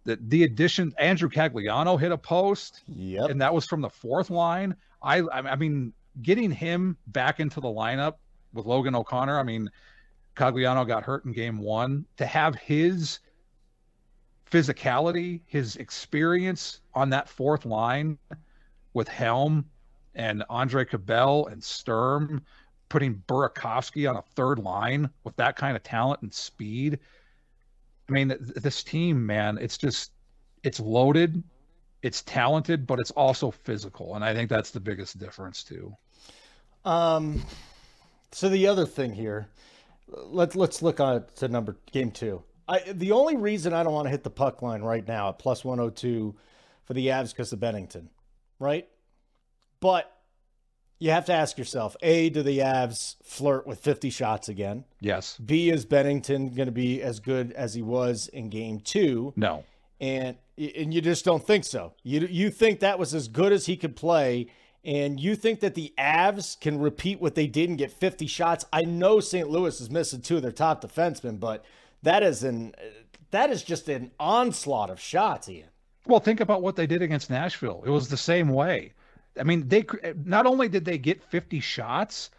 The, 0.05 0.19
the 0.27 0.43
addition, 0.43 0.93
Andrew 0.99 1.29
Cogliano 1.29 1.99
hit 1.99 2.11
a 2.11 2.17
post, 2.17 2.83
yep. 2.87 3.29
and 3.29 3.41
that 3.41 3.53
was 3.53 3.65
from 3.65 3.81
the 3.81 3.89
fourth 3.89 4.29
line. 4.29 4.75
I, 5.01 5.21
I 5.31 5.55
mean, 5.55 5.93
getting 6.21 6.51
him 6.51 6.97
back 7.07 7.39
into 7.39 7.59
the 7.59 7.67
lineup 7.67 8.15
with 8.53 8.65
Logan 8.65 8.95
O'Connor. 8.95 9.39
I 9.39 9.43
mean, 9.43 9.69
Cogliano 10.35 10.87
got 10.87 11.03
hurt 11.03 11.25
in 11.25 11.31
game 11.31 11.57
one. 11.57 12.05
To 12.17 12.25
have 12.25 12.55
his 12.55 13.19
physicality, 14.49 15.41
his 15.47 15.75
experience 15.77 16.81
on 16.93 17.09
that 17.09 17.27
fourth 17.27 17.65
line 17.65 18.17
with 18.93 19.07
Helm 19.07 19.65
and 20.13 20.43
Andre 20.49 20.85
Cabell 20.85 21.47
and 21.47 21.63
Sturm 21.63 22.41
putting 22.89 23.23
Burakovsky 23.27 24.09
on 24.09 24.17
a 24.17 24.21
third 24.35 24.59
line 24.59 25.09
with 25.23 25.35
that 25.37 25.55
kind 25.55 25.75
of 25.75 25.83
talent 25.83 26.21
and 26.21 26.33
speed. 26.33 26.99
I 28.07 28.11
mean, 28.11 28.35
this 28.39 28.83
team, 28.83 29.25
man, 29.25 29.57
it's 29.59 29.77
just 29.77 30.11
it's 30.63 30.79
loaded, 30.79 31.43
it's 32.01 32.21
talented, 32.21 32.85
but 32.85 32.99
it's 32.99 33.11
also 33.11 33.51
physical, 33.51 34.15
and 34.15 34.23
I 34.23 34.33
think 34.33 34.49
that's 34.49 34.71
the 34.71 34.79
biggest 34.79 35.17
difference 35.17 35.63
too. 35.63 35.95
Um, 36.83 37.43
so 38.31 38.47
the 38.49 38.67
other 38.67 38.85
thing 38.85 39.13
here, 39.13 39.47
let's 40.07 40.55
let's 40.55 40.81
look 40.81 40.99
on 40.99 41.25
to 41.37 41.47
number 41.47 41.77
game 41.91 42.11
two. 42.11 42.43
I 42.67 42.79
the 42.91 43.11
only 43.11 43.37
reason 43.37 43.73
I 43.73 43.83
don't 43.83 43.93
want 43.93 44.05
to 44.05 44.11
hit 44.11 44.23
the 44.23 44.29
puck 44.29 44.61
line 44.61 44.81
right 44.81 45.07
now 45.07 45.29
at 45.29 45.39
plus 45.39 45.65
one 45.65 45.79
hundred 45.79 45.87
oh 45.87 45.93
two 45.93 46.35
for 46.83 46.93
the 46.93 47.07
Avs 47.07 47.31
because 47.31 47.51
of 47.53 47.59
Binnington, 47.59 48.09
right? 48.59 48.87
But 49.79 50.14
you 50.99 51.11
have 51.11 51.25
to 51.25 51.33
ask 51.33 51.57
yourself 51.57 51.95
A, 52.01 52.29
do 52.29 52.41
the 52.41 52.59
Avs 52.59 53.15
flirt 53.23 53.67
with 53.67 53.79
50 53.79 54.09
shots 54.09 54.47
again? 54.49 54.85
Yes. 54.99 55.37
B, 55.37 55.69
is 55.69 55.85
Binnington 55.85 56.55
going 56.55 56.67
to 56.67 56.71
be 56.71 57.01
as 57.01 57.19
good 57.19 57.51
as 57.53 57.73
he 57.73 57.81
was 57.81 58.27
in 58.27 58.49
game 58.49 58.79
two? 58.79 59.33
No. 59.35 59.63
And 59.99 60.37
and 60.57 60.93
you 60.93 61.01
just 61.01 61.25
don't 61.25 61.45
think 61.45 61.65
so. 61.65 61.93
You 62.03 62.27
you 62.29 62.49
think 62.49 62.79
that 62.79 62.99
was 62.99 63.13
as 63.13 63.27
good 63.27 63.51
as 63.51 63.65
he 63.65 63.75
could 63.75 63.95
play, 63.95 64.47
and 64.83 65.19
you 65.19 65.35
think 65.35 65.61
that 65.61 65.75
the 65.75 65.93
Avs 65.97 66.59
can 66.59 66.79
repeat 66.79 67.19
what 67.19 67.35
they 67.35 67.47
did 67.47 67.69
and 67.69 67.77
get 67.77 67.91
50 67.91 68.27
shots. 68.27 68.65
I 68.71 68.81
know 68.81 69.19
St. 69.19 69.49
Louis 69.49 69.79
is 69.81 69.89
missing 69.89 70.21
two 70.21 70.37
of 70.37 70.41
their 70.41 70.51
top 70.51 70.81
defensemen, 70.81 71.39
but 71.39 71.65
that 72.03 72.23
is 72.23 72.43
an 72.43 72.73
that 73.31 73.49
is 73.49 73.63
just 73.63 73.89
an 73.89 74.11
onslaught 74.19 74.89
of 74.89 74.99
shots, 74.99 75.49
Ian. 75.49 75.69
Well, 76.05 76.19
think 76.19 76.39
about 76.39 76.61
what 76.61 76.75
they 76.75 76.87
did 76.87 77.01
against 77.01 77.29
Nashville. 77.29 77.83
It 77.85 77.89
was 77.89 78.09
the 78.09 78.17
same 78.17 78.49
way. 78.49 78.93
I 79.39 79.43
mean, 79.43 79.67
they 79.67 79.85
not 80.23 80.45
only 80.45 80.69
did 80.69 80.85
they 80.85 80.97
get 80.97 81.23
50 81.23 81.59
shots, 81.59 82.29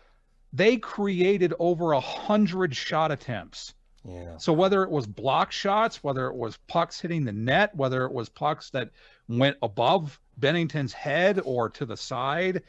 they 0.53 0.77
created 0.77 1.53
over 1.59 1.93
a 1.93 2.01
hundred 2.01 2.75
shot 2.75 3.13
attempts. 3.13 3.75
Yeah. 4.05 4.37
So 4.39 4.53
whether 4.53 4.83
it 4.83 4.91
was 4.91 5.07
block 5.07 5.53
shots, 5.53 6.03
whether 6.03 6.27
it 6.29 6.35
was 6.35 6.59
pucks 6.69 7.01
hitting 7.01 7.25
the 7.25 7.33
net, 7.33 7.75
whether 7.75 8.05
it 8.05 8.13
was 8.13 8.29
pucks 8.29 8.71
that 8.71 8.91
went 9.29 9.57
above 9.63 10.21
Binnington's 10.39 10.93
head 10.93 11.41
or 11.45 11.69
to 11.71 11.85
the 11.85 11.97
side, 11.97 12.63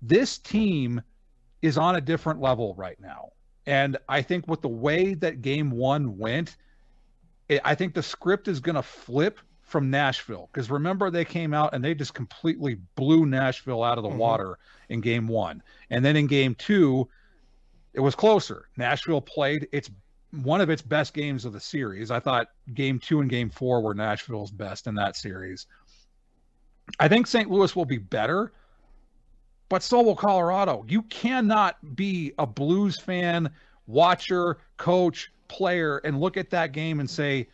this 0.00 0.38
team 0.38 1.02
is 1.60 1.76
on 1.76 1.96
a 1.96 2.00
different 2.00 2.40
level 2.40 2.74
right 2.76 2.98
now. 3.00 3.30
And 3.66 3.98
I 4.08 4.22
think 4.22 4.48
with 4.48 4.62
the 4.62 4.68
way 4.68 5.14
that 5.14 5.42
game 5.42 5.70
one 5.70 6.16
went, 6.16 6.56
I 7.64 7.74
think 7.74 7.94
the 7.94 8.02
script 8.02 8.48
is 8.48 8.60
going 8.60 8.76
to 8.76 8.82
flip 8.82 9.38
from 9.70 9.88
Nashville. 9.88 10.48
Because 10.52 10.68
remember, 10.68 11.10
they 11.10 11.24
came 11.24 11.54
out 11.54 11.74
and 11.74 11.82
they 11.82 11.94
just 11.94 12.12
completely 12.12 12.74
blew 12.96 13.24
Nashville 13.24 13.84
out 13.84 13.98
of 13.98 14.02
the 14.02 14.10
mm-hmm. 14.10 14.18
water 14.18 14.58
in 14.88 15.00
game 15.00 15.28
one. 15.28 15.62
And 15.90 16.04
then 16.04 16.16
in 16.16 16.26
game 16.26 16.56
two, 16.56 17.08
it 17.94 18.00
was 18.00 18.16
closer. 18.16 18.68
Nashville 18.76 19.20
played 19.20 19.68
its 19.72 19.88
one 20.32 20.60
of 20.60 20.70
its 20.70 20.82
best 20.82 21.14
games 21.14 21.44
of 21.44 21.52
the 21.52 21.60
series. 21.60 22.10
I 22.10 22.20
thought 22.20 22.48
game 22.74 22.98
two 22.98 23.20
and 23.20 23.30
game 23.30 23.48
four 23.48 23.80
were 23.80 23.94
Nashville's 23.94 24.50
best 24.50 24.86
in 24.86 24.94
that 24.96 25.16
series. 25.16 25.66
I 26.98 27.06
think 27.06 27.26
St. 27.26 27.48
Louis 27.48 27.74
will 27.74 27.84
be 27.84 27.98
better, 27.98 28.52
but 29.68 29.82
so 29.82 30.02
will 30.02 30.16
Colorado. 30.16 30.84
You 30.88 31.02
cannot 31.02 31.96
be 31.96 32.32
a 32.38 32.46
Blues 32.46 32.98
fan, 32.98 33.50
watcher, 33.86 34.58
coach, 34.76 35.32
player, 35.46 35.98
and 35.98 36.20
look 36.20 36.36
at 36.36 36.50
that 36.50 36.72
game 36.72 36.98
and 36.98 37.08
say, 37.08 37.48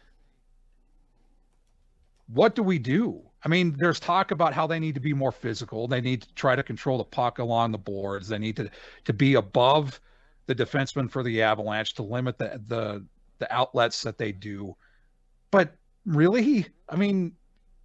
what 2.28 2.54
do 2.54 2.62
we 2.62 2.78
do? 2.78 3.22
I 3.44 3.48
mean, 3.48 3.76
there's 3.78 4.00
talk 4.00 4.30
about 4.30 4.54
how 4.54 4.66
they 4.66 4.80
need 4.80 4.94
to 4.94 5.00
be 5.00 5.12
more 5.12 5.32
physical. 5.32 5.86
They 5.86 6.00
need 6.00 6.22
to 6.22 6.34
try 6.34 6.56
to 6.56 6.62
control 6.62 6.98
the 6.98 7.04
puck 7.04 7.38
along 7.38 7.72
the 7.72 7.78
boards. 7.78 8.28
They 8.28 8.38
need 8.38 8.56
to 8.56 8.70
to 9.04 9.12
be 9.12 9.34
above 9.34 10.00
the 10.46 10.54
defenseman 10.54 11.10
for 11.10 11.22
the 11.22 11.42
Avalanche 11.42 11.94
to 11.94 12.02
limit 12.02 12.38
the 12.38 12.60
the 12.66 13.04
the 13.38 13.52
outlets 13.54 14.02
that 14.02 14.18
they 14.18 14.32
do. 14.32 14.74
But 15.50 15.76
really, 16.04 16.66
I 16.88 16.96
mean, 16.96 17.32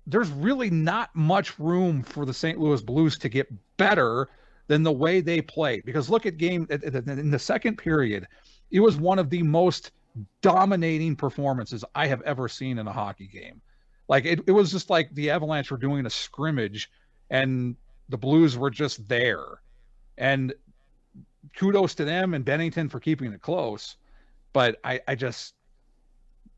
there's 0.07 0.29
really 0.29 0.69
not 0.69 1.15
much 1.15 1.59
room 1.59 2.03
for 2.03 2.25
the 2.25 2.33
St. 2.33 2.59
Louis 2.59 2.81
Blues 2.81 3.17
to 3.19 3.29
get 3.29 3.47
better 3.77 4.29
than 4.67 4.83
the 4.83 4.91
way 4.91 5.21
they 5.21 5.41
play. 5.41 5.81
Because 5.85 6.09
look 6.09 6.25
at 6.25 6.37
game 6.37 6.67
in 6.69 7.29
the 7.29 7.39
second 7.39 7.77
period, 7.77 8.27
it 8.71 8.79
was 8.79 8.97
one 8.97 9.19
of 9.19 9.29
the 9.29 9.43
most 9.43 9.91
dominating 10.41 11.15
performances 11.15 11.85
I 11.93 12.07
have 12.07 12.21
ever 12.23 12.47
seen 12.47 12.79
in 12.79 12.87
a 12.87 12.93
hockey 12.93 13.27
game. 13.27 13.61
Like 14.11 14.25
it, 14.25 14.41
it 14.45 14.51
was 14.51 14.71
just 14.73 14.89
like 14.89 15.15
the 15.15 15.31
Avalanche 15.31 15.71
were 15.71 15.77
doing 15.77 16.05
a 16.05 16.09
scrimmage 16.09 16.91
and 17.29 17.77
the 18.09 18.17
Blues 18.17 18.57
were 18.57 18.69
just 18.69 19.07
there. 19.07 19.61
And 20.17 20.53
kudos 21.55 21.95
to 21.95 22.03
them 22.03 22.33
and 22.33 22.45
Binnington 22.45 22.91
for 22.91 22.99
keeping 22.99 23.31
it 23.31 23.41
close. 23.41 23.95
But 24.51 24.75
I, 24.83 24.99
I 25.07 25.15
just 25.15 25.53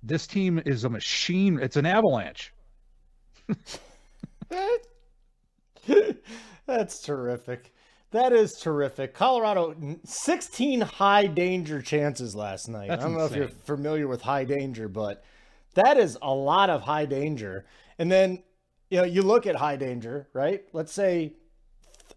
this 0.01 0.25
team 0.25 0.63
is 0.65 0.83
a 0.83 0.89
machine. 0.89 1.59
It's 1.59 1.77
an 1.77 1.85
avalanche. 1.85 2.51
That's 6.65 7.01
terrific. 7.03 7.71
That 8.09 8.33
is 8.33 8.53
terrific. 8.53 9.13
Colorado, 9.13 9.75
16 10.03 10.81
high 10.81 11.27
danger 11.27 11.83
chances 11.83 12.35
last 12.35 12.67
night. 12.67 12.87
That's 12.89 13.03
I 13.03 13.07
don't 13.07 13.13
insane. 13.13 13.39
know 13.39 13.45
if 13.45 13.51
you're 13.51 13.59
familiar 13.63 14.07
with 14.07 14.23
high 14.23 14.43
danger, 14.43 14.87
but 14.87 15.23
that 15.75 15.97
is 15.97 16.17
a 16.21 16.33
lot 16.33 16.69
of 16.69 16.81
high 16.81 17.05
danger. 17.05 17.65
And 17.97 18.11
then, 18.11 18.43
you 18.89 18.97
know, 18.97 19.03
you 19.03 19.21
look 19.21 19.47
at 19.47 19.55
high 19.55 19.75
danger, 19.75 20.27
right? 20.33 20.63
Let's 20.73 20.91
say 20.91 21.33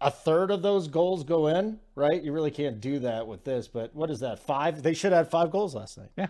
a 0.01 0.11
third 0.11 0.51
of 0.51 0.61
those 0.61 0.87
goals 0.87 1.23
go 1.23 1.47
in, 1.47 1.79
right? 1.95 2.21
You 2.21 2.31
really 2.31 2.51
can't 2.51 2.79
do 2.79 2.99
that 2.99 3.27
with 3.27 3.43
this, 3.43 3.67
but 3.67 3.95
what 3.95 4.09
is 4.09 4.19
that? 4.19 4.39
Five? 4.39 4.83
They 4.83 4.93
should 4.93 5.11
have 5.11 5.29
five 5.29 5.51
goals 5.51 5.75
last 5.75 5.97
night. 5.97 6.11
Yeah. 6.17 6.27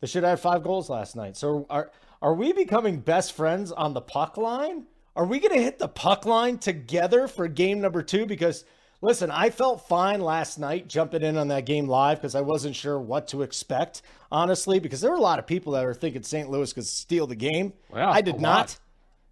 They 0.00 0.06
should 0.06 0.24
have 0.24 0.40
five 0.40 0.62
goals 0.62 0.90
last 0.90 1.16
night. 1.16 1.36
So 1.36 1.66
are 1.70 1.90
are 2.22 2.34
we 2.34 2.52
becoming 2.52 3.00
best 3.00 3.32
friends 3.32 3.72
on 3.72 3.92
the 3.94 4.00
puck 4.00 4.36
line? 4.36 4.86
Are 5.14 5.24
we 5.26 5.38
going 5.38 5.54
to 5.54 5.62
hit 5.62 5.78
the 5.78 5.88
puck 5.88 6.26
line 6.26 6.58
together 6.58 7.28
for 7.28 7.48
game 7.48 7.80
number 7.80 8.02
2 8.02 8.26
because 8.26 8.64
listen, 9.06 9.30
I 9.30 9.50
felt 9.50 9.86
fine 9.86 10.20
last 10.20 10.58
night 10.58 10.88
jumping 10.88 11.22
in 11.22 11.36
on 11.36 11.46
that 11.48 11.64
game 11.64 11.86
live 11.86 12.18
because 12.18 12.34
I 12.34 12.40
wasn't 12.40 12.74
sure 12.74 12.98
what 12.98 13.28
to 13.28 13.42
expect, 13.42 14.02
honestly, 14.32 14.80
because 14.80 15.00
there 15.00 15.12
were 15.12 15.16
a 15.16 15.20
lot 15.20 15.38
of 15.38 15.46
people 15.46 15.74
that 15.74 15.84
were 15.84 15.94
thinking 15.94 16.24
St. 16.24 16.50
Louis 16.50 16.72
could 16.72 16.84
steal 16.84 17.28
the 17.28 17.36
game. 17.36 17.72
I 17.94 18.20
did 18.20 18.40
not. 18.40 18.76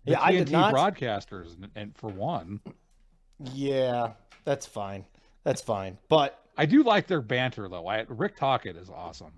The 0.04 0.12
yeah, 0.12 0.20
TNT 0.20 0.22
I 0.22 0.32
did 0.32 0.50
not. 0.52 0.74
Broadcasters, 0.74 1.56
and 1.74 1.96
for 1.96 2.08
one. 2.08 2.60
Yeah, 3.52 4.12
that's 4.44 4.64
fine. 4.64 5.04
That's 5.42 5.60
fine. 5.60 5.98
But 6.08 6.40
I 6.56 6.66
do 6.66 6.84
like 6.84 7.08
their 7.08 7.20
banter 7.20 7.68
though. 7.68 7.88
I, 7.88 8.04
Rick 8.08 8.36
Tocchet 8.36 8.76
is 8.76 8.90
awesome. 8.90 9.32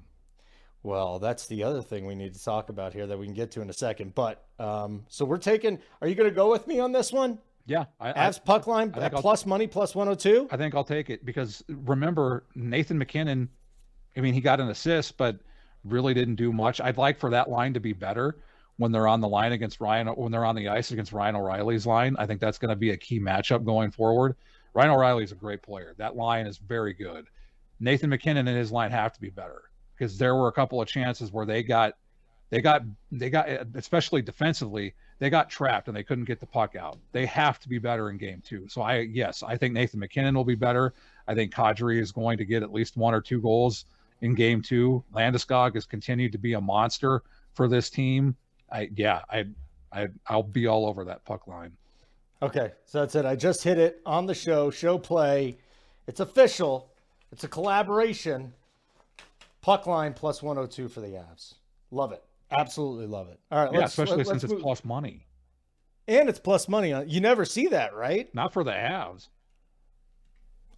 Well, 0.82 1.18
that's 1.18 1.46
the 1.46 1.64
other 1.64 1.80
thing 1.80 2.06
we 2.06 2.14
need 2.14 2.34
to 2.34 2.44
talk 2.44 2.68
about 2.68 2.92
here 2.92 3.06
that 3.06 3.18
we 3.18 3.24
can 3.24 3.34
get 3.34 3.50
to 3.52 3.62
in 3.62 3.70
a 3.70 3.72
second. 3.72 4.14
But 4.14 4.44
um, 4.58 5.06
so 5.08 5.24
we're 5.24 5.38
taking. 5.38 5.78
Are 6.02 6.08
you 6.08 6.14
going 6.14 6.28
to 6.28 6.34
go 6.34 6.50
with 6.50 6.66
me 6.66 6.78
on 6.78 6.92
this 6.92 7.10
one? 7.10 7.38
Yeah, 7.66 7.86
I, 8.00 8.12
Avs 8.12 8.42
puck 8.42 8.66
line 8.66 8.92
I, 8.96 9.06
I 9.06 9.08
plus 9.08 9.44
money 9.44 9.66
plus 9.66 9.94
102. 9.94 10.48
I 10.50 10.56
think 10.56 10.74
I'll 10.74 10.84
take 10.84 11.10
it 11.10 11.24
because 11.24 11.64
remember 11.68 12.44
Nathan 12.54 12.96
MacKinnon. 12.96 13.48
I 14.16 14.20
mean, 14.20 14.34
he 14.34 14.40
got 14.40 14.60
an 14.60 14.70
assist, 14.70 15.16
but 15.16 15.40
really 15.84 16.14
didn't 16.14 16.36
do 16.36 16.52
much. 16.52 16.80
I'd 16.80 16.96
like 16.96 17.18
for 17.18 17.30
that 17.30 17.50
line 17.50 17.74
to 17.74 17.80
be 17.80 17.92
better 17.92 18.38
when 18.76 18.92
they're 18.92 19.08
on 19.08 19.20
the 19.20 19.28
line 19.28 19.52
against 19.52 19.80
Ryan, 19.80 20.08
when 20.08 20.30
they're 20.32 20.44
on 20.44 20.54
the 20.54 20.68
ice 20.68 20.90
against 20.90 21.12
Ryan 21.12 21.36
O'Reilly's 21.36 21.86
line. 21.86 22.16
I 22.18 22.26
think 22.26 22.40
that's 22.40 22.58
going 22.58 22.70
to 22.70 22.76
be 22.76 22.90
a 22.90 22.96
key 22.96 23.20
matchup 23.20 23.64
going 23.64 23.90
forward. 23.90 24.36
Ryan 24.74 24.90
O'Reilly 24.90 25.24
is 25.24 25.32
a 25.32 25.36
great 25.36 25.62
player. 25.62 25.94
That 25.98 26.16
line 26.16 26.46
is 26.46 26.58
very 26.58 26.92
good. 26.92 27.26
Nathan 27.80 28.10
MacKinnon 28.10 28.46
and 28.46 28.56
his 28.56 28.72
line 28.72 28.90
have 28.90 29.12
to 29.14 29.20
be 29.20 29.30
better 29.30 29.62
because 29.96 30.18
there 30.18 30.34
were 30.34 30.48
a 30.48 30.52
couple 30.52 30.80
of 30.80 30.88
chances 30.88 31.32
where 31.32 31.46
they 31.46 31.62
got, 31.62 31.94
they 32.50 32.60
got, 32.60 32.82
they 33.10 33.30
got, 33.30 33.48
especially 33.74 34.22
defensively, 34.22 34.94
they 35.18 35.30
got 35.30 35.48
trapped 35.48 35.88
and 35.88 35.96
they 35.96 36.02
couldn't 36.02 36.24
get 36.24 36.40
the 36.40 36.46
puck 36.46 36.76
out. 36.76 36.98
They 37.12 37.26
have 37.26 37.58
to 37.60 37.68
be 37.68 37.78
better 37.78 38.10
in 38.10 38.18
game 38.18 38.42
two. 38.44 38.68
So 38.68 38.82
I, 38.82 39.00
yes, 39.00 39.42
I 39.42 39.56
think 39.56 39.72
Nathan 39.74 40.00
MacKinnon 40.00 40.34
will 40.34 40.44
be 40.44 40.54
better. 40.54 40.92
I 41.26 41.34
think 41.34 41.52
Kadri 41.52 42.00
is 42.00 42.12
going 42.12 42.38
to 42.38 42.44
get 42.44 42.62
at 42.62 42.72
least 42.72 42.96
one 42.96 43.14
or 43.14 43.20
two 43.20 43.40
goals 43.40 43.86
in 44.20 44.34
game 44.34 44.62
two. 44.62 45.02
Landeskog 45.14 45.74
has 45.74 45.86
continued 45.86 46.32
to 46.32 46.38
be 46.38 46.52
a 46.52 46.60
monster 46.60 47.22
for 47.54 47.68
this 47.68 47.90
team. 47.90 48.36
I 48.70 48.90
yeah, 48.94 49.22
I 49.30 49.46
I 49.92 50.08
I'll 50.26 50.42
be 50.42 50.66
all 50.66 50.86
over 50.86 51.04
that 51.04 51.24
puck 51.24 51.46
line. 51.46 51.72
Okay, 52.42 52.72
so 52.84 53.00
that's 53.00 53.14
it. 53.14 53.24
I 53.24 53.34
just 53.34 53.64
hit 53.64 53.78
it 53.78 54.02
on 54.04 54.26
the 54.26 54.34
show. 54.34 54.70
Show 54.70 54.98
play. 54.98 55.58
It's 56.06 56.20
official. 56.20 56.90
It's 57.32 57.44
a 57.44 57.48
collaboration. 57.48 58.52
Puck 59.62 59.86
line 59.86 60.12
plus 60.12 60.42
102 60.42 60.88
for 60.88 61.00
the 61.00 61.08
Avs. 61.08 61.54
Love 61.90 62.12
it. 62.12 62.22
Absolutely 62.50 63.06
love 63.06 63.28
it. 63.28 63.40
All 63.50 63.64
right, 63.64 63.74
yeah, 63.74 63.84
especially 63.84 64.18
let, 64.18 64.26
since 64.26 64.44
it's 64.44 64.62
plus 64.62 64.84
money. 64.84 65.26
And 66.08 66.28
it's 66.28 66.38
plus 66.38 66.68
money. 66.68 66.94
You 67.06 67.20
never 67.20 67.44
see 67.44 67.66
that, 67.68 67.94
right? 67.94 68.32
Not 68.34 68.52
for 68.52 68.62
the 68.62 68.70
Avs. 68.70 69.28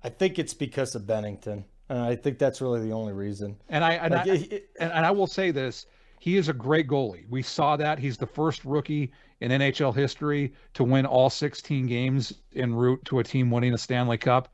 I 0.03 0.09
think 0.09 0.39
it's 0.39 0.55
because 0.55 0.95
of 0.95 1.03
Binnington. 1.03 1.65
And 1.91 1.99
I 1.99 2.17
think 2.17 2.39
that's 2.39 2.61
really 2.61 2.81
the 2.81 2.93
only 2.93 3.13
reason. 3.13 3.57
And 3.69 3.85
I 3.85 3.93
and, 3.95 4.15
like, 4.15 4.27
I, 4.27 4.33
it, 4.33 4.71
and, 4.79 4.93
and 4.93 5.07
I 5.07 5.11
will 5.11 5.27
say 5.27 5.51
this 5.51 5.87
he 6.21 6.37
is 6.37 6.49
a 6.49 6.53
great 6.53 6.89
goalie. 6.89 7.29
We 7.29 7.43
saw 7.43 7.77
that. 7.77 7.99
He's 7.99 8.19
the 8.19 8.27
first 8.27 8.65
rookie 8.65 9.13
in 9.41 9.51
NHL 9.51 9.95
history 9.95 10.53
to 10.75 10.85
win 10.85 11.07
all 11.07 11.31
16 11.31 11.87
games 11.87 12.33
en 12.57 12.75
route 12.75 13.05
to 13.07 13.21
a 13.21 13.25
team 13.25 13.51
winning 13.51 13.73
a 13.73 13.79
Stanley 13.79 14.19
Cup. 14.19 14.53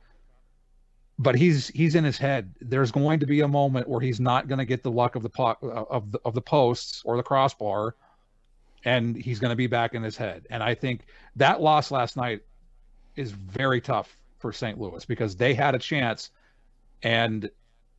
But 1.17 1.35
he's 1.35 1.69
he's 1.69 1.95
in 1.95 2.03
his 2.03 2.17
head. 2.17 2.53
There's 2.59 2.91
going 2.91 3.19
to 3.21 3.25
be 3.25 3.41
a 3.41 3.47
moment 3.47 3.87
where 3.87 4.01
he's 4.01 4.19
not 4.19 4.47
going 4.47 4.59
to 4.59 4.65
get 4.65 4.83
the 4.83 4.91
luck 4.91 5.15
of 5.15 5.23
the 5.23 5.29
pot 5.29 5.57
of 5.63 6.11
the, 6.11 6.19
of 6.25 6.33
the 6.33 6.41
posts 6.41 7.01
or 7.05 7.15
the 7.15 7.23
crossbar, 7.23 7.95
and 8.83 9.15
he's 9.15 9.39
going 9.39 9.51
to 9.51 9.55
be 9.55 9.67
back 9.67 9.93
in 9.93 10.03
his 10.03 10.17
head. 10.17 10.45
And 10.49 10.61
I 10.61 10.75
think 10.75 11.05
that 11.37 11.61
loss 11.61 11.89
last 11.89 12.17
night 12.17 12.41
is 13.15 13.31
very 13.31 13.79
tough 13.79 14.17
for 14.39 14.51
St. 14.51 14.79
Louis 14.79 15.05
because 15.05 15.35
they 15.35 15.53
had 15.53 15.73
a 15.73 15.79
chance 15.79 16.31
and 17.01 17.49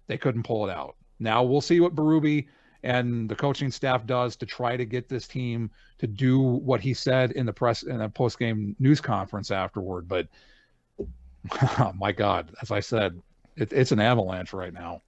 they 0.07 0.19
couldn't 0.19 0.43
pull 0.43 0.69
it 0.69 0.73
out. 0.73 0.97
Now 1.19 1.43
we'll 1.43 1.61
see 1.61 1.81
what 1.81 1.95
Berube 1.95 2.47
and 2.83 3.29
the 3.29 3.35
coaching 3.35 3.71
staff 3.71 4.07
does 4.07 4.37
to 4.37 4.47
try 4.47 4.77
to 4.77 4.85
get 4.85 5.09
this 5.09 5.27
team 5.27 5.71
to 5.99 6.07
do 6.07 6.41
what 6.41 6.81
he 6.81 6.95
said 6.95 7.33
in 7.33 7.47
the 7.47 7.53
press 7.53 7.83
in 7.83 8.01
a 8.01 8.09
post 8.09 8.39
game 8.39 8.77
news 8.79 9.01
conference 9.01 9.51
afterward. 9.51 10.07
But 10.07 10.29
my 11.95 12.13
God, 12.13 12.55
as 12.63 12.71
I 12.71 12.81
said, 12.81 13.21
it, 13.57 13.73
it's 13.73 13.93
an 13.93 14.01
avalanche 14.01 14.53
right 14.53 14.73
now. 14.73 15.03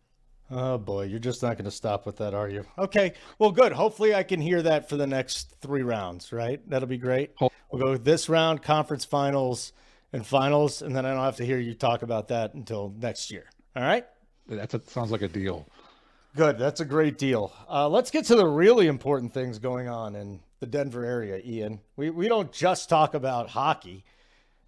Oh 0.51 0.78
boy, 0.78 1.05
you're 1.05 1.18
just 1.18 1.43
not 1.43 1.57
going 1.57 1.66
to 1.66 1.70
stop 1.70 2.07
with 2.07 2.16
that, 2.18 2.32
are 2.32 2.49
you? 2.49 2.64
Okay, 2.78 3.12
well, 3.39 3.53
good. 3.53 3.72
Hopefully, 3.72 4.14
I 4.14 4.22
can 4.22 4.41
hear 4.41 4.62
that 4.62 4.89
for 4.89 4.97
the 4.97 5.07
next 5.07 5.55
three 5.61 5.82
rounds. 5.82 6.32
Right? 6.32 6.61
That'll 6.68 6.89
be 6.89 6.99
great. 6.99 7.32
We'll 7.41 7.82
go 7.82 7.97
this 7.99 8.28
round, 8.28 8.62
conference 8.62 9.05
finals, 9.05 9.72
and 10.12 10.26
finals, 10.26 10.80
and 10.80 10.97
then 10.97 11.05
I 11.05 11.12
don't 11.12 11.24
have 11.24 11.36
to 11.36 11.47
hear 11.47 11.59
you 11.59 11.74
talk 11.74 12.03
about 12.03 12.28
that 12.28 12.55
until 12.55 12.95
next 12.99 13.30
year. 13.30 13.45
All 13.76 13.82
right? 13.82 14.07
That 14.49 14.89
sounds 14.89 15.11
like 15.11 15.22
a 15.22 15.28
deal. 15.28 15.68
Good. 16.34 16.59
That's 16.59 16.80
a 16.80 16.84
great 16.84 17.18
deal. 17.18 17.53
Uh, 17.68 17.89
let's 17.89 18.11
get 18.11 18.24
to 18.26 18.36
the 18.36 18.47
really 18.47 18.86
important 18.86 19.34
things 19.34 19.59
going 19.59 19.89
on 19.89 20.14
in 20.14 20.41
the 20.61 20.66
Denver 20.66 21.05
area, 21.05 21.41
Ian. 21.45 21.80
We, 21.97 22.11
we 22.11 22.28
don't 22.28 22.53
just 22.53 22.89
talk 22.89 23.14
about 23.14 23.51
hockey. 23.51 24.05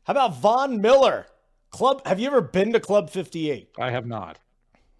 How 0.05 0.13
about 0.13 0.37
Von 0.41 0.81
Miller? 0.81 1.27
Club 1.71 2.07
have 2.07 2.21
you 2.21 2.27
ever 2.27 2.41
been 2.41 2.73
to 2.73 2.81
Club 2.81 3.11
58? 3.11 3.71
I 3.79 3.91
have 3.91 4.07
not. 4.07 4.39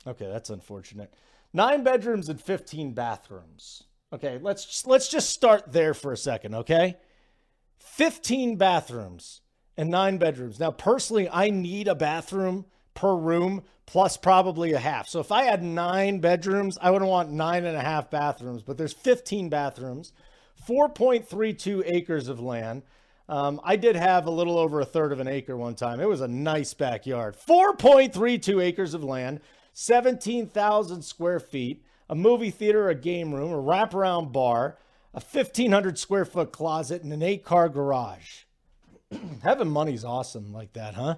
Okay, 0.07 0.29
that's 0.31 0.51
unfortunate. 0.51 1.13
9 1.53 1.83
bedrooms 1.83 2.29
and 2.29 2.41
15 2.41 2.93
bathrooms. 2.93 3.85
Okay, 4.13 4.39
let's 4.41 4.65
just, 4.65 4.87
let's 4.87 5.09
just 5.09 5.31
start 5.31 5.73
there 5.73 5.95
for 5.95 6.13
a 6.13 6.17
second, 6.17 6.55
okay? 6.55 6.97
15 7.79 8.57
bathrooms 8.57 9.41
and 9.77 9.91
9 9.91 10.19
bedrooms. 10.19 10.59
Now, 10.59 10.71
personally, 10.71 11.29
I 11.29 11.51
need 11.51 11.89
a 11.89 11.95
bathroom 11.95 12.67
per 12.95 13.15
room 13.15 13.63
plus 13.87 14.17
probably 14.17 14.73
a 14.73 14.79
half. 14.79 15.09
So 15.09 15.19
if 15.19 15.33
I 15.33 15.45
had 15.45 15.65
nine 15.65 16.21
bedrooms, 16.21 16.79
I 16.81 16.91
wouldn't 16.91 17.11
want 17.11 17.33
nine 17.33 17.65
and 17.65 17.77
a 17.77 17.81
half 17.81 18.11
bathrooms, 18.11 18.63
but 18.63 18.79
there's 18.79 18.93
15 18.93 19.49
bathrooms, 19.49 20.13
4.32 20.69 21.83
acres 21.87 22.29
of 22.29 22.39
land. 22.39 22.83
Um, 23.31 23.61
I 23.63 23.77
did 23.77 23.95
have 23.95 24.27
a 24.27 24.31
little 24.31 24.59
over 24.59 24.81
a 24.81 24.85
third 24.85 25.13
of 25.13 25.21
an 25.21 25.29
acre 25.29 25.57
one 25.57 25.77
time. 25.77 26.01
It 26.01 26.09
was 26.09 26.21
a 26.21 26.27
nice 26.27 26.75
backyard. 26.75 27.37
4.32 27.37 28.61
acres 28.61 28.93
of 28.93 29.05
land, 29.05 29.41
17,000 29.73 31.01
square 31.03 31.39
feet, 31.39 31.85
a 32.09 32.17
movie 32.17 32.51
theater, 32.51 32.89
a 32.89 32.95
game 32.97 33.33
room, 33.33 33.53
a 33.53 33.63
wraparound 33.63 34.33
bar, 34.33 34.79
a 35.15 35.21
1,500 35.21 35.97
square 35.97 36.25
foot 36.25 36.51
closet, 36.51 37.05
and 37.05 37.13
an 37.13 37.23
eight 37.23 37.45
car 37.45 37.69
garage. 37.69 38.43
Having 39.45 39.71
money's 39.71 40.05
awesome 40.05 40.53
like 40.53 40.73
that, 40.73 40.95
huh? 40.95 41.15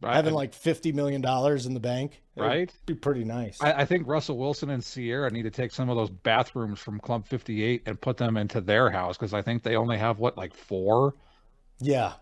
Right. 0.00 0.14
Having 0.14 0.34
like 0.34 0.52
fifty 0.52 0.90
million 0.90 1.20
dollars 1.20 1.64
in 1.64 1.74
the 1.74 1.80
bank, 1.80 2.22
right? 2.36 2.72
Be 2.86 2.94
pretty 2.94 3.22
nice. 3.22 3.62
I, 3.62 3.72
I, 3.72 3.84
think 3.84 4.08
Russell 4.08 4.36
Wilson 4.36 4.70
and 4.70 4.82
Ciara 4.82 5.30
need 5.30 5.44
to 5.44 5.50
take 5.50 5.70
some 5.70 5.88
of 5.88 5.96
those 5.96 6.10
bathrooms 6.10 6.80
from 6.80 6.98
Club 6.98 7.24
Fifty 7.24 7.62
Eight 7.62 7.82
and 7.86 8.00
put 8.00 8.16
them 8.16 8.36
into 8.36 8.60
their 8.60 8.90
house 8.90 9.16
because 9.16 9.32
I 9.32 9.42
think 9.42 9.62
they 9.62 9.76
only 9.76 9.96
have 9.98 10.18
what 10.18 10.36
like 10.36 10.54
four. 10.54 11.14
Yeah, 11.82 12.14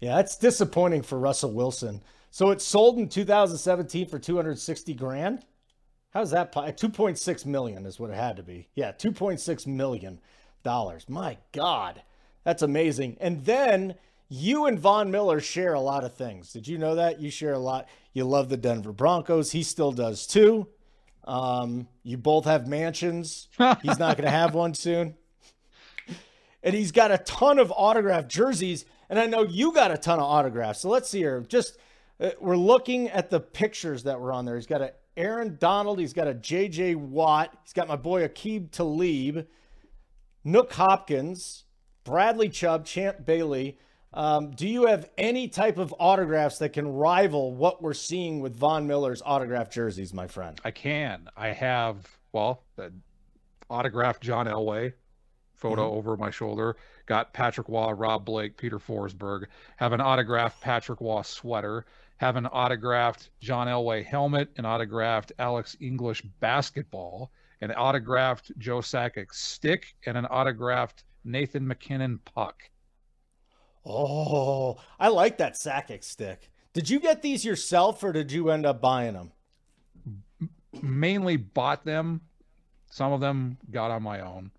yeah, 0.00 0.16
that's 0.16 0.36
disappointing 0.36 1.02
for 1.02 1.18
Russell 1.18 1.52
Wilson. 1.52 2.02
So 2.30 2.50
it 2.50 2.60
sold 2.62 2.98
in 2.98 3.08
2017 3.08 4.08
for 4.08 4.18
260 4.18 4.94
grand. 4.94 5.44
How's 6.10 6.30
that? 6.30 6.52
2.6 6.52 7.46
million 7.46 7.86
is 7.86 8.00
what 8.00 8.10
it 8.10 8.16
had 8.16 8.36
to 8.36 8.42
be. 8.42 8.68
Yeah, 8.74 8.92
2.6 8.92 9.66
million 9.66 10.20
dollars. 10.62 11.08
My 11.08 11.38
God, 11.52 12.02
that's 12.44 12.62
amazing. 12.62 13.16
And 13.20 13.44
then 13.44 13.96
you 14.28 14.66
and 14.66 14.78
Von 14.78 15.10
Miller 15.10 15.40
share 15.40 15.74
a 15.74 15.80
lot 15.80 16.04
of 16.04 16.14
things. 16.14 16.52
Did 16.52 16.66
you 16.66 16.78
know 16.78 16.94
that? 16.94 17.20
You 17.20 17.30
share 17.30 17.52
a 17.52 17.58
lot. 17.58 17.88
You 18.12 18.24
love 18.24 18.48
the 18.48 18.56
Denver 18.56 18.92
Broncos. 18.92 19.52
He 19.52 19.62
still 19.62 19.92
does 19.92 20.26
too. 20.26 20.68
Um, 21.24 21.86
you 22.02 22.16
both 22.16 22.46
have 22.46 22.66
mansions. 22.66 23.48
He's 23.82 23.98
not 23.98 24.16
going 24.16 24.24
to 24.24 24.30
have 24.30 24.54
one 24.54 24.74
soon. 24.74 25.16
And 26.64 26.76
he's 26.76 26.92
got 26.92 27.10
a 27.10 27.18
ton 27.18 27.58
of 27.58 27.72
autographed 27.74 28.28
jerseys. 28.28 28.84
And 29.12 29.20
I 29.20 29.26
know 29.26 29.42
you 29.42 29.72
got 29.72 29.90
a 29.90 29.98
ton 29.98 30.20
of 30.20 30.24
autographs. 30.24 30.80
So 30.80 30.88
let's 30.88 31.06
see 31.06 31.18
here. 31.18 31.44
Just 31.46 31.76
uh, 32.18 32.30
we're 32.40 32.56
looking 32.56 33.10
at 33.10 33.28
the 33.28 33.40
pictures 33.40 34.04
that 34.04 34.18
were 34.18 34.32
on 34.32 34.46
there. 34.46 34.54
He's 34.56 34.64
got 34.64 34.80
a 34.80 34.94
Aaron 35.18 35.58
Donald. 35.60 35.98
He's 35.98 36.14
got 36.14 36.28
a 36.28 36.32
J.J. 36.32 36.94
Watt. 36.94 37.54
He's 37.62 37.74
got 37.74 37.88
my 37.88 37.96
boy 37.96 38.26
Aqib 38.26 38.70
Talib, 38.70 39.46
Nuk 40.46 40.72
Hopkins, 40.72 41.64
Bradley 42.04 42.48
Chubb, 42.48 42.86
Champ 42.86 43.26
Bailey. 43.26 43.76
Um, 44.14 44.52
do 44.52 44.66
you 44.66 44.86
have 44.86 45.10
any 45.18 45.46
type 45.46 45.76
of 45.76 45.94
autographs 45.98 46.56
that 46.60 46.70
can 46.70 46.88
rival 46.88 47.52
what 47.52 47.82
we're 47.82 47.92
seeing 47.92 48.40
with 48.40 48.56
Von 48.56 48.86
Miller's 48.86 49.20
autographed 49.26 49.74
jerseys, 49.74 50.14
my 50.14 50.26
friend? 50.26 50.58
I 50.64 50.70
can. 50.70 51.28
I 51.36 51.48
have, 51.48 52.08
well, 52.32 52.62
the 52.76 52.94
autographed 53.68 54.22
John 54.22 54.46
Elway 54.46 54.94
photo 55.52 55.86
mm-hmm. 55.86 55.98
over 55.98 56.16
my 56.16 56.30
shoulder. 56.30 56.76
Got 57.06 57.32
Patrick 57.32 57.68
Roy, 57.68 57.92
Rob 57.92 58.24
Blake, 58.24 58.56
Peter 58.56 58.78
Forsberg. 58.78 59.46
Have 59.76 59.92
an 59.92 60.00
autographed 60.00 60.60
Patrick 60.60 61.00
Roy 61.00 61.22
sweater. 61.22 61.84
Have 62.18 62.36
an 62.36 62.46
autographed 62.46 63.30
John 63.40 63.66
Elway 63.66 64.04
helmet, 64.04 64.50
an 64.56 64.64
autographed 64.64 65.32
Alex 65.38 65.76
English 65.80 66.22
basketball, 66.40 67.32
an 67.60 67.72
autographed 67.72 68.52
Joe 68.58 68.78
Sakic 68.78 69.32
stick, 69.32 69.94
and 70.06 70.16
an 70.16 70.26
autographed 70.26 71.04
Nathan 71.24 71.66
MacKinnon 71.66 72.20
puck. 72.24 72.62
Oh, 73.84 74.78
I 75.00 75.08
like 75.08 75.38
that 75.38 75.54
Sakic 75.54 76.04
stick. 76.04 76.50
Did 76.72 76.88
you 76.88 77.00
get 77.00 77.22
these 77.22 77.44
yourself 77.44 78.02
or 78.02 78.12
did 78.12 78.30
you 78.30 78.50
end 78.50 78.64
up 78.64 78.80
buying 78.80 79.14
them? 79.14 79.32
Mainly 80.80 81.36
bought 81.36 81.84
them. 81.84 82.20
Some 82.90 83.12
of 83.12 83.20
them 83.20 83.58
got 83.70 83.90
on 83.90 84.02
my 84.02 84.20
own. 84.20 84.50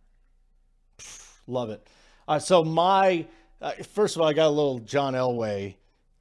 Love 1.47 1.69
it. 1.69 1.87
Uh, 2.28 2.39
so 2.39 2.63
my 2.63 3.26
uh, 3.61 3.71
first 3.93 4.15
of 4.15 4.21
all, 4.21 4.28
I 4.28 4.34
got 4.34 4.47
a 4.47 4.49
little 4.49 4.80
John 4.80 5.13
Elway 5.13 5.76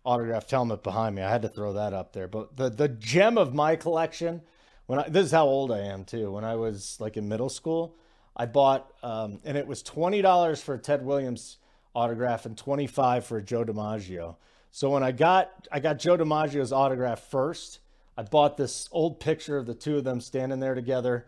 autographed 0.04 0.50
helmet 0.50 0.82
behind 0.82 1.14
me. 1.14 1.22
I 1.22 1.30
had 1.30 1.42
to 1.42 1.48
throw 1.48 1.72
that 1.74 1.92
up 1.92 2.12
there. 2.12 2.28
But 2.28 2.56
the 2.56 2.70
the 2.70 2.88
gem 2.88 3.38
of 3.38 3.54
my 3.54 3.76
collection, 3.76 4.42
when 4.86 4.98
I 4.98 5.08
this 5.08 5.26
is 5.26 5.32
how 5.32 5.46
old 5.46 5.72
I 5.72 5.80
am 5.80 6.04
too. 6.04 6.32
When 6.32 6.44
I 6.44 6.56
was 6.56 6.96
like 7.00 7.16
in 7.16 7.28
middle 7.28 7.48
school, 7.48 7.96
I 8.36 8.46
bought 8.46 8.92
um, 9.02 9.40
and 9.44 9.56
it 9.56 9.66
was 9.66 9.82
twenty 9.82 10.22
dollars 10.22 10.60
for 10.62 10.78
Ted 10.78 11.04
Williams 11.04 11.58
autograph 11.94 12.46
and 12.46 12.56
25 12.56 13.26
for 13.26 13.40
Joe 13.42 13.64
DiMaggio. 13.64 14.36
So 14.70 14.88
when 14.90 15.02
I 15.02 15.12
got 15.12 15.68
I 15.70 15.80
got 15.80 15.98
Joe 15.98 16.16
DiMaggio's 16.16 16.72
autograph 16.72 17.20
first, 17.20 17.80
I 18.16 18.22
bought 18.22 18.56
this 18.56 18.88
old 18.92 19.20
picture 19.20 19.58
of 19.58 19.66
the 19.66 19.74
two 19.74 19.98
of 19.98 20.04
them 20.04 20.20
standing 20.20 20.60
there 20.60 20.74
together. 20.74 21.26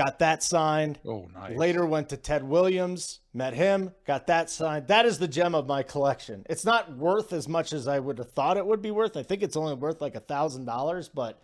Got 0.00 0.20
that 0.20 0.42
signed. 0.42 0.98
Oh, 1.06 1.28
nice. 1.34 1.58
Later 1.58 1.84
went 1.84 2.08
to 2.08 2.16
Ted 2.16 2.42
Williams, 2.42 3.20
met 3.34 3.52
him, 3.52 3.92
got 4.06 4.28
that 4.28 4.48
signed. 4.48 4.88
That 4.88 5.04
is 5.04 5.18
the 5.18 5.28
gem 5.28 5.54
of 5.54 5.66
my 5.66 5.82
collection. 5.82 6.46
It's 6.48 6.64
not 6.64 6.96
worth 6.96 7.34
as 7.34 7.46
much 7.46 7.74
as 7.74 7.86
I 7.86 7.98
would 7.98 8.16
have 8.16 8.30
thought 8.30 8.56
it 8.56 8.64
would 8.64 8.80
be 8.80 8.90
worth. 8.90 9.14
I 9.18 9.22
think 9.22 9.42
it's 9.42 9.58
only 9.58 9.74
worth 9.74 10.00
like 10.00 10.14
a 10.14 10.20
thousand 10.20 10.64
dollars, 10.64 11.10
but 11.10 11.42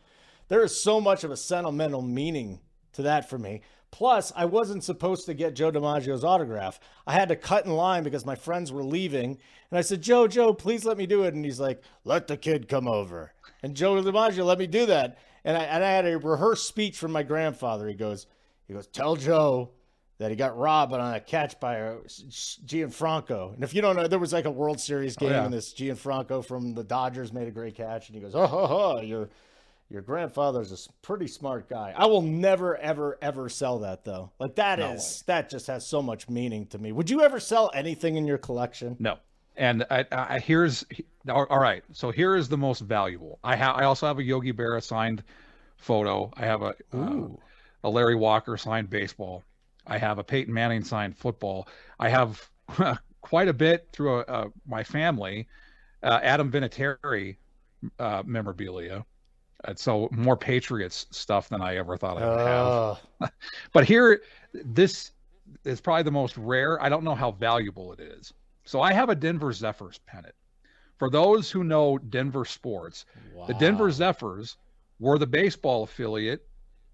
there 0.48 0.64
is 0.64 0.82
so 0.82 1.02
much 1.02 1.22
of 1.22 1.30
a 1.30 1.36
sentimental 1.36 2.00
meaning 2.00 2.60
to 2.94 3.02
that 3.02 3.28
for 3.28 3.36
me. 3.36 3.60
Plus, 3.90 4.32
I 4.34 4.46
wasn't 4.46 4.84
supposed 4.84 5.26
to 5.26 5.34
get 5.34 5.54
Joe 5.54 5.70
DiMaggio's 5.70 6.24
autograph. 6.24 6.80
I 7.06 7.12
had 7.12 7.28
to 7.28 7.36
cut 7.36 7.66
in 7.66 7.72
line 7.72 8.04
because 8.04 8.24
my 8.24 8.36
friends 8.36 8.72
were 8.72 8.84
leaving. 8.84 9.36
And 9.70 9.78
I 9.78 9.82
said, 9.82 10.00
Joe, 10.00 10.26
Joe, 10.26 10.54
please 10.54 10.86
let 10.86 10.96
me 10.96 11.04
do 11.04 11.24
it. 11.24 11.34
And 11.34 11.44
he's 11.44 11.60
like, 11.60 11.82
let 12.04 12.26
the 12.26 12.38
kid 12.38 12.68
come 12.68 12.88
over. 12.88 13.34
And 13.62 13.76
Joe 13.76 13.96
DiMaggio 13.96 14.46
let 14.46 14.58
me 14.58 14.66
do 14.66 14.86
that. 14.86 15.18
And 15.44 15.58
I, 15.58 15.64
and 15.64 15.84
I 15.84 15.90
had 15.90 16.06
a 16.06 16.16
rehearsed 16.16 16.66
speech 16.66 16.96
from 16.96 17.12
my 17.12 17.22
grandfather. 17.22 17.86
He 17.86 17.94
goes, 17.94 18.26
he 18.66 18.74
goes, 18.74 18.86
tell 18.86 19.16
Joe 19.16 19.70
that 20.18 20.30
he 20.30 20.36
got 20.36 20.56
robbed 20.56 20.92
on 20.94 21.14
a 21.14 21.20
catch 21.20 21.60
by 21.60 21.76
a 21.76 21.96
Gionfriddo. 21.96 23.54
And 23.54 23.62
if 23.62 23.74
you 23.74 23.82
don't 23.82 23.96
know, 23.96 24.08
there 24.08 24.18
was 24.18 24.32
like 24.32 24.46
a 24.46 24.50
World 24.50 24.80
Series 24.80 25.16
game, 25.16 25.28
oh, 25.28 25.32
yeah. 25.32 25.44
and 25.44 25.52
this 25.52 25.74
Gionfriddo 25.74 26.44
from 26.44 26.74
the 26.74 26.84
Dodgers 26.84 27.32
made 27.32 27.48
a 27.48 27.50
great 27.50 27.74
catch. 27.74 28.08
And 28.08 28.16
he 28.16 28.22
goes, 28.22 28.34
oh, 28.34 28.46
ho, 28.46 28.66
ho, 28.66 29.00
you're 29.02 29.28
your 29.88 30.02
grandfather's 30.02 30.72
a 30.72 30.92
pretty 31.02 31.28
smart 31.28 31.68
guy. 31.68 31.94
I 31.96 32.06
will 32.06 32.22
never, 32.22 32.76
ever, 32.76 33.18
ever 33.22 33.48
sell 33.48 33.78
that 33.80 34.04
though. 34.04 34.32
Like 34.40 34.56
that 34.56 34.80
no 34.80 34.92
is 34.92 35.22
way. 35.26 35.34
that 35.34 35.50
just 35.50 35.68
has 35.68 35.86
so 35.86 36.02
much 36.02 36.28
meaning 36.28 36.66
to 36.68 36.78
me. 36.78 36.92
Would 36.92 37.08
you 37.08 37.22
ever 37.22 37.38
sell 37.38 37.70
anything 37.72 38.16
in 38.16 38.26
your 38.26 38.38
collection? 38.38 38.96
No. 38.98 39.18
And 39.56 39.86
I, 39.90 40.04
I 40.10 40.38
here's 40.38 40.84
all 41.28 41.46
right. 41.46 41.82
So 41.92 42.10
here 42.10 42.36
is 42.36 42.48
the 42.48 42.58
most 42.58 42.80
valuable. 42.80 43.38
I 43.42 43.56
have. 43.56 43.76
I 43.76 43.84
also 43.84 44.06
have 44.06 44.18
a 44.18 44.22
Yogi 44.22 44.52
Berra 44.52 44.82
signed 44.82 45.22
photo. 45.76 46.30
I 46.36 46.44
have 46.44 46.62
a 46.62 46.74
uh, 46.92 47.28
a 47.86 47.88
Larry 47.88 48.16
Walker 48.16 48.56
signed 48.56 48.90
baseball. 48.90 49.44
I 49.86 49.96
have 49.96 50.18
a 50.18 50.24
Peyton 50.24 50.52
Manning 50.52 50.82
signed 50.82 51.16
football. 51.16 51.68
I 52.00 52.08
have 52.08 52.50
quite 53.20 53.46
a 53.46 53.52
bit 53.52 53.88
through 53.92 54.16
a, 54.16 54.20
uh, 54.22 54.44
a, 54.46 54.68
my 54.68 54.82
family. 54.82 55.46
Uh, 56.02 56.18
Adam 56.20 56.50
Vinatieri 56.50 57.36
uh, 58.00 58.24
memorabilia. 58.26 59.06
And 59.64 59.78
so 59.78 60.08
more 60.10 60.36
Patriots 60.36 61.06
stuff 61.12 61.48
than 61.48 61.62
I 61.62 61.76
ever 61.76 61.96
thought 61.96 62.18
I 62.18 62.28
would 62.28 62.40
uh. 62.40 62.94
have. 63.20 63.32
but 63.72 63.84
here, 63.84 64.20
this 64.52 65.12
is 65.64 65.80
probably 65.80 66.02
the 66.02 66.10
most 66.10 66.36
rare. 66.36 66.82
I 66.82 66.88
don't 66.88 67.04
know 67.04 67.14
how 67.14 67.30
valuable 67.30 67.92
it 67.92 68.00
is. 68.00 68.32
So 68.64 68.80
I 68.80 68.92
have 68.92 69.10
a 69.10 69.14
Denver 69.14 69.52
Zephyrs 69.52 70.00
pennant. 70.06 70.34
For 70.98 71.08
those 71.08 71.52
who 71.52 71.62
know 71.62 71.98
Denver 71.98 72.44
sports, 72.44 73.04
wow. 73.32 73.46
the 73.46 73.54
Denver 73.54 73.92
Zephyrs 73.92 74.56
were 74.98 75.18
the 75.18 75.26
baseball 75.26 75.84
affiliate 75.84 76.48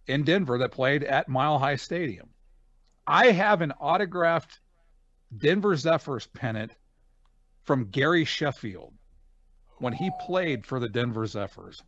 in 0.07 0.25
Denver 0.25 0.59
that 0.59 0.73
played 0.73 1.05
at 1.05 1.29
Mile 1.29 1.59
High 1.59 1.77
Stadium. 1.77 2.29
I 3.07 3.31
have 3.31 3.61
an 3.63 3.73
autographed 3.73 4.61
Denver 5.37 5.77
Zephyrs 5.77 6.27
pennant 6.27 6.73
from 7.65 7.91
Gary 7.91 8.25
Sheffield 8.25 8.93
when 9.79 9.93
he 9.93 10.11
played 10.21 10.67
for 10.67 10.79
the 10.79 10.89
Denver 10.89 11.27
Zephyrs. 11.27 11.83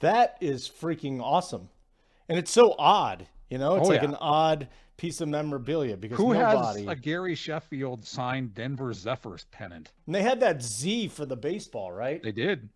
That 0.00 0.36
is 0.40 0.68
freaking 0.68 1.20
awesome. 1.20 1.68
And 2.28 2.38
it's 2.38 2.50
so 2.50 2.74
odd, 2.78 3.26
you 3.50 3.58
know, 3.58 3.76
it's 3.76 3.86
oh, 3.86 3.90
like 3.90 4.02
yeah. 4.02 4.08
an 4.08 4.16
odd 4.16 4.68
piece 4.96 5.20
of 5.20 5.28
memorabilia 5.28 5.96
because 5.96 6.18
who 6.18 6.34
nobody... 6.34 6.84
has 6.84 6.92
a 6.92 6.96
Gary 6.96 7.34
Sheffield 7.34 8.04
signed 8.04 8.54
Denver 8.54 8.92
Zephyrs 8.92 9.46
pennant? 9.50 9.92
And 10.06 10.14
they 10.14 10.22
had 10.22 10.40
that 10.40 10.62
Z 10.62 11.08
for 11.08 11.24
the 11.24 11.36
baseball, 11.36 11.90
right? 11.92 12.22
They 12.22 12.32
did. 12.32 12.68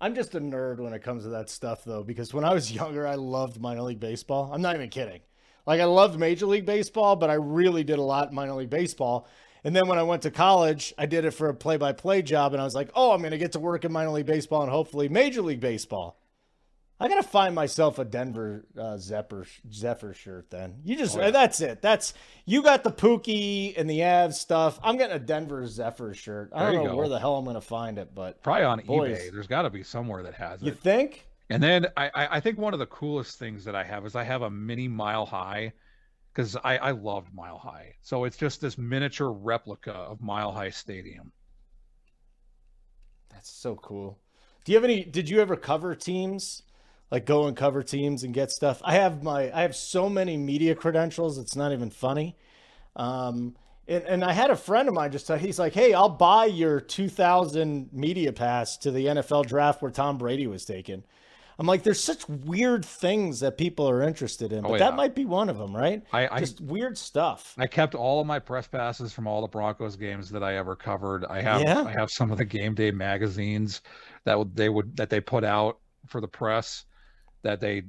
I'm 0.00 0.14
just 0.14 0.34
a 0.34 0.40
nerd 0.40 0.78
when 0.78 0.92
it 0.92 1.02
comes 1.02 1.24
to 1.24 1.30
that 1.30 1.50
stuff, 1.50 1.84
though, 1.84 2.04
because 2.04 2.32
when 2.32 2.44
I 2.44 2.54
was 2.54 2.70
younger, 2.82 3.06
I 3.06 3.16
loved 3.16 3.60
minor 3.60 3.82
league 3.82 4.00
baseball. 4.00 4.50
I'm 4.52 4.62
not 4.62 4.76
even 4.76 4.90
kidding. 4.90 5.20
Like 5.66 5.80
I 5.80 5.84
loved 5.84 6.18
Major 6.18 6.46
League 6.46 6.64
Baseball, 6.64 7.14
but 7.14 7.28
I 7.28 7.34
really 7.34 7.84
did 7.84 7.98
a 7.98 8.02
lot 8.02 8.32
minor 8.32 8.54
league 8.54 8.70
baseball. 8.70 9.28
And 9.64 9.76
then 9.76 9.86
when 9.86 9.98
I 9.98 10.02
went 10.02 10.22
to 10.22 10.30
college, 10.30 10.94
I 10.96 11.04
did 11.04 11.26
it 11.26 11.32
for 11.32 11.50
a 11.50 11.54
play-by-play 11.54 12.22
job, 12.22 12.54
and 12.54 12.60
I 12.62 12.64
was 12.64 12.74
like, 12.74 12.90
"Oh, 12.94 13.12
I'm 13.12 13.20
going 13.20 13.32
to 13.32 13.38
get 13.38 13.52
to 13.52 13.60
work 13.60 13.84
in 13.84 13.92
minor 13.92 14.10
league 14.10 14.24
baseball 14.24 14.62
and 14.62 14.70
hopefully 14.70 15.08
Major 15.10 15.42
League 15.42 15.60
Baseball." 15.60 16.18
I 17.00 17.06
gotta 17.06 17.22
find 17.22 17.54
myself 17.54 17.98
a 18.00 18.04
Denver 18.04 18.66
uh, 18.76 18.96
Zephyr 18.98 19.46
Zephyr 19.72 20.14
shirt. 20.14 20.50
Then 20.50 20.80
you 20.84 20.96
just 20.96 21.16
Oh, 21.16 21.20
yeah. 21.20 21.30
that's 21.30 21.60
it. 21.60 21.80
That's 21.80 22.12
you 22.44 22.60
got 22.62 22.82
the 22.82 22.90
Pookie 22.90 23.78
and 23.78 23.88
the 23.88 24.00
Avs 24.00 24.34
stuff. 24.34 24.80
I'm 24.82 24.96
getting 24.96 25.14
a 25.14 25.20
Denver 25.20 25.64
Zephyr 25.66 26.12
shirt. 26.14 26.50
I 26.52 26.64
There 26.64 26.72
don't 26.72 26.84
know 26.84 26.90
go. 26.90 26.96
where 26.96 27.08
the 27.08 27.20
hell 27.20 27.36
I'm 27.36 27.44
gonna 27.44 27.60
find 27.60 27.98
it, 27.98 28.14
but 28.14 28.42
Probably 28.42 28.64
on 28.64 28.80
Boys. 28.84 29.16
eBay. 29.18 29.32
There's 29.32 29.46
got 29.46 29.62
to 29.62 29.70
be 29.70 29.82
somewhere 29.84 30.24
that 30.24 30.34
has 30.34 30.60
it. 30.60 30.66
you 30.66 30.72
think? 30.72 31.24
And 31.50 31.62
then 31.62 31.86
I, 31.96 32.08
I 32.14 32.36
I 32.36 32.40
think 32.40 32.58
one 32.58 32.72
of 32.74 32.80
the 32.80 32.86
coolest 32.86 33.38
things 33.38 33.64
that 33.64 33.76
I 33.76 33.84
have 33.84 34.04
is 34.04 34.16
I 34.16 34.24
have 34.24 34.42
a 34.42 34.50
mini 34.50 34.88
Mile 34.88 35.24
High 35.24 35.72
because 36.34 36.56
I 36.56 36.78
I 36.78 36.90
loved 36.90 37.32
Mile 37.32 37.58
High. 37.58 37.94
So 38.02 38.24
it's 38.24 38.36
just 38.36 38.60
this 38.60 38.76
miniature 38.76 39.30
replica 39.30 39.92
of 39.92 40.20
Mile 40.20 40.50
High 40.52 40.70
Stadium. 40.70 41.30
That's 43.30 43.48
so 43.50 43.76
cool. 43.76 44.18
Do 44.64 44.72
you 44.72 44.76
have 44.76 44.84
any? 44.84 45.04
Did 45.04 45.28
you 45.28 45.40
ever 45.40 45.54
cover 45.56 45.94
teams? 45.94 46.62
Like 47.10 47.24
go 47.24 47.46
and 47.46 47.56
cover 47.56 47.82
teams 47.82 48.22
and 48.22 48.34
get 48.34 48.50
stuff. 48.50 48.82
I 48.84 48.94
have 48.94 49.22
my. 49.22 49.50
I 49.56 49.62
have 49.62 49.74
so 49.74 50.08
many 50.10 50.36
media 50.36 50.74
credentials. 50.74 51.38
It's 51.38 51.56
not 51.56 51.72
even 51.72 51.88
funny. 51.90 52.36
Um, 52.96 53.56
and, 53.86 54.04
and 54.04 54.24
I 54.24 54.32
had 54.32 54.50
a 54.50 54.56
friend 54.56 54.88
of 54.88 54.94
mine 54.94 55.12
just 55.12 55.26
tell. 55.26 55.38
He's 55.38 55.58
like, 55.58 55.72
"Hey, 55.72 55.94
I'll 55.94 56.10
buy 56.10 56.44
your 56.46 56.80
2000 56.80 57.90
media 57.92 58.32
pass 58.32 58.76
to 58.78 58.90
the 58.90 59.06
NFL 59.06 59.46
draft 59.46 59.80
where 59.82 59.90
Tom 59.90 60.18
Brady 60.18 60.46
was 60.46 60.64
taken." 60.64 61.04
I'm 61.60 61.66
like, 61.66 61.82
"There's 61.82 62.02
such 62.02 62.28
weird 62.28 62.84
things 62.84 63.40
that 63.40 63.56
people 63.58 63.88
are 63.88 64.02
interested 64.02 64.52
in, 64.52 64.62
but 64.62 64.68
Oh, 64.68 64.72
yeah. 64.74 64.78
that 64.78 64.94
might 64.94 65.14
be 65.16 65.24
one 65.24 65.48
of 65.48 65.58
them, 65.58 65.74
right? 65.74 66.02
I- 66.12 66.28
I- 66.28 66.38
just 66.40 66.60
weird 66.60 66.96
stuff." 66.98 67.54
I 67.58 67.66
kept 67.66 67.94
all 67.94 68.20
of 68.20 68.26
my 68.26 68.38
press 68.38 68.66
passes 68.68 69.12
from 69.12 69.26
all 69.26 69.40
the 69.40 69.48
Broncos 69.48 69.96
games 69.96 70.30
that 70.30 70.42
I 70.44 70.56
ever 70.56 70.76
covered. 70.76 71.24
I 71.24 71.40
have 71.40 71.62
Yeah. 71.62 71.82
I 71.84 71.92
have 71.92 72.10
some 72.10 72.30
of 72.30 72.38
the 72.38 72.44
game 72.44 72.74
day 72.74 72.90
magazines 72.90 73.80
that 74.24 74.38
would 74.38 74.54
they 74.54 74.68
would 74.68 74.96
that 74.98 75.08
they 75.10 75.20
put 75.20 75.42
out 75.42 75.78
for 76.06 76.20
the 76.20 76.28
press 76.28 76.84
that 77.42 77.60
they 77.60 77.84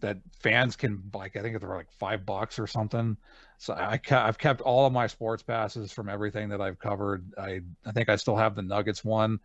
that 0.00 0.18
fans 0.38 0.76
can 0.76 1.02
like 1.12 1.36
I 1.36 1.42
think 1.42 1.58
they're 1.60 1.68
like 1.68 1.90
five 1.92 2.24
bucks 2.24 2.58
or 2.58 2.66
something. 2.66 3.16
So 3.58 3.74
I, 3.74 4.00
i've 4.10 4.38
kept 4.38 4.60
all 4.62 4.86
of 4.86 4.92
my 4.92 5.06
sports 5.06 5.42
passes 5.42 5.92
from 5.92 6.08
everything 6.08 6.48
that 6.50 6.60
I've 6.60 6.78
covered. 6.78 7.24
I 7.38 7.60
I 7.84 7.92
think 7.92 8.08
I 8.08 8.16
still 8.16 8.36
have 8.36 8.54
the 8.54 8.62
Nuggets 8.62 9.04
one 9.04 9.40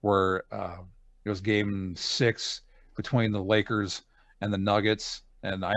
where 0.00 0.44
uh, 0.52 0.78
it 1.24 1.28
was 1.28 1.40
game 1.40 1.94
six 1.96 2.62
between 2.96 3.32
the 3.32 3.42
Lakers 3.42 4.02
and 4.40 4.52
the 4.52 4.58
Nuggets, 4.58 5.22
and 5.42 5.64
I 5.64 5.74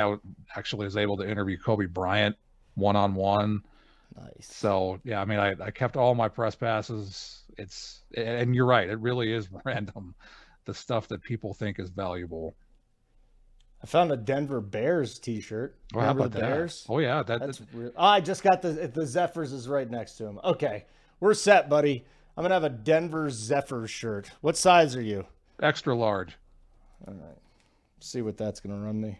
actually 0.55 0.85
was 0.85 0.97
able 0.97 1.17
to 1.17 1.27
interview 1.27 1.57
Kobe 1.57 1.85
Bryant 1.85 2.35
one 2.75 2.95
on 2.95 3.15
one. 3.15 3.63
Nice. 4.15 4.49
So 4.51 4.99
yeah, 5.03 5.21
I 5.21 5.25
mean, 5.25 5.39
I, 5.39 5.55
I 5.59 5.71
kept 5.71 5.97
all 5.97 6.13
my 6.15 6.27
press 6.27 6.55
passes. 6.55 7.43
It's 7.57 8.01
and 8.15 8.53
you're 8.53 8.65
right, 8.65 8.89
it 8.89 8.99
really 8.99 9.31
is 9.31 9.49
random, 9.65 10.13
the 10.65 10.73
stuff 10.73 11.07
that 11.07 11.23
people 11.23 11.53
think 11.53 11.79
is 11.79 11.89
valuable. 11.89 12.55
I 13.83 13.87
found 13.87 14.11
a 14.11 14.17
Denver 14.17 14.61
Bears 14.61 15.17
T-shirt. 15.17 15.75
Oh, 15.95 15.99
how 16.01 16.11
about 16.11 16.31
the 16.31 16.39
that? 16.39 16.49
Bears? 16.49 16.85
Oh 16.87 16.99
yeah, 16.99 17.23
that, 17.23 17.39
That's 17.39 17.57
that 17.57 17.67
real. 17.73 17.91
Oh, 17.95 18.03
I 18.05 18.19
just 18.21 18.43
got 18.43 18.61
the 18.61 18.69
the 18.93 19.05
Zephyrs 19.05 19.51
is 19.53 19.67
right 19.67 19.89
next 19.89 20.13
to 20.17 20.25
him. 20.25 20.39
Okay, 20.43 20.85
we're 21.19 21.33
set, 21.33 21.69
buddy. 21.69 22.05
I'm 22.37 22.43
gonna 22.43 22.53
have 22.53 22.63
a 22.63 22.69
Denver 22.69 23.29
Zephyr 23.29 23.87
shirt. 23.87 24.31
What 24.41 24.55
size 24.57 24.95
are 24.95 25.01
you? 25.01 25.25
extra 25.61 25.95
large. 25.95 26.37
All 27.07 27.13
right. 27.13 27.37
See 27.99 28.21
what 28.23 28.35
that's 28.37 28.59
gonna 28.59 28.79
run 28.79 28.99
me. 28.99 29.19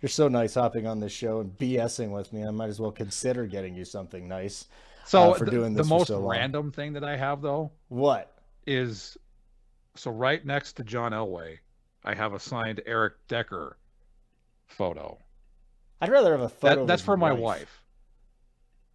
You're 0.00 0.08
so 0.10 0.28
nice 0.28 0.54
hopping 0.54 0.86
on 0.86 1.00
this 1.00 1.10
show 1.12 1.40
and 1.40 1.56
BSing 1.58 2.10
with 2.10 2.32
me. 2.32 2.44
I 2.44 2.50
might 2.50 2.68
as 2.68 2.78
well 2.78 2.92
consider 2.92 3.46
getting 3.46 3.74
you 3.74 3.84
something 3.84 4.28
nice. 4.28 4.66
So 5.06 5.32
uh, 5.32 5.34
for 5.34 5.44
the, 5.46 5.50
doing 5.50 5.72
the 5.74 5.78
this 5.82 5.88
for 5.88 5.98
most 5.98 6.08
so 6.08 6.20
random 6.20 6.70
thing 6.70 6.92
that 6.92 7.02
I 7.04 7.16
have 7.16 7.40
though 7.42 7.70
What? 7.88 8.32
is 8.66 9.16
so 9.94 10.10
right 10.10 10.44
next 10.44 10.74
to 10.74 10.84
John 10.84 11.12
Elway, 11.12 11.58
I 12.06 12.14
have 12.14 12.32
a 12.32 12.38
signed 12.38 12.80
Eric 12.86 13.14
Decker 13.28 13.76
photo. 14.66 15.18
I'd 16.00 16.10
rather 16.10 16.32
have 16.32 16.40
a 16.40 16.48
photo. 16.48 16.80
That, 16.80 16.86
that's 16.86 17.02
for 17.02 17.16
my 17.16 17.32
wife. 17.32 17.82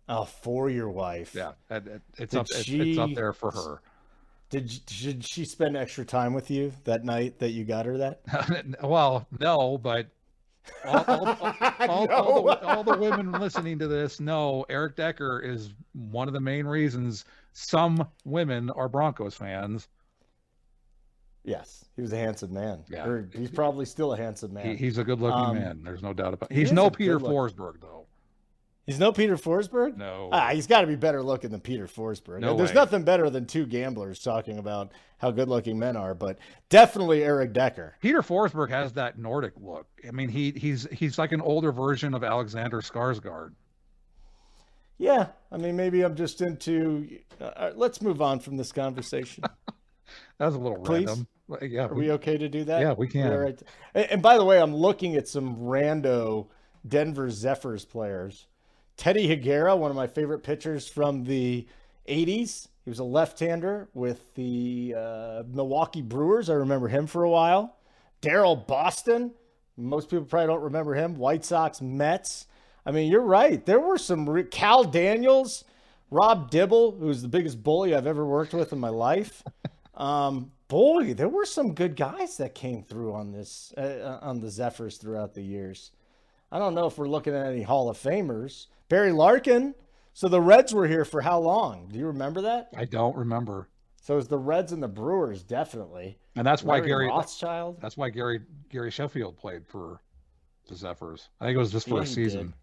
Oh, 0.08 0.26
for 0.26 0.70
your 0.70 0.90
wife. 0.90 1.36
Yeah, 1.36 1.52
it's 1.70 2.32
Did 2.32 2.36
up. 2.36 2.48
It's, 2.50 2.70
it's 2.70 2.98
up 2.98 3.14
there 3.14 3.34
for 3.34 3.52
her. 3.52 3.82
Did 4.50 4.86
did 4.86 5.26
she 5.26 5.46
spend 5.46 5.78
extra 5.78 6.06
time 6.06 6.34
with 6.34 6.50
you 6.50 6.74
that 6.86 7.06
night 7.06 7.40
that 7.40 7.52
you 7.52 7.64
got 7.64 7.86
her 7.86 7.98
that? 7.98 8.22
well, 8.84 9.28
no, 9.40 9.78
but 9.78 10.08
all, 10.86 11.04
all, 11.08 11.26
all, 11.28 11.56
all, 12.10 12.44
the, 12.44 12.68
all 12.68 12.84
the 12.84 12.98
women 12.98 13.32
listening 13.32 13.80
to 13.80 13.88
this 13.88 14.20
know 14.20 14.66
Eric 14.70 14.96
Decker 14.96 15.40
is 15.40 15.74
one 15.94 16.28
of 16.28 16.34
the 16.34 16.40
main 16.40 16.66
reasons 16.66 17.26
some 17.54 18.08
women 18.26 18.70
are 18.72 18.90
Broncos 18.90 19.36
fans. 19.36 19.88
Yes, 21.44 21.86
he 21.96 22.02
was 22.02 22.14
a 22.14 22.18
handsome 22.18 22.54
man. 22.54 22.84
Yeah. 22.90 23.06
Or 23.06 23.28
he's 23.34 23.50
probably 23.50 23.86
still 23.86 24.14
a 24.14 24.18
handsome 24.18 24.54
man. 24.54 24.66
He, 24.68 24.76
he's 24.76 24.98
a 25.00 25.04
good-looking 25.04 25.40
Um, 25.40 25.56
man. 25.56 25.82
There's 25.84 26.04
no 26.04 26.14
doubt 26.14 26.34
about. 26.36 26.52
he 26.52 26.60
He's 26.60 26.72
no 26.72 26.90
Peter 26.90 27.20
Forsberg 27.20 27.82
though. 27.82 28.06
He's 28.88 29.00
no 29.00 29.12
Peter 29.12 29.38
Forsberg? 29.38 29.96
No. 29.96 30.30
Ah, 30.32 30.50
he's 30.50 30.66
got 30.68 30.82
to 30.82 30.88
be 30.88 30.96
better 30.96 31.22
looking 31.22 31.52
than 31.52 31.62
Peter 31.62 31.88
Forsberg. 31.88 32.40
No 32.42 32.58
There's 32.58 32.70
way. 32.70 32.76
nothing 32.76 33.04
better 33.04 33.30
than 33.30 33.46
two 33.46 33.66
gamblers 33.68 34.20
talking 34.20 34.58
about 34.58 34.92
how 35.20 35.30
good 35.32 35.48
looking 35.48 35.78
men 35.80 35.96
are, 35.96 36.14
but 36.16 36.40
definitely 36.70 37.24
Eric 37.24 37.54
Decker. 37.54 37.96
Peter 38.02 38.22
Forsberg 38.22 38.70
has 38.70 38.94
that 38.94 39.18
Nordic 39.20 39.54
look. 39.58 39.88
I 40.06 40.12
mean, 40.12 40.30
he 40.30 40.52
he's 40.52 40.88
he's 40.92 41.18
like 41.20 41.32
an 41.32 41.42
older 41.42 41.72
version 41.72 42.14
of 42.16 42.24
Alexander 42.24 42.82
Skarsgård. 42.82 43.52
Yeah, 44.98 45.28
I 45.52 45.58
mean, 45.58 45.76
maybe 45.76 46.02
I'm 46.04 46.16
just 46.16 46.42
into. 46.42 47.08
Uh, 47.40 47.46
uh, 47.46 47.72
let's 47.76 48.02
move 48.02 48.22
on 48.22 48.40
from 48.40 48.58
this 48.58 48.72
conversation. 48.72 49.44
That 50.42 50.48
was 50.48 50.56
a 50.56 50.60
little 50.60 50.80
Please? 50.80 51.06
random. 51.06 51.28
Yeah, 51.62 51.86
Are 51.86 51.94
we 51.94 52.10
okay 52.14 52.36
to 52.36 52.50
do 52.50 52.64
that? 52.64 52.82
Yeah, 52.82 52.94
we 52.94 53.08
can. 53.08 53.32
all 53.32 53.38
right? 53.38 53.62
And, 53.94 54.06
and 54.10 54.22
by 54.24 54.40
the 54.40 54.44
way, 54.44 54.60
I'm 54.60 54.74
looking 54.74 55.16
at 55.16 55.28
some 55.28 55.56
rando 55.58 56.48
Denver 56.88 57.30
Zephyrs 57.30 57.86
players. 57.86 58.48
Teddy 58.98 59.28
Higuera, 59.28 59.78
one 59.78 59.92
of 59.92 59.96
my 59.96 60.08
favorite 60.08 60.40
pitchers 60.40 60.88
from 60.88 61.26
the 61.26 61.68
80s. 62.10 62.70
He 62.84 62.90
was 62.90 62.98
a 62.98 63.04
left-hander 63.04 63.90
with 63.94 64.34
the 64.34 64.96
uh, 64.98 65.44
Milwaukee 65.48 66.02
Brewers. 66.02 66.50
I 66.50 66.54
remember 66.54 66.88
him 66.88 67.06
for 67.06 67.22
a 67.24 67.30
while. 67.30 67.78
Daryl 68.24 68.66
Boston. 68.66 69.36
Most 69.78 70.10
people 70.10 70.26
probably 70.26 70.48
don't 70.48 70.64
remember 70.64 70.96
him. 70.96 71.18
White 71.18 71.46
Sox, 71.46 71.82
Mets. 71.84 72.48
I 72.84 72.90
mean, 72.90 73.12
you're 73.12 73.22
right. 73.22 73.64
There 73.64 73.80
were 73.80 74.00
some 74.00 74.28
re- 74.28 74.44
Kal 74.46 74.86
Daniels, 74.86 75.66
Rob 76.10 76.50
Dibble, 76.50 76.94
who's 76.94 77.22
the 77.22 77.28
biggest 77.28 77.62
bully 77.62 77.94
I've 77.94 78.08
ever 78.08 78.26
worked 78.26 78.56
with 78.56 78.74
in 78.74 78.80
my 78.80 78.90
life. 78.90 79.44
Um, 79.96 80.52
boy, 80.68 81.14
there 81.14 81.30
were 81.30 81.46
some 81.46 81.74
good 81.74 81.96
guys 81.96 82.38
that 82.38 82.56
came 82.56 82.84
through 82.84 83.14
on 83.14 83.32
this 83.32 83.74
uh, 83.78 84.20
on 84.22 84.40
the 84.40 84.50
Zephyrs 84.50 84.98
throughout 84.98 85.34
the 85.34 85.42
years. 85.42 85.92
I 86.52 86.60
don't 86.60 86.74
know 86.76 86.86
if 86.88 86.98
we're 86.98 87.08
looking 87.10 87.34
at 87.36 87.46
any 87.48 87.62
Hall 87.64 87.90
of 87.90 87.98
Famers. 87.98 88.68
Barry 88.90 89.12
Larkin. 89.12 89.74
So 90.14 90.28
the 90.28 90.42
Reds 90.42 90.74
were 90.74 90.88
here 90.88 91.06
for 91.06 91.22
how 91.22 91.40
long? 91.40 91.88
Do 91.90 91.98
you 91.98 92.08
remember 92.08 92.42
that? 92.42 92.70
I 92.76 92.84
don't 92.84 93.16
remember. 93.16 93.70
So 94.02 94.14
it 94.16 94.18
was 94.18 94.28
the 94.28 94.38
Reds 94.38 94.74
and 94.74 94.84
the 94.84 94.88
Brewers, 94.90 95.44
definitely. 95.44 96.18
And 96.36 96.46
that's 96.46 96.64
why 96.64 96.76
Larry 96.78 96.88
Gary 96.88 97.08
Rothschild. 97.08 97.78
That's 97.82 97.96
why 97.96 98.10
Gary 98.10 98.42
Gary 98.70 98.92
Sheffield 98.92 99.38
played 99.38 99.66
for 99.68 100.02
the 100.68 100.76
Zephyrs. 100.76 101.30
I 101.40 101.46
think 101.46 101.56
it 101.56 101.60
was 101.60 101.72
just 101.72 101.88
for 101.88 101.98
Yeah, 101.98 102.02
a 102.04 102.06
season. 102.08 102.54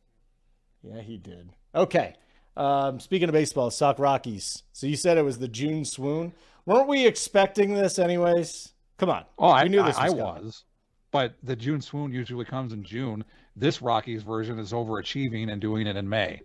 did. 0.84 0.94
Yeah, 0.94 1.00
he 1.02 1.16
did. 1.16 1.50
Okay. 1.74 2.14
Um, 2.56 2.98
speaking 3.00 3.28
of 3.28 3.32
baseball, 3.32 3.70
Sock 3.70 3.98
Rockies. 3.98 4.62
So 4.72 4.86
you 4.86 4.96
said 4.96 5.16
it 5.16 5.22
was 5.22 5.38
the 5.38 5.48
June 5.48 5.84
swoon. 5.84 6.32
Weren't 6.68 6.86
we 6.86 7.06
expecting 7.06 7.72
this, 7.72 7.98
anyways? 7.98 8.74
Come 8.98 9.08
on. 9.08 9.24
Oh, 9.38 9.48
I 9.48 9.62
we 9.62 9.70
knew 9.70 9.82
this 9.82 9.96
I 9.96 10.10
was 10.10 10.12
coming. 10.12 10.44
was, 10.44 10.64
but 11.10 11.32
the 11.42 11.56
June 11.56 11.80
swoon 11.80 12.12
usually 12.12 12.44
comes 12.44 12.74
in 12.74 12.84
June. 12.84 13.24
This 13.56 13.80
Rockies 13.80 14.22
version 14.22 14.58
is 14.58 14.72
overachieving 14.72 15.50
and 15.50 15.62
doing 15.62 15.86
it 15.86 15.96
in 15.96 16.06
May. 16.06 16.42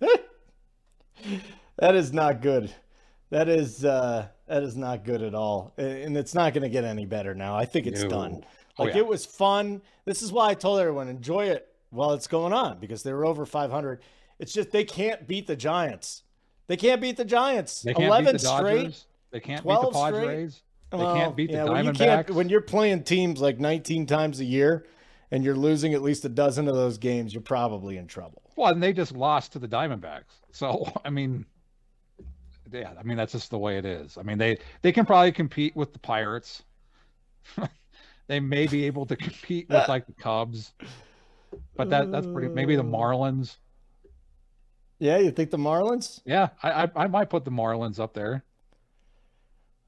That 1.78 1.94
is 1.94 2.12
not 2.12 2.42
good. 2.42 2.74
That 3.30 3.48
is 3.48 3.84
uh, 3.84 4.26
that 4.48 4.62
is 4.62 4.76
not 4.76 5.04
good 5.04 5.22
at 5.22 5.34
all, 5.34 5.72
and 5.78 6.16
it's 6.16 6.34
not 6.34 6.52
going 6.52 6.62
to 6.62 6.68
get 6.68 6.84
any 6.84 7.06
better 7.06 7.34
now. 7.34 7.56
I 7.56 7.64
think 7.64 7.86
it's 7.86 8.02
No. 8.02 8.08
done. 8.08 8.44
Oh, 8.78 8.84
Like 8.84 8.94
yeah. 8.94 9.00
it 9.00 9.06
was 9.06 9.24
fun. 9.24 9.80
This 10.04 10.20
is 10.22 10.32
why 10.32 10.48
I 10.50 10.54
told 10.54 10.80
everyone 10.80 11.08
enjoy 11.08 11.46
it 11.46 11.68
while 11.90 12.12
it's 12.12 12.26
going 12.26 12.52
on 12.52 12.78
because 12.80 13.02
they 13.02 13.12
were 13.12 13.24
over 13.24 13.46
500. 13.46 14.00
It's 14.40 14.52
just 14.52 14.70
they 14.72 14.84
can't 14.84 15.26
beat 15.26 15.46
the 15.46 15.56
Giants. 15.56 16.22
They 16.68 16.76
can't 16.76 17.00
beat 17.00 17.16
the 17.16 17.24
Giants. 17.24 17.82
They 17.82 17.94
can't 17.94 18.06
11 18.06 18.24
beat 18.26 18.32
the 18.32 18.38
straight. 18.38 18.76
Dodgers. 18.84 19.06
They 19.30 19.40
can't 19.40 19.62
beat 19.64 19.68
the 19.68 19.90
12 19.90 19.96
straight. 19.96 20.12
Padres. 20.12 20.62
They 20.90 20.96
Well, 20.98 21.14
can't 21.16 21.36
beat 21.36 21.50
the 21.50 21.56
yeah, 21.58 21.64
when 21.64 21.86
Diamondbacks. 21.86 22.30
when 22.30 22.48
you're 22.48 22.60
playing 22.60 23.02
teams 23.02 23.40
like 23.40 23.58
19 23.58 24.06
times 24.06 24.40
a 24.40 24.44
year 24.44 24.86
and 25.30 25.44
you're 25.44 25.56
losing 25.56 25.92
at 25.94 26.02
least 26.02 26.24
a 26.24 26.28
dozen 26.30 26.68
of 26.68 26.74
those 26.74 26.96
games, 26.98 27.34
you're 27.34 27.42
probably 27.42 27.96
in 27.96 28.06
trouble. 28.06 28.42
Well, 28.56 28.72
and 28.72 28.82
they 28.82 28.92
just 28.92 29.12
lost 29.12 29.52
to 29.52 29.58
the 29.58 29.68
Diamondbacks. 29.68 30.40
So 30.52 30.90
I 31.04 31.10
mean, 31.10 31.44
yeah, 32.72 32.92
I 32.98 33.02
mean 33.02 33.16
that's 33.16 33.32
just 33.32 33.50
the 33.50 33.58
way 33.58 33.78
it 33.78 33.84
is. 33.84 34.16
I 34.18 34.22
mean 34.22 34.38
they 34.38 34.58
they 34.82 34.92
can 34.92 35.04
probably 35.06 35.32
compete 35.32 35.74
with 35.74 35.92
the 35.92 35.98
Pirates. 35.98 36.62
they 38.26 38.40
may 38.40 38.66
be 38.66 38.84
able 38.84 39.06
to 39.06 39.16
compete 39.16 39.68
with 39.70 39.88
like 39.88 40.06
the 40.06 40.12
Cubs, 40.12 40.72
but 41.76 41.88
that 41.90 42.10
that's 42.10 42.26
pretty. 42.26 42.48
Maybe 42.48 42.76
the 42.76 42.82
uh. 42.82 42.86
Marlins. 42.86 43.56
Yeah, 44.98 45.18
you 45.18 45.30
think 45.30 45.50
the 45.50 45.58
Marlins? 45.58 46.20
Yeah, 46.24 46.48
I 46.62 46.84
I, 46.84 46.90
I 46.96 47.06
might 47.06 47.30
put 47.30 47.44
the 47.44 47.50
Marlins 47.50 48.00
up 48.00 48.14
there. 48.14 48.44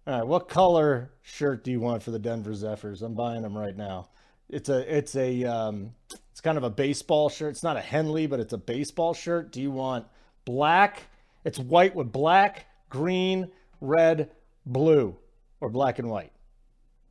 All 0.06 0.18
right, 0.18 0.26
what 0.26 0.48
color 0.48 1.12
shirt 1.22 1.62
do 1.62 1.70
you 1.70 1.80
want 1.80 2.02
for 2.02 2.10
the 2.10 2.18
Denver 2.18 2.54
Zephyrs? 2.54 3.02
I'm 3.02 3.14
buying 3.14 3.42
them 3.42 3.56
right 3.56 3.76
now. 3.76 4.08
It's 4.48 4.68
a 4.68 4.96
it's 4.96 5.14
a 5.14 5.44
um, 5.44 5.92
it's 6.30 6.40
kind 6.40 6.58
of 6.58 6.64
a 6.64 6.70
baseball 6.70 7.28
shirt. 7.28 7.50
It's 7.50 7.62
not 7.62 7.76
a 7.76 7.80
Henley, 7.80 8.26
but 8.26 8.40
it's 8.40 8.52
a 8.52 8.58
baseball 8.58 9.14
shirt. 9.14 9.52
Do 9.52 9.60
you 9.60 9.70
want 9.70 10.06
black? 10.44 11.02
It's 11.44 11.58
white 11.58 11.94
with 11.94 12.12
black, 12.12 12.66
green, 12.88 13.50
red, 13.80 14.30
blue, 14.66 15.16
or 15.60 15.68
black 15.70 15.98
and 15.98 16.08
white. 16.08 16.32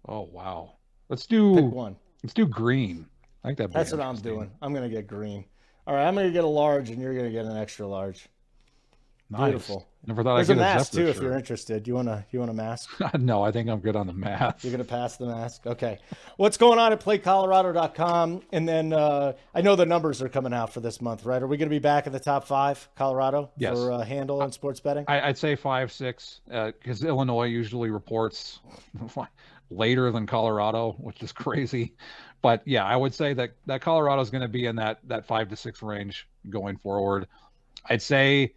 Oh 0.08 0.22
wow. 0.22 0.74
Let's 1.10 1.26
do 1.26 1.56
Pick 1.56 1.72
one. 1.72 1.96
Let's 2.24 2.34
do 2.34 2.46
green. 2.46 3.08
I 3.44 3.50
think 3.50 3.58
that. 3.60 3.72
That's 3.72 3.92
what 3.92 4.02
I'm 4.02 4.18
doing. 4.18 4.52
I'm 4.62 4.74
gonna 4.74 4.90
get 4.90 5.08
green. 5.08 5.46
All 5.88 5.96
right, 5.96 6.06
I'm 6.08 6.16
gonna 6.16 6.32
get 6.32 6.44
a 6.44 6.48
large, 6.48 6.90
and 6.90 7.02
you're 7.02 7.16
gonna 7.16 7.32
get 7.32 7.46
an 7.46 7.58
extra 7.58 7.88
large. 7.88 8.28
Nice. 9.32 9.52
Beautiful. 9.52 9.88
Never 10.08 10.24
thought 10.24 10.36
There's 10.38 10.50
I'd 10.50 10.54
a 10.54 10.56
get 10.56 10.72
a 10.72 10.76
mask 10.78 10.94
too, 10.94 11.08
if 11.08 11.22
you're 11.22 11.36
interested. 11.38 11.88
You 11.88 11.94
wanna 11.94 12.26
you 12.32 12.40
want 12.40 12.50
a 12.50 12.54
mask? 12.54 12.90
no, 13.20 13.44
I 13.44 13.52
think 13.52 13.70
I'm 13.70 13.80
good 13.80 13.96
on 13.96 14.08
the 14.08 14.14
mask. 14.14 14.64
You're 14.64 14.72
gonna 14.72 14.84
pass 14.84 15.18
the 15.18 15.28
mask. 15.28 15.68
Okay. 15.68 16.00
What's 16.38 16.58
going 16.58 16.80
on 16.80 16.94
at 16.94 17.00
PlayColorado.com? 17.02 18.42
And 18.52 18.68
then 18.68 18.92
uh, 18.94 19.34
I 19.54 19.62
know 19.62 19.76
the 19.76 19.86
numbers 19.86 20.22
are 20.24 20.30
coming 20.30 20.54
out 20.54 20.74
for 20.74 20.80
this 20.80 21.00
month, 21.00 21.26
right? 21.26 21.42
Are 21.44 21.48
we 21.48 21.58
gonna 21.58 21.70
be 21.70 21.78
back 21.80 22.08
in 22.08 22.14
the 22.14 22.20
top 22.20 22.48
five, 22.48 22.90
Colorado, 22.96 23.52
Yes. 23.58 23.78
for 23.78 23.92
uh, 23.92 24.00
handle 24.04 24.42
and 24.42 24.52
sports 24.54 24.80
betting? 24.80 25.06
I, 25.08 25.22
I'd 25.22 25.38
say 25.38 25.56
five, 25.56 25.92
six, 25.92 26.42
because 26.48 27.04
Illinois 27.04 27.46
usually 27.46 27.92
reports 27.92 28.60
later 29.70 30.12
than 30.12 30.26
Colorado, 30.26 30.94
which 30.94 31.22
is 31.22 31.32
crazy. 31.32 31.94
But 32.42 32.62
yeah, 32.66 32.86
I 32.86 32.96
would 32.96 33.14
say 33.14 33.34
that 33.34 33.52
that 33.66 33.82
Colorado 33.82 34.22
is 34.22 34.30
going 34.30 34.42
to 34.42 34.48
be 34.48 34.66
in 34.66 34.76
that 34.78 35.00
that 35.08 35.26
five 35.26 35.50
to 35.50 35.56
six 35.56 35.82
range 35.82 36.28
going 36.50 36.78
forward. 36.78 37.28
I'd 37.90 38.02
say 38.02 38.54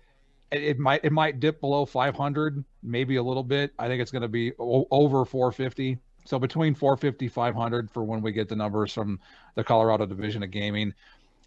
it, 0.50 0.62
it 0.62 0.78
might 0.78 1.04
it 1.04 1.12
might 1.12 1.40
dip 1.40 1.60
below 1.60 1.84
500, 1.84 2.64
maybe 2.82 3.16
a 3.16 3.22
little 3.22 3.42
bit. 3.42 3.72
I 3.78 3.88
think 3.88 4.00
it's 4.00 4.12
going 4.12 4.22
to 4.22 4.28
be 4.28 4.52
o- 4.58 4.86
over 4.90 5.24
450. 5.24 5.98
So 6.24 6.38
between 6.38 6.74
450 6.74 7.28
500 7.28 7.90
for 7.90 8.04
when 8.04 8.22
we 8.22 8.30
get 8.30 8.48
the 8.48 8.56
numbers 8.56 8.92
from 8.92 9.18
the 9.56 9.64
Colorado 9.64 10.06
Division 10.06 10.42
of 10.42 10.50
Gaming. 10.50 10.94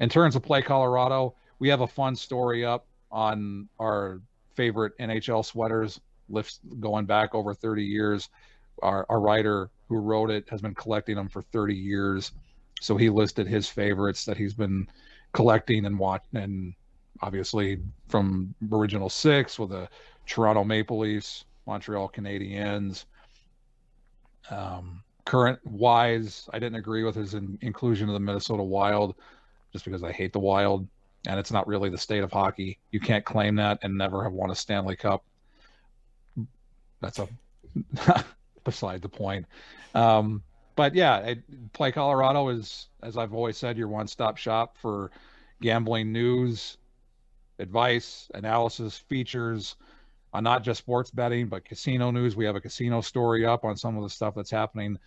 In 0.01 0.09
terms 0.09 0.35
of 0.35 0.43
Play 0.43 0.61
Colorado, 0.61 1.35
we 1.59 1.69
have 1.69 1.79
a 1.79 1.87
fun 1.87 2.17
story 2.17 2.65
up 2.65 2.85
on 3.11 3.69
our 3.79 4.19
favorite 4.55 4.97
NHL 4.99 5.45
sweaters 5.45 6.01
lifts 6.27 6.59
going 6.79 7.05
back 7.05 7.33
over 7.33 7.53
30 7.53 7.83
years. 7.83 8.29
Our, 8.81 9.05
our 9.09 9.21
writer 9.21 9.69
who 9.87 9.97
wrote 9.97 10.29
it 10.29 10.47
has 10.49 10.61
been 10.61 10.75
collecting 10.75 11.15
them 11.15 11.29
for 11.29 11.41
30 11.41 11.75
years. 11.75 12.31
So 12.81 12.97
he 12.97 13.09
listed 13.09 13.47
his 13.47 13.67
favorites 13.67 14.25
that 14.25 14.37
he's 14.37 14.53
been 14.53 14.87
collecting 15.33 15.85
and 15.85 15.97
watch 15.97 16.23
and 16.33 16.73
obviously 17.21 17.79
from 18.07 18.53
original 18.71 19.09
six 19.09 19.57
with 19.57 19.69
the 19.69 19.87
Toronto 20.25 20.63
Maple 20.63 20.99
Leafs, 20.99 21.45
Montreal 21.65 22.09
Canadiens. 22.09 23.05
Um, 24.49 25.03
current 25.25 25.59
wise, 25.65 26.49
I 26.53 26.59
didn't 26.59 26.77
agree 26.77 27.03
with 27.03 27.15
his 27.15 27.33
in- 27.33 27.57
inclusion 27.61 28.09
of 28.09 28.13
the 28.13 28.19
Minnesota 28.19 28.63
Wild 28.63 29.15
just 29.71 29.85
because 29.85 30.03
I 30.03 30.11
hate 30.11 30.33
the 30.33 30.39
Wild 30.39 30.87
and 31.27 31.39
it's 31.39 31.51
not 31.51 31.67
really 31.67 31.89
the 31.89 31.97
state 31.97 32.23
of 32.23 32.31
hockey. 32.31 32.79
You 32.91 32.99
can't 32.99 33.25
claim 33.25 33.55
that 33.55 33.79
and 33.81 33.97
never 33.97 34.23
have 34.23 34.33
won 34.33 34.51
a 34.51 34.55
Stanley 34.55 34.95
Cup. 34.95 35.23
That's 37.01 37.19
a 37.19 37.27
beside 38.65 39.01
the 39.01 39.07
point. 39.07 39.45
Um, 39.93 40.43
but 40.75 40.93
yeah, 40.93 41.19
it, 41.19 41.71
Play 41.71 41.93
Colorado 41.93 42.49
is, 42.49 42.89
as 43.01 43.17
I've 43.17 43.33
always 43.33 43.57
said, 43.57 43.77
your 43.77 43.87
one-stop 43.87 44.35
shop 44.35 44.77
for 44.77 45.11
gambling 45.61 46.11
news, 46.11 46.77
advice, 47.59 48.29
analysis, 48.33 48.97
features 48.97 49.77
on 50.33 50.43
not 50.43 50.63
just 50.63 50.79
sports 50.79 51.11
betting 51.11 51.47
but 51.47 51.63
casino 51.63 52.11
news. 52.11 52.35
We 52.35 52.43
have 52.43 52.57
a 52.57 52.61
casino 52.61 52.99
story 52.99 53.45
up 53.45 53.63
on 53.63 53.77
some 53.77 53.95
of 53.95 54.03
the 54.03 54.09
stuff 54.09 54.35
that's 54.35 54.51
happening 54.51 54.97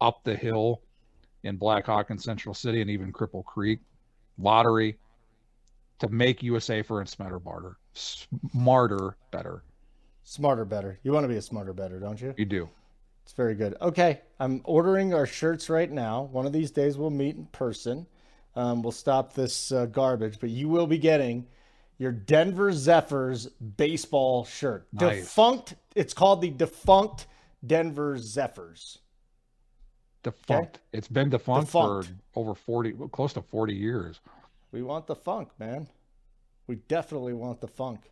up 0.00 0.22
the 0.22 0.36
hill 0.36 0.82
in 1.42 1.56
Blackhawk 1.56 2.10
and 2.10 2.22
Central 2.22 2.54
City 2.54 2.80
and 2.80 2.90
even 2.90 3.12
Cripple 3.12 3.44
Creek. 3.44 3.80
Lottery 4.38 4.98
to 5.98 6.08
make 6.08 6.42
you 6.42 6.56
a 6.56 6.60
safer 6.60 7.00
and 7.00 7.08
smarter 7.08 7.38
barter, 7.40 7.78
smarter, 7.94 9.16
better. 9.32 9.64
Smarter, 10.24 10.64
better. 10.64 10.98
You 11.02 11.12
want 11.12 11.24
to 11.24 11.28
be 11.28 11.36
a 11.36 11.42
smarter, 11.42 11.72
better, 11.72 11.98
don't 11.98 12.20
you? 12.20 12.34
You 12.36 12.44
do. 12.44 12.68
It's 13.26 13.32
very 13.32 13.56
good. 13.56 13.74
Okay, 13.82 14.20
I'm 14.38 14.60
ordering 14.62 15.12
our 15.12 15.26
shirts 15.26 15.68
right 15.68 15.90
now. 15.90 16.28
One 16.30 16.46
of 16.46 16.52
these 16.52 16.70
days 16.70 16.96
we'll 16.96 17.10
meet 17.10 17.34
in 17.34 17.46
person. 17.46 18.06
Um, 18.54 18.82
we'll 18.82 18.92
stop 18.92 19.34
this 19.34 19.72
uh, 19.72 19.86
garbage, 19.86 20.38
but 20.38 20.50
you 20.50 20.68
will 20.68 20.86
be 20.86 20.96
getting 20.96 21.48
your 21.98 22.12
Denver 22.12 22.70
Zephyrs 22.70 23.46
baseball 23.46 24.44
shirt. 24.44 24.86
Nice. 24.92 25.22
Defunct. 25.22 25.74
It's 25.96 26.14
called 26.14 26.40
the 26.40 26.50
defunct 26.50 27.26
Denver 27.66 28.16
Zephyrs. 28.16 29.00
Defunct. 30.22 30.78
It's 30.92 31.08
been 31.08 31.28
defunct, 31.28 31.66
Defunct. 31.66 32.06
for 32.06 32.40
over 32.40 32.54
40, 32.54 32.94
close 33.10 33.32
to 33.32 33.42
40 33.42 33.74
years. 33.74 34.20
We 34.70 34.84
want 34.84 35.08
the 35.08 35.16
funk, 35.16 35.48
man. 35.58 35.88
We 36.68 36.76
definitely 36.76 37.32
want 37.32 37.60
the 37.60 37.66
funk. 37.66 38.02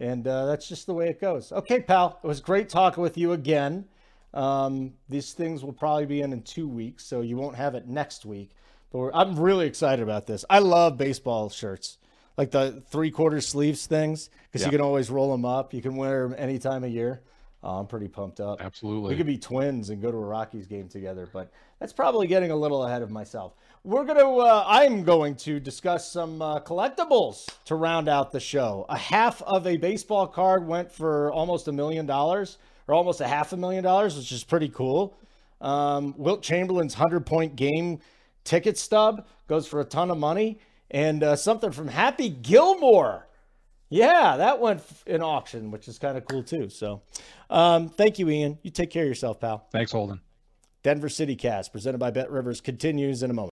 And 0.00 0.26
uh, 0.26 0.46
that's 0.46 0.66
just 0.66 0.86
the 0.86 0.94
way 0.94 1.10
it 1.10 1.20
goes. 1.20 1.52
Okay, 1.52 1.80
pal. 1.80 2.20
It 2.24 2.26
was 2.26 2.40
great 2.40 2.70
talking 2.70 3.02
with 3.02 3.18
you 3.18 3.32
again. 3.32 3.84
Um, 4.34 4.94
these 5.08 5.32
things 5.32 5.62
will 5.64 5.72
probably 5.72 6.06
be 6.06 6.22
in 6.22 6.32
in 6.32 6.42
two 6.42 6.66
weeks, 6.68 7.04
so 7.04 7.20
you 7.20 7.36
won't 7.36 7.56
have 7.56 7.74
it 7.74 7.86
next 7.86 8.24
week. 8.24 8.50
But 8.90 8.98
we're, 8.98 9.12
I'm 9.12 9.38
really 9.38 9.66
excited 9.66 10.02
about 10.02 10.26
this. 10.26 10.44
I 10.48 10.58
love 10.60 10.96
baseball 10.96 11.50
shirts, 11.50 11.98
like 12.36 12.50
the 12.50 12.82
three 12.90 13.10
quarter 13.10 13.40
sleeves 13.40 13.86
things, 13.86 14.30
because 14.50 14.62
Yeah. 14.62 14.68
you 14.68 14.72
can 14.72 14.80
always 14.80 15.10
roll 15.10 15.30
them 15.32 15.44
up. 15.44 15.74
You 15.74 15.82
can 15.82 15.96
wear 15.96 16.26
them 16.28 16.34
any 16.38 16.58
time 16.58 16.84
of 16.84 16.90
year. 16.90 17.22
Oh, 17.64 17.78
I'm 17.78 17.86
pretty 17.86 18.08
pumped 18.08 18.40
up. 18.40 18.60
Absolutely. 18.60 19.10
We 19.10 19.16
could 19.16 19.26
be 19.26 19.38
twins 19.38 19.90
and 19.90 20.02
go 20.02 20.10
to 20.10 20.16
a 20.16 20.20
Rockies 20.20 20.66
game 20.66 20.88
together, 20.88 21.28
but 21.32 21.52
that's 21.78 21.92
probably 21.92 22.26
getting 22.26 22.50
a 22.50 22.56
little 22.56 22.84
ahead 22.84 23.02
of 23.02 23.10
myself. 23.10 23.54
We're 23.84 24.04
going 24.04 24.18
to, 24.18 24.26
uh, 24.40 24.64
I'm 24.66 25.04
going 25.04 25.36
to 25.36 25.60
discuss 25.60 26.10
some 26.10 26.42
uh, 26.42 26.58
collectibles 26.60 27.48
to 27.66 27.76
round 27.76 28.08
out 28.08 28.32
the 28.32 28.40
show. 28.40 28.84
A 28.88 28.96
half 28.96 29.42
of 29.42 29.66
a 29.68 29.76
baseball 29.76 30.26
card 30.26 30.66
went 30.66 30.90
for 30.90 31.30
almost 31.32 31.68
a 31.68 31.72
million 31.72 32.04
dollars, 32.04 32.58
almost 32.94 33.20
a 33.20 33.26
half 33.28 33.52
a 33.52 33.56
million 33.56 33.84
dollars, 33.84 34.16
which 34.16 34.32
is 34.32 34.44
pretty 34.44 34.68
cool. 34.68 35.16
Um, 35.60 36.14
Wilt 36.16 36.42
Chamberlain's 36.42 36.94
100 36.94 37.24
point 37.24 37.56
game 37.56 38.00
ticket 38.44 38.76
stub 38.76 39.26
goes 39.46 39.66
for 39.66 39.80
a 39.80 39.84
ton 39.84 40.10
of 40.10 40.18
money. 40.18 40.58
And 40.90 41.22
uh, 41.22 41.36
something 41.36 41.72
from 41.72 41.88
Happy 41.88 42.28
Gilmore. 42.28 43.26
Yeah, 43.88 44.36
that 44.38 44.60
went 44.60 44.82
in 45.06 45.22
auction, 45.22 45.70
which 45.70 45.88
is 45.88 45.98
kind 45.98 46.16
of 46.16 46.26
cool 46.26 46.42
too. 46.42 46.68
So, 46.68 47.02
um, 47.50 47.88
thank 47.88 48.18
you, 48.18 48.28
Ian. 48.28 48.58
You 48.62 48.70
take 48.70 48.90
care 48.90 49.02
of 49.02 49.08
yourself, 49.08 49.40
pal. 49.40 49.66
Thanks, 49.70 49.92
Holden. 49.92 50.20
Denver 50.82 51.08
City 51.08 51.36
Cast, 51.36 51.72
presented 51.72 51.98
by 51.98 52.10
BetRivers, 52.10 52.62
continues 52.62 53.22
in 53.22 53.30
a 53.30 53.34
moment. 53.34 53.52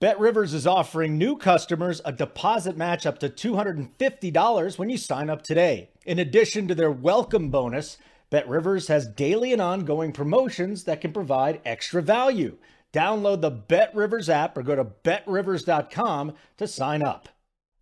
BetRivers 0.00 0.54
is 0.54 0.66
offering 0.66 1.18
new 1.18 1.36
customers 1.36 2.00
a 2.04 2.12
deposit 2.12 2.76
match 2.76 3.04
up 3.04 3.18
to 3.18 3.28
$250 3.28 4.78
when 4.78 4.88
you 4.88 4.96
sign 4.96 5.28
up 5.28 5.42
today. 5.42 5.90
In 6.10 6.18
addition 6.18 6.66
to 6.66 6.74
their 6.74 6.90
welcome 6.90 7.50
bonus, 7.50 7.96
BetRivers 8.32 8.88
has 8.88 9.06
daily 9.06 9.52
and 9.52 9.62
ongoing 9.62 10.10
promotions 10.10 10.82
that 10.82 11.00
can 11.00 11.12
provide 11.12 11.60
extra 11.64 12.02
value. 12.02 12.58
Download 12.92 13.40
the 13.40 13.52
BetRivers 13.52 14.28
app 14.28 14.58
or 14.58 14.64
go 14.64 14.74
to 14.74 14.82
betrivers.com 14.82 16.32
to 16.56 16.66
sign 16.66 17.04
up. 17.04 17.28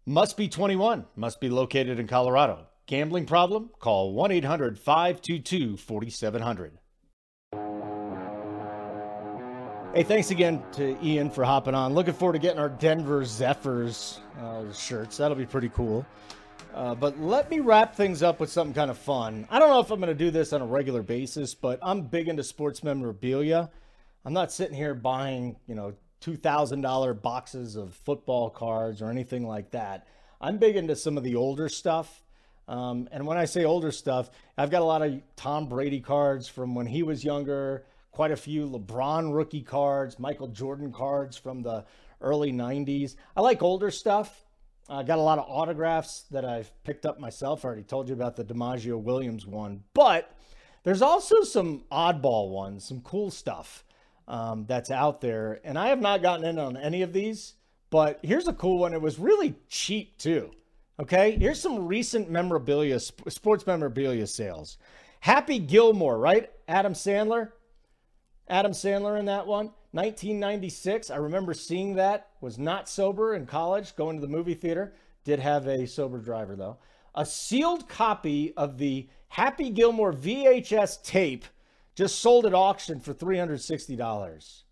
Must 0.05 0.37
be 0.37 0.47
21, 0.47 1.07
must 1.17 1.41
be 1.41 1.49
located 1.49 1.99
in 1.99 2.07
Colorado. 2.07 2.67
Gambling 2.85 3.25
problem? 3.25 3.71
Call 3.79 4.13
1 4.13 4.31
800 4.31 4.79
522 4.79 5.79
4700. 5.79 6.79
Hey, 9.95 10.03
thanks 10.03 10.31
again 10.31 10.63
to 10.73 11.03
Ian 11.03 11.31
for 11.31 11.45
hopping 11.45 11.75
on. 11.75 11.95
Looking 11.95 12.13
forward 12.13 12.35
to 12.35 12.39
getting 12.39 12.61
our 12.61 12.69
Denver 12.69 13.25
Zephyrs 13.25 14.21
uh, 14.39 14.71
shirts. 14.75 15.17
That'll 15.17 15.35
be 15.35 15.47
pretty 15.47 15.71
cool. 15.71 16.05
Uh, 16.75 16.95
but 16.95 17.19
let 17.19 17.51
me 17.51 17.61
wrap 17.61 17.95
things 17.95 18.23
up 18.23 18.41
with 18.41 18.51
something 18.51 18.75
kind 18.75 18.91
of 18.91 18.99
fun. 18.99 19.47
I 19.51 19.59
don't 19.59 19.69
know 19.69 19.81
if 19.81 19.91
I'm 19.91 20.01
going 20.01 20.09
to 20.09 20.25
do 20.25 20.31
this 20.31 20.53
on 20.53 20.63
a 20.63 20.67
regular 20.67 21.03
basis, 21.03 21.55
but 21.55 21.79
I'm 21.83 22.03
big 22.03 22.29
into 22.29 22.45
sports 22.45 22.85
memorabilia. 22.85 23.71
I'm 24.25 24.33
not 24.33 24.53
sitting 24.53 24.77
here 24.77 24.95
buying, 24.95 25.57
you 25.67 25.75
know, 25.75 25.95
$2,000 26.23 27.23
boxes 27.23 27.77
of 27.77 27.95
football 27.95 28.51
cards 28.51 29.03
or 29.03 29.11
anything 29.11 29.47
like 29.47 29.71
that. 29.71 30.07
I'm 30.41 30.59
big 30.59 30.77
into 30.77 30.95
some 30.95 31.17
of 31.17 31.25
the 31.25 31.37
older 31.37 31.69
stuff. 31.69 32.23
Um, 32.69 33.09
and 33.13 33.27
when 33.27 33.39
I 33.39 33.47
say 33.47 33.65
older 33.65 33.91
stuff, 33.91 34.31
I've 34.57 34.71
got 34.71 34.83
a 34.83 34.85
lot 34.85 35.03
of 35.03 35.21
Tom 35.37 35.69
Brady 35.69 36.01
cards 36.01 36.49
from 36.49 36.75
when 36.75 36.87
he 36.87 37.03
was 37.03 37.25
younger, 37.25 37.87
quite 38.13 38.31
a 38.31 38.37
few 38.37 38.69
LeBron 38.69 39.35
rookie 39.35 39.63
cards, 39.63 40.19
Michael 40.19 40.49
Jordan 40.49 40.93
cards 40.93 41.37
from 41.37 41.63
the 41.63 41.87
early 42.21 42.53
90s. 42.53 43.17
I 43.37 43.41
like 43.41 43.63
older 43.63 43.91
stuff. 43.91 44.45
I 44.89 45.03
got 45.03 45.19
a 45.19 45.23
lot 45.23 45.39
of 45.39 45.45
autographs 45.49 46.25
that 46.31 46.45
I've 46.45 46.73
picked 46.83 47.05
up 47.05 47.21
myself. 47.21 47.65
I 47.65 47.69
already 47.69 47.83
told 47.83 48.09
you 48.09 48.15
about 48.15 48.37
the 48.37 48.45
DiMaggio 48.45 48.99
Williams 48.99 49.47
one, 49.47 49.85
but 49.93 50.35
there's 50.83 51.03
also 51.03 51.43
some 51.43 51.85
oddball 51.93 52.51
ones, 52.51 52.85
some 52.85 53.03
cool 53.03 53.31
stuff 53.31 53.85
um, 54.27 54.65
that's 54.67 54.91
out 54.91 55.21
there. 55.21 55.61
And 55.63 55.79
I 55.79 55.89
have 55.89 56.01
not 56.01 56.23
gotten 56.23 56.47
in 56.47 56.59
on 56.59 56.77
any 56.77 57.03
of 57.03 57.13
these, 57.13 57.55
but 57.91 58.19
here's 58.23 58.49
a 58.49 58.53
cool 58.55 58.79
one. 58.79 58.95
It 58.95 59.03
was 59.03 59.19
really 59.19 59.55
cheap 59.69 60.17
too. 60.17 60.51
Okay, 61.01 61.33
here's 61.39 61.61
some 61.61 61.87
recent 61.87 62.31
memorabilia, 62.31 62.99
sports 62.99 63.67
memorabilia 63.67 64.27
sales. 64.27 64.79
Happy 65.21 65.59
Gilmore, 65.59 66.19
right? 66.19 66.51
Adam 66.67 66.95
Sandler. 66.95 67.53
Adam 68.49 68.73
Sandler 68.73 69.19
in 69.19 69.27
that 69.27 69.47
one. 69.47 69.71
1996. 69.93 71.11
I 71.11 71.17
remember 71.17 71.55
seeing 71.55 71.95
that. 71.95 72.29
Was 72.41 72.59
not 72.59 72.89
sober 72.89 73.35
in 73.35 73.47
college, 73.47 73.97
going 73.97 74.17
to 74.17 74.21
the 74.21 74.33
movie 74.33 74.55
theater. 74.55 74.95
Did 75.25 75.41
have 75.41 75.67
a 75.67 75.87
sober 75.87 76.19
driver 76.19 76.57
though. 76.57 76.79
A 77.15 77.25
sealed 77.25 77.89
copy 77.89 78.53
of 78.57 78.79
the 78.79 79.09
Happy 79.29 79.71
Gilmore 79.71 80.13
VHS 80.13 81.03
tape 81.03 81.45
just 81.95 82.21
sold 82.21 82.47
at 82.47 82.55
auction 82.55 83.01
for 83.01 83.13
$360. 83.13 84.63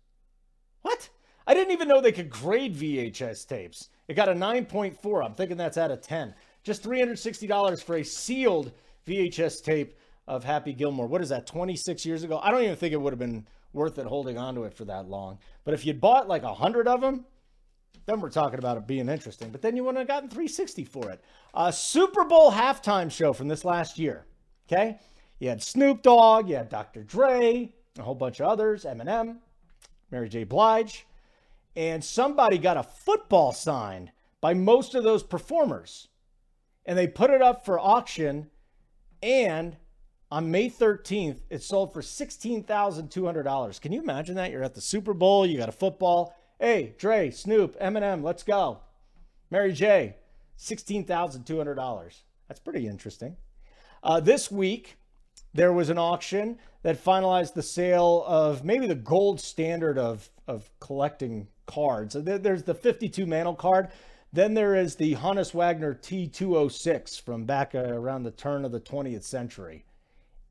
What? 0.81 1.09
I 1.45 1.53
didn't 1.53 1.73
even 1.73 1.87
know 1.87 1.99
they 1.99 2.11
could 2.11 2.29
grade 2.29 2.75
VHS 2.75 3.47
tapes. 3.47 3.89
It 4.07 4.15
got 4.15 4.29
a 4.29 4.33
9.4. 4.33 5.25
I'm 5.25 5.33
thinking 5.33 5.57
that's 5.57 5.77
out 5.77 5.91
of 5.91 6.01
10. 6.01 6.33
Just 6.63 6.83
$360 6.83 7.83
for 7.83 7.97
a 7.97 8.03
sealed 8.03 8.71
VHS 9.05 9.63
tape 9.63 9.97
of 10.27 10.43
Happy 10.43 10.73
Gilmore. 10.73 11.07
What 11.07 11.21
is 11.21 11.29
that, 11.29 11.47
26 11.47 12.05
years 12.05 12.23
ago? 12.23 12.39
I 12.41 12.51
don't 12.51 12.63
even 12.63 12.75
think 12.75 12.93
it 12.93 13.01
would 13.01 13.13
have 13.13 13.19
been 13.19 13.47
worth 13.77 13.97
it 13.97 14.05
holding 14.05 14.37
onto 14.37 14.63
it 14.65 14.73
for 14.73 14.83
that 14.85 15.07
long. 15.07 15.39
But 15.63 15.73
if 15.73 15.85
you'd 15.85 16.01
bought 16.01 16.27
like 16.27 16.43
a 16.43 16.47
100 16.47 16.87
of 16.87 16.99
them, 16.99 17.25
then 18.05 18.19
we're 18.19 18.29
talking 18.29 18.59
about 18.59 18.77
it 18.77 18.87
being 18.87 19.07
interesting. 19.07 19.49
But 19.49 19.61
then 19.61 19.75
you 19.75 19.83
wouldn't 19.83 19.99
have 19.99 20.07
gotten 20.07 20.29
360 20.29 20.83
for 20.85 21.09
it. 21.11 21.21
A 21.53 21.71
Super 21.71 22.25
Bowl 22.25 22.51
halftime 22.51 23.11
show 23.11 23.33
from 23.33 23.47
this 23.47 23.63
last 23.63 23.99
year. 23.99 24.25
Okay? 24.67 24.99
You 25.39 25.49
had 25.49 25.61
Snoop 25.61 26.01
Dogg, 26.01 26.49
you 26.49 26.55
had 26.55 26.69
Dr. 26.69 27.03
Dre, 27.03 27.71
a 27.97 28.01
whole 28.01 28.15
bunch 28.15 28.39
of 28.39 28.47
others, 28.47 28.85
Eminem, 28.85 29.37
Mary 30.09 30.29
J. 30.29 30.43
Blige, 30.43 31.05
and 31.75 32.03
somebody 32.03 32.57
got 32.57 32.77
a 32.77 32.83
football 32.83 33.51
signed 33.51 34.11
by 34.41 34.53
most 34.53 34.95
of 34.95 35.03
those 35.03 35.23
performers. 35.23 36.07
And 36.85 36.97
they 36.97 37.07
put 37.07 37.29
it 37.29 37.41
up 37.41 37.65
for 37.65 37.79
auction, 37.79 38.49
and 39.21 39.75
on 40.29 40.51
May 40.51 40.69
13th, 40.69 41.39
it 41.49 41.63
sold 41.63 41.93
for 41.93 42.01
$16,200. 42.01 43.81
Can 43.81 43.91
you 43.91 44.01
imagine 44.01 44.35
that? 44.35 44.51
You're 44.51 44.63
at 44.63 44.75
the 44.75 44.81
Super 44.81 45.13
Bowl, 45.13 45.45
you 45.45 45.57
got 45.57 45.69
a 45.69 45.73
football. 45.73 46.35
Hey, 46.59 46.95
Dre, 46.97 47.31
Snoop, 47.31 47.79
Eminem, 47.79 48.23
let's 48.23 48.43
go. 48.43 48.79
Mary 49.49 49.71
J, 49.71 50.15
$16,200. 50.59 52.21
That's 52.47 52.59
pretty 52.59 52.87
interesting. 52.87 53.37
Uh, 54.03 54.19
this 54.19 54.51
week, 54.51 54.97
there 55.53 55.71
was 55.71 55.89
an 55.89 55.97
auction 55.97 56.57
that 56.83 57.03
finalized 57.03 57.53
the 57.53 57.63
sale 57.63 58.23
of 58.27 58.63
maybe 58.63 58.87
the 58.87 58.95
gold 58.95 59.39
standard 59.39 59.97
of, 59.97 60.29
of 60.47 60.69
collecting 60.79 61.47
cards. 61.65 62.13
So 62.13 62.21
there's 62.21 62.63
the 62.63 62.75
52 62.75 63.25
Mantle 63.25 63.55
card. 63.55 63.89
Then 64.33 64.53
there 64.53 64.75
is 64.75 64.95
the 64.95 65.15
Honus 65.15 65.53
Wagner 65.53 65.95
T206 65.95 67.21
from 67.21 67.45
back 67.45 67.73
uh, 67.73 67.79
around 67.79 68.23
the 68.23 68.31
turn 68.31 68.65
of 68.65 68.71
the 68.71 68.79
20th 68.79 69.23
century. 69.23 69.85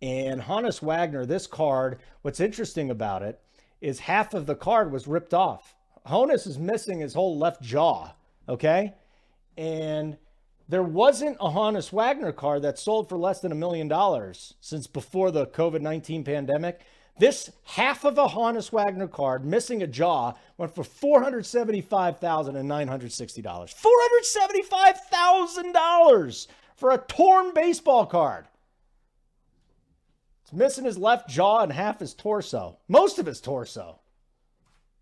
And 0.03 0.43
Honus 0.43 0.83
Wagner, 0.83 1.25
this 1.25 1.47
card, 1.47 1.99
what's 2.23 2.41
interesting 2.41 2.91
about 2.91 3.23
it 3.23 3.41
is 3.81 4.01
half 4.01 4.35
of 4.35 4.47
the 4.47 4.55
card 4.55 4.93
was 4.93 5.07
ripped 5.07 5.35
off. 5.35 5.75
Honus 6.07 6.47
is 6.47 6.59
missing 6.59 7.01
his 7.01 7.15
whole 7.15 7.39
left 7.39 7.63
jaw, 7.63 8.13
okay? 8.49 8.93
And 9.57 10.19
there 10.69 10.83
wasn't 10.83 11.37
a 11.41 11.51
Honus 11.51 11.93
Wagner 11.93 12.33
card 12.33 12.63
that 12.63 12.79
sold 12.79 13.09
for 13.09 13.17
less 13.17 13.41
than 13.41 13.53
a 13.53 13.57
million 13.57 13.89
dollars 13.89 14.55
since 14.61 14.87
before 14.87 15.31
the 15.31 15.47
COVID 15.47 15.81
19 15.81 16.25
pandemic. 16.25 16.83
This 17.19 17.51
half 17.65 18.05
of 18.05 18.19
a 18.19 18.29
Honus 18.29 18.71
Wagner 18.71 19.09
card, 19.09 19.47
missing 19.47 19.83
a 19.83 19.87
jaw, 19.87 20.35
went 20.59 20.75
for 20.75 20.85
$475,960. 20.85 23.75
$475,000 25.13 26.47
for 26.77 26.91
a 26.91 26.99
torn 26.99 27.55
baseball 27.55 28.05
card. 28.05 28.45
It's 30.47 30.53
missing 30.53 30.85
his 30.85 30.97
left 30.97 31.29
jaw 31.29 31.65
and 31.65 31.73
half 31.73 31.99
his 31.99 32.15
torso, 32.15 32.79
most 32.87 33.19
of 33.19 33.27
his 33.27 33.41
torso. 33.41 33.99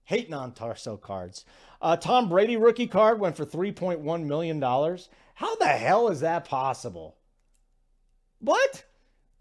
Hating 0.05 0.32
on 0.32 0.55
torso 0.55 0.97
cards. 0.97 1.45
Uh, 1.82 1.99
Tom 1.99 2.30
Brady 2.30 2.57
rookie 2.57 2.86
card 2.86 3.20
went 3.20 3.36
for 3.36 3.45
$3.1 3.45 4.24
million. 4.24 4.59
How 4.62 5.57
the 5.57 5.66
hell 5.66 6.09
is 6.09 6.20
that 6.20 6.47
possible? 6.47 7.16
What? 8.38 8.84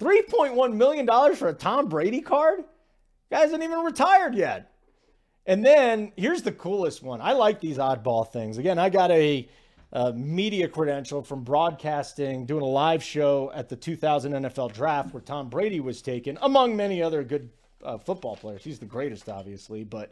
$3.1 0.02 0.74
million 0.74 1.36
for 1.36 1.48
a 1.48 1.54
Tom 1.54 1.88
Brady 1.88 2.20
card? 2.20 2.66
Guy 3.32 3.46
isn't 3.46 3.64
even 3.64 3.80
retired 3.80 4.36
yet. 4.36 4.74
And 5.46 5.66
then 5.66 6.12
here's 6.18 6.42
the 6.42 6.52
coolest 6.52 7.02
one. 7.02 7.22
I 7.22 7.32
like 7.32 7.62
these 7.62 7.78
oddball 7.78 8.30
things. 8.30 8.58
Again, 8.58 8.78
I 8.78 8.90
got 8.90 9.10
a, 9.12 9.48
a, 9.94 10.12
media 10.14 10.68
credential 10.68 11.24
from 11.24 11.44
broadcasting, 11.44 12.46
doing 12.46 12.62
a 12.64 12.68
live 12.68 13.04
show 13.04 13.52
at 13.54 13.70
the 13.70 13.76
2000 13.76 14.34
NFL 14.34 14.74
draft 14.74 15.14
where 15.14 15.22
Tom 15.22 15.50
Brady 15.50 15.80
was 15.80 16.02
taken, 16.02 16.38
among 16.42 16.76
many 16.76 17.02
other 17.02 17.24
good 17.24 17.50
uh, 17.84 17.98
football 17.98 18.36
players. 18.36 18.64
He's 18.64 18.80
the 18.80 18.86
greatest, 18.86 19.30
obviously, 19.30 19.84
but 19.84 20.12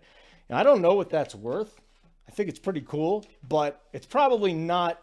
I 0.50 0.64
don't 0.64 0.82
know 0.82 0.94
what 0.94 1.10
that's 1.10 1.36
worth. 1.36 1.82
I 2.28 2.32
think 2.32 2.50
it's 2.50 2.60
pretty 2.60 2.82
cool, 2.82 3.26
but 3.48 3.82
it's 3.94 4.06
probably 4.06 4.54
not 4.54 5.02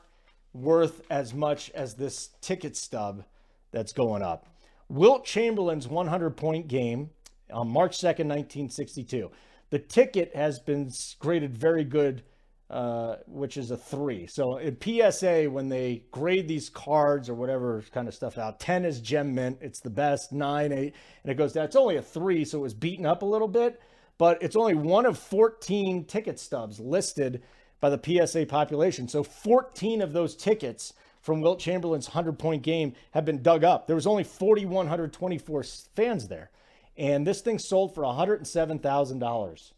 worth 0.53 1.03
as 1.11 1.35
much 1.35 1.71
as 1.71 1.95
this 1.95 2.31
ticket 2.41 2.77
stub 2.77 3.25
that's 3.71 3.93
going 3.93 4.23
up. 4.23 4.47
Wilt 4.89 5.25
Chamberlain's 5.25 5.87
100 5.87 6.31
point 6.37 6.69
game 6.69 7.11
on 7.53 7.69
March 7.69 7.99
2nd, 7.99 8.27
1962. 8.27 9.31
The 9.71 9.79
ticket 9.79 10.35
has 10.35 10.59
been 10.59 10.91
graded 11.19 11.57
very 11.57 11.85
good, 11.85 12.23
uh, 12.71 13.17
which 13.27 13.57
is 13.57 13.71
a 13.71 13.77
three. 13.77 14.27
So 14.27 14.59
in 14.59 14.77
PSA, 14.79 15.45
when 15.45 15.69
they 15.69 16.03
grade 16.11 16.47
these 16.47 16.69
cards 16.69 17.29
or 17.29 17.35
whatever 17.35 17.83
kind 17.93 18.09
of 18.09 18.15
stuff 18.15 18.37
out, 18.37 18.61
10 18.61 18.85
is 18.85 19.01
gem 19.01 19.35
mint. 19.35 19.59
It's 19.61 19.81
the 19.81 19.91
best, 19.91 20.33
nine, 20.33 20.73
eight, 20.73 20.95
and 21.23 21.33
it 21.33 21.37
goes 21.37 21.55
down. 21.55 21.65
It's 21.65 21.77
only 21.77 21.97
a 21.97 22.03
three, 22.03 22.45
so 22.45 22.59
it 22.59 22.63
was 22.63 22.75
beaten 22.75 23.07
up 23.07 23.23
a 23.23 23.27
little 23.27 23.49
bit, 23.49 23.81
but 24.19 24.43
it's 24.43 24.57
only 24.57 24.75
one 24.75 25.07
of 25.07 25.19
14 25.19 26.05
ticket 26.05 26.39
stubs 26.39 26.79
listed 26.79 27.43
by 27.81 27.89
the 27.89 28.27
PSA 28.27 28.47
population. 28.47 29.09
So 29.09 29.23
14 29.23 30.03
of 30.03 30.13
those 30.13 30.35
tickets 30.35 30.93
from 31.23 31.41
Wilt 31.41 31.61
Chamberlain's 31.61 32.09
100 32.09 32.39
point 32.39 32.63
game 32.63 32.93
have 33.13 33.25
been 33.25 33.43
dug 33.43 33.65
up. 33.65 33.87
There 33.87 33.97
was 33.97 34.07
only 34.07 34.25
4,124 34.25 35.63
fans 35.95 36.29
there. 36.29 36.51
And 36.97 37.27
this 37.27 37.41
thing 37.41 37.59
sold 37.59 37.95
for 37.95 38.03
$107,000. 38.03 39.73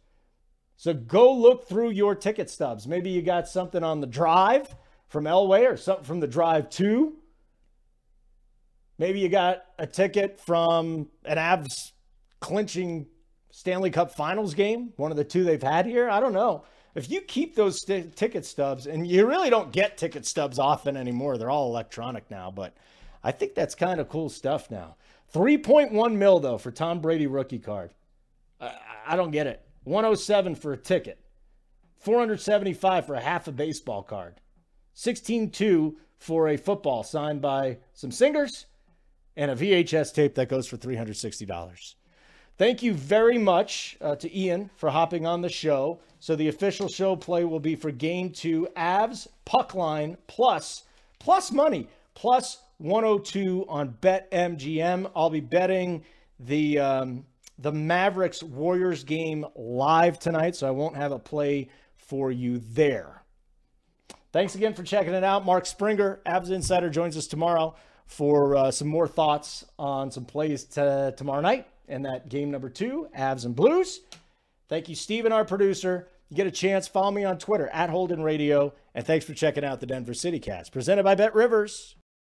So 0.80 0.94
go 0.94 1.30
look 1.34 1.68
through 1.68 1.90
your 1.90 2.14
ticket 2.14 2.48
stubs. 2.48 2.88
Maybe 2.88 3.10
you 3.10 3.20
got 3.20 3.46
something 3.46 3.84
on 3.84 4.00
the 4.00 4.06
drive 4.06 4.74
from 5.08 5.24
Elway 5.24 5.70
or 5.70 5.76
something 5.76 6.06
from 6.06 6.20
the 6.20 6.26
drive 6.26 6.70
to. 6.70 7.16
Maybe 8.96 9.20
you 9.20 9.28
got 9.28 9.62
a 9.78 9.86
ticket 9.86 10.40
from 10.40 11.10
an 11.26 11.36
Avs 11.36 11.92
clinching 12.40 13.08
Stanley 13.50 13.90
Cup 13.90 14.10
Finals 14.12 14.54
game, 14.54 14.94
one 14.96 15.10
of 15.10 15.18
the 15.18 15.24
two 15.24 15.44
they've 15.44 15.62
had 15.62 15.84
here. 15.84 16.08
I 16.08 16.18
don't 16.18 16.32
know 16.32 16.64
if 16.94 17.10
you 17.10 17.20
keep 17.20 17.54
those 17.54 17.82
ticket 17.82 18.46
stubs, 18.46 18.86
and 18.86 19.06
you 19.06 19.26
really 19.26 19.50
don't 19.50 19.72
get 19.72 19.98
ticket 19.98 20.24
stubs 20.24 20.58
often 20.58 20.96
anymore, 20.96 21.36
they're 21.36 21.50
all 21.50 21.68
electronic 21.68 22.30
now, 22.30 22.50
but 22.50 22.74
I 23.22 23.32
think 23.32 23.54
that's 23.54 23.74
kind 23.74 24.00
of 24.00 24.08
cool 24.08 24.30
stuff 24.30 24.70
now. 24.70 24.96
3.1 25.34 26.14
mil 26.14 26.40
though 26.40 26.56
for 26.56 26.70
Tom 26.70 27.02
Brady 27.02 27.26
rookie 27.26 27.58
card. 27.58 27.90
I, 28.58 28.72
I 29.08 29.16
don't 29.16 29.30
get 29.30 29.46
it. 29.46 29.62
107 29.84 30.54
for 30.54 30.72
a 30.72 30.76
ticket. 30.76 31.18
475 31.98 33.06
for 33.06 33.14
a 33.14 33.20
half 33.20 33.46
a 33.48 33.52
baseball 33.52 34.02
card. 34.02 34.40
16.2 34.96 35.94
for 36.18 36.48
a 36.48 36.56
football 36.56 37.02
signed 37.02 37.40
by 37.40 37.78
some 37.92 38.10
singers 38.10 38.66
and 39.36 39.50
a 39.50 39.56
VHS 39.56 40.12
tape 40.12 40.34
that 40.34 40.48
goes 40.48 40.66
for 40.66 40.76
$360. 40.76 41.94
Thank 42.58 42.82
you 42.82 42.92
very 42.92 43.38
much 43.38 43.96
uh, 44.02 44.16
to 44.16 44.38
Ian 44.38 44.70
for 44.76 44.90
hopping 44.90 45.26
on 45.26 45.40
the 45.40 45.48
show. 45.48 46.00
So 46.18 46.36
the 46.36 46.48
official 46.48 46.88
show 46.88 47.16
play 47.16 47.44
will 47.44 47.60
be 47.60 47.74
for 47.74 47.90
game 47.90 48.30
two, 48.30 48.68
Avs 48.76 49.26
puck 49.46 49.74
line 49.74 50.18
plus 50.26 50.84
plus 51.18 51.52
money 51.52 51.88
plus 52.14 52.58
102 52.78 53.64
on 53.68 53.96
BetMGM. 54.02 55.10
I'll 55.16 55.30
be 55.30 55.40
betting 55.40 56.04
the 56.38 56.78
um, 56.78 57.24
the 57.60 57.72
Mavericks 57.72 58.42
Warriors 58.42 59.04
game 59.04 59.44
live 59.54 60.18
tonight, 60.18 60.56
so 60.56 60.66
I 60.66 60.70
won't 60.70 60.96
have 60.96 61.12
a 61.12 61.18
play 61.18 61.68
for 61.96 62.32
you 62.32 62.58
there. 62.58 63.22
Thanks 64.32 64.54
again 64.54 64.74
for 64.74 64.82
checking 64.82 65.12
it 65.12 65.24
out. 65.24 65.44
Mark 65.44 65.66
Springer, 65.66 66.20
Avs 66.24 66.50
Insider, 66.50 66.88
joins 66.88 67.16
us 67.16 67.26
tomorrow 67.26 67.74
for 68.06 68.56
uh, 68.56 68.70
some 68.70 68.88
more 68.88 69.06
thoughts 69.06 69.64
on 69.78 70.10
some 70.10 70.24
plays 70.24 70.64
t- 70.64 71.10
tomorrow 71.16 71.40
night 71.40 71.66
and 71.88 72.04
that 72.04 72.28
game 72.28 72.50
number 72.50 72.70
two, 72.70 73.08
Avs 73.16 73.44
and 73.44 73.54
Blues. 73.54 74.00
Thank 74.68 74.88
you, 74.88 74.94
Steven, 74.94 75.32
our 75.32 75.44
producer. 75.44 76.08
You 76.28 76.36
get 76.36 76.46
a 76.46 76.52
chance, 76.52 76.86
follow 76.86 77.10
me 77.10 77.24
on 77.24 77.38
Twitter 77.38 77.68
at 77.68 77.90
Holden 77.90 78.22
Radio. 78.22 78.72
And 78.94 79.04
thanks 79.04 79.24
for 79.24 79.34
checking 79.34 79.64
out 79.64 79.80
the 79.80 79.86
Denver 79.86 80.14
City 80.14 80.38
Cast, 80.38 80.72
presented 80.72 81.02
by 81.02 81.16
BetRivers. 81.16 81.94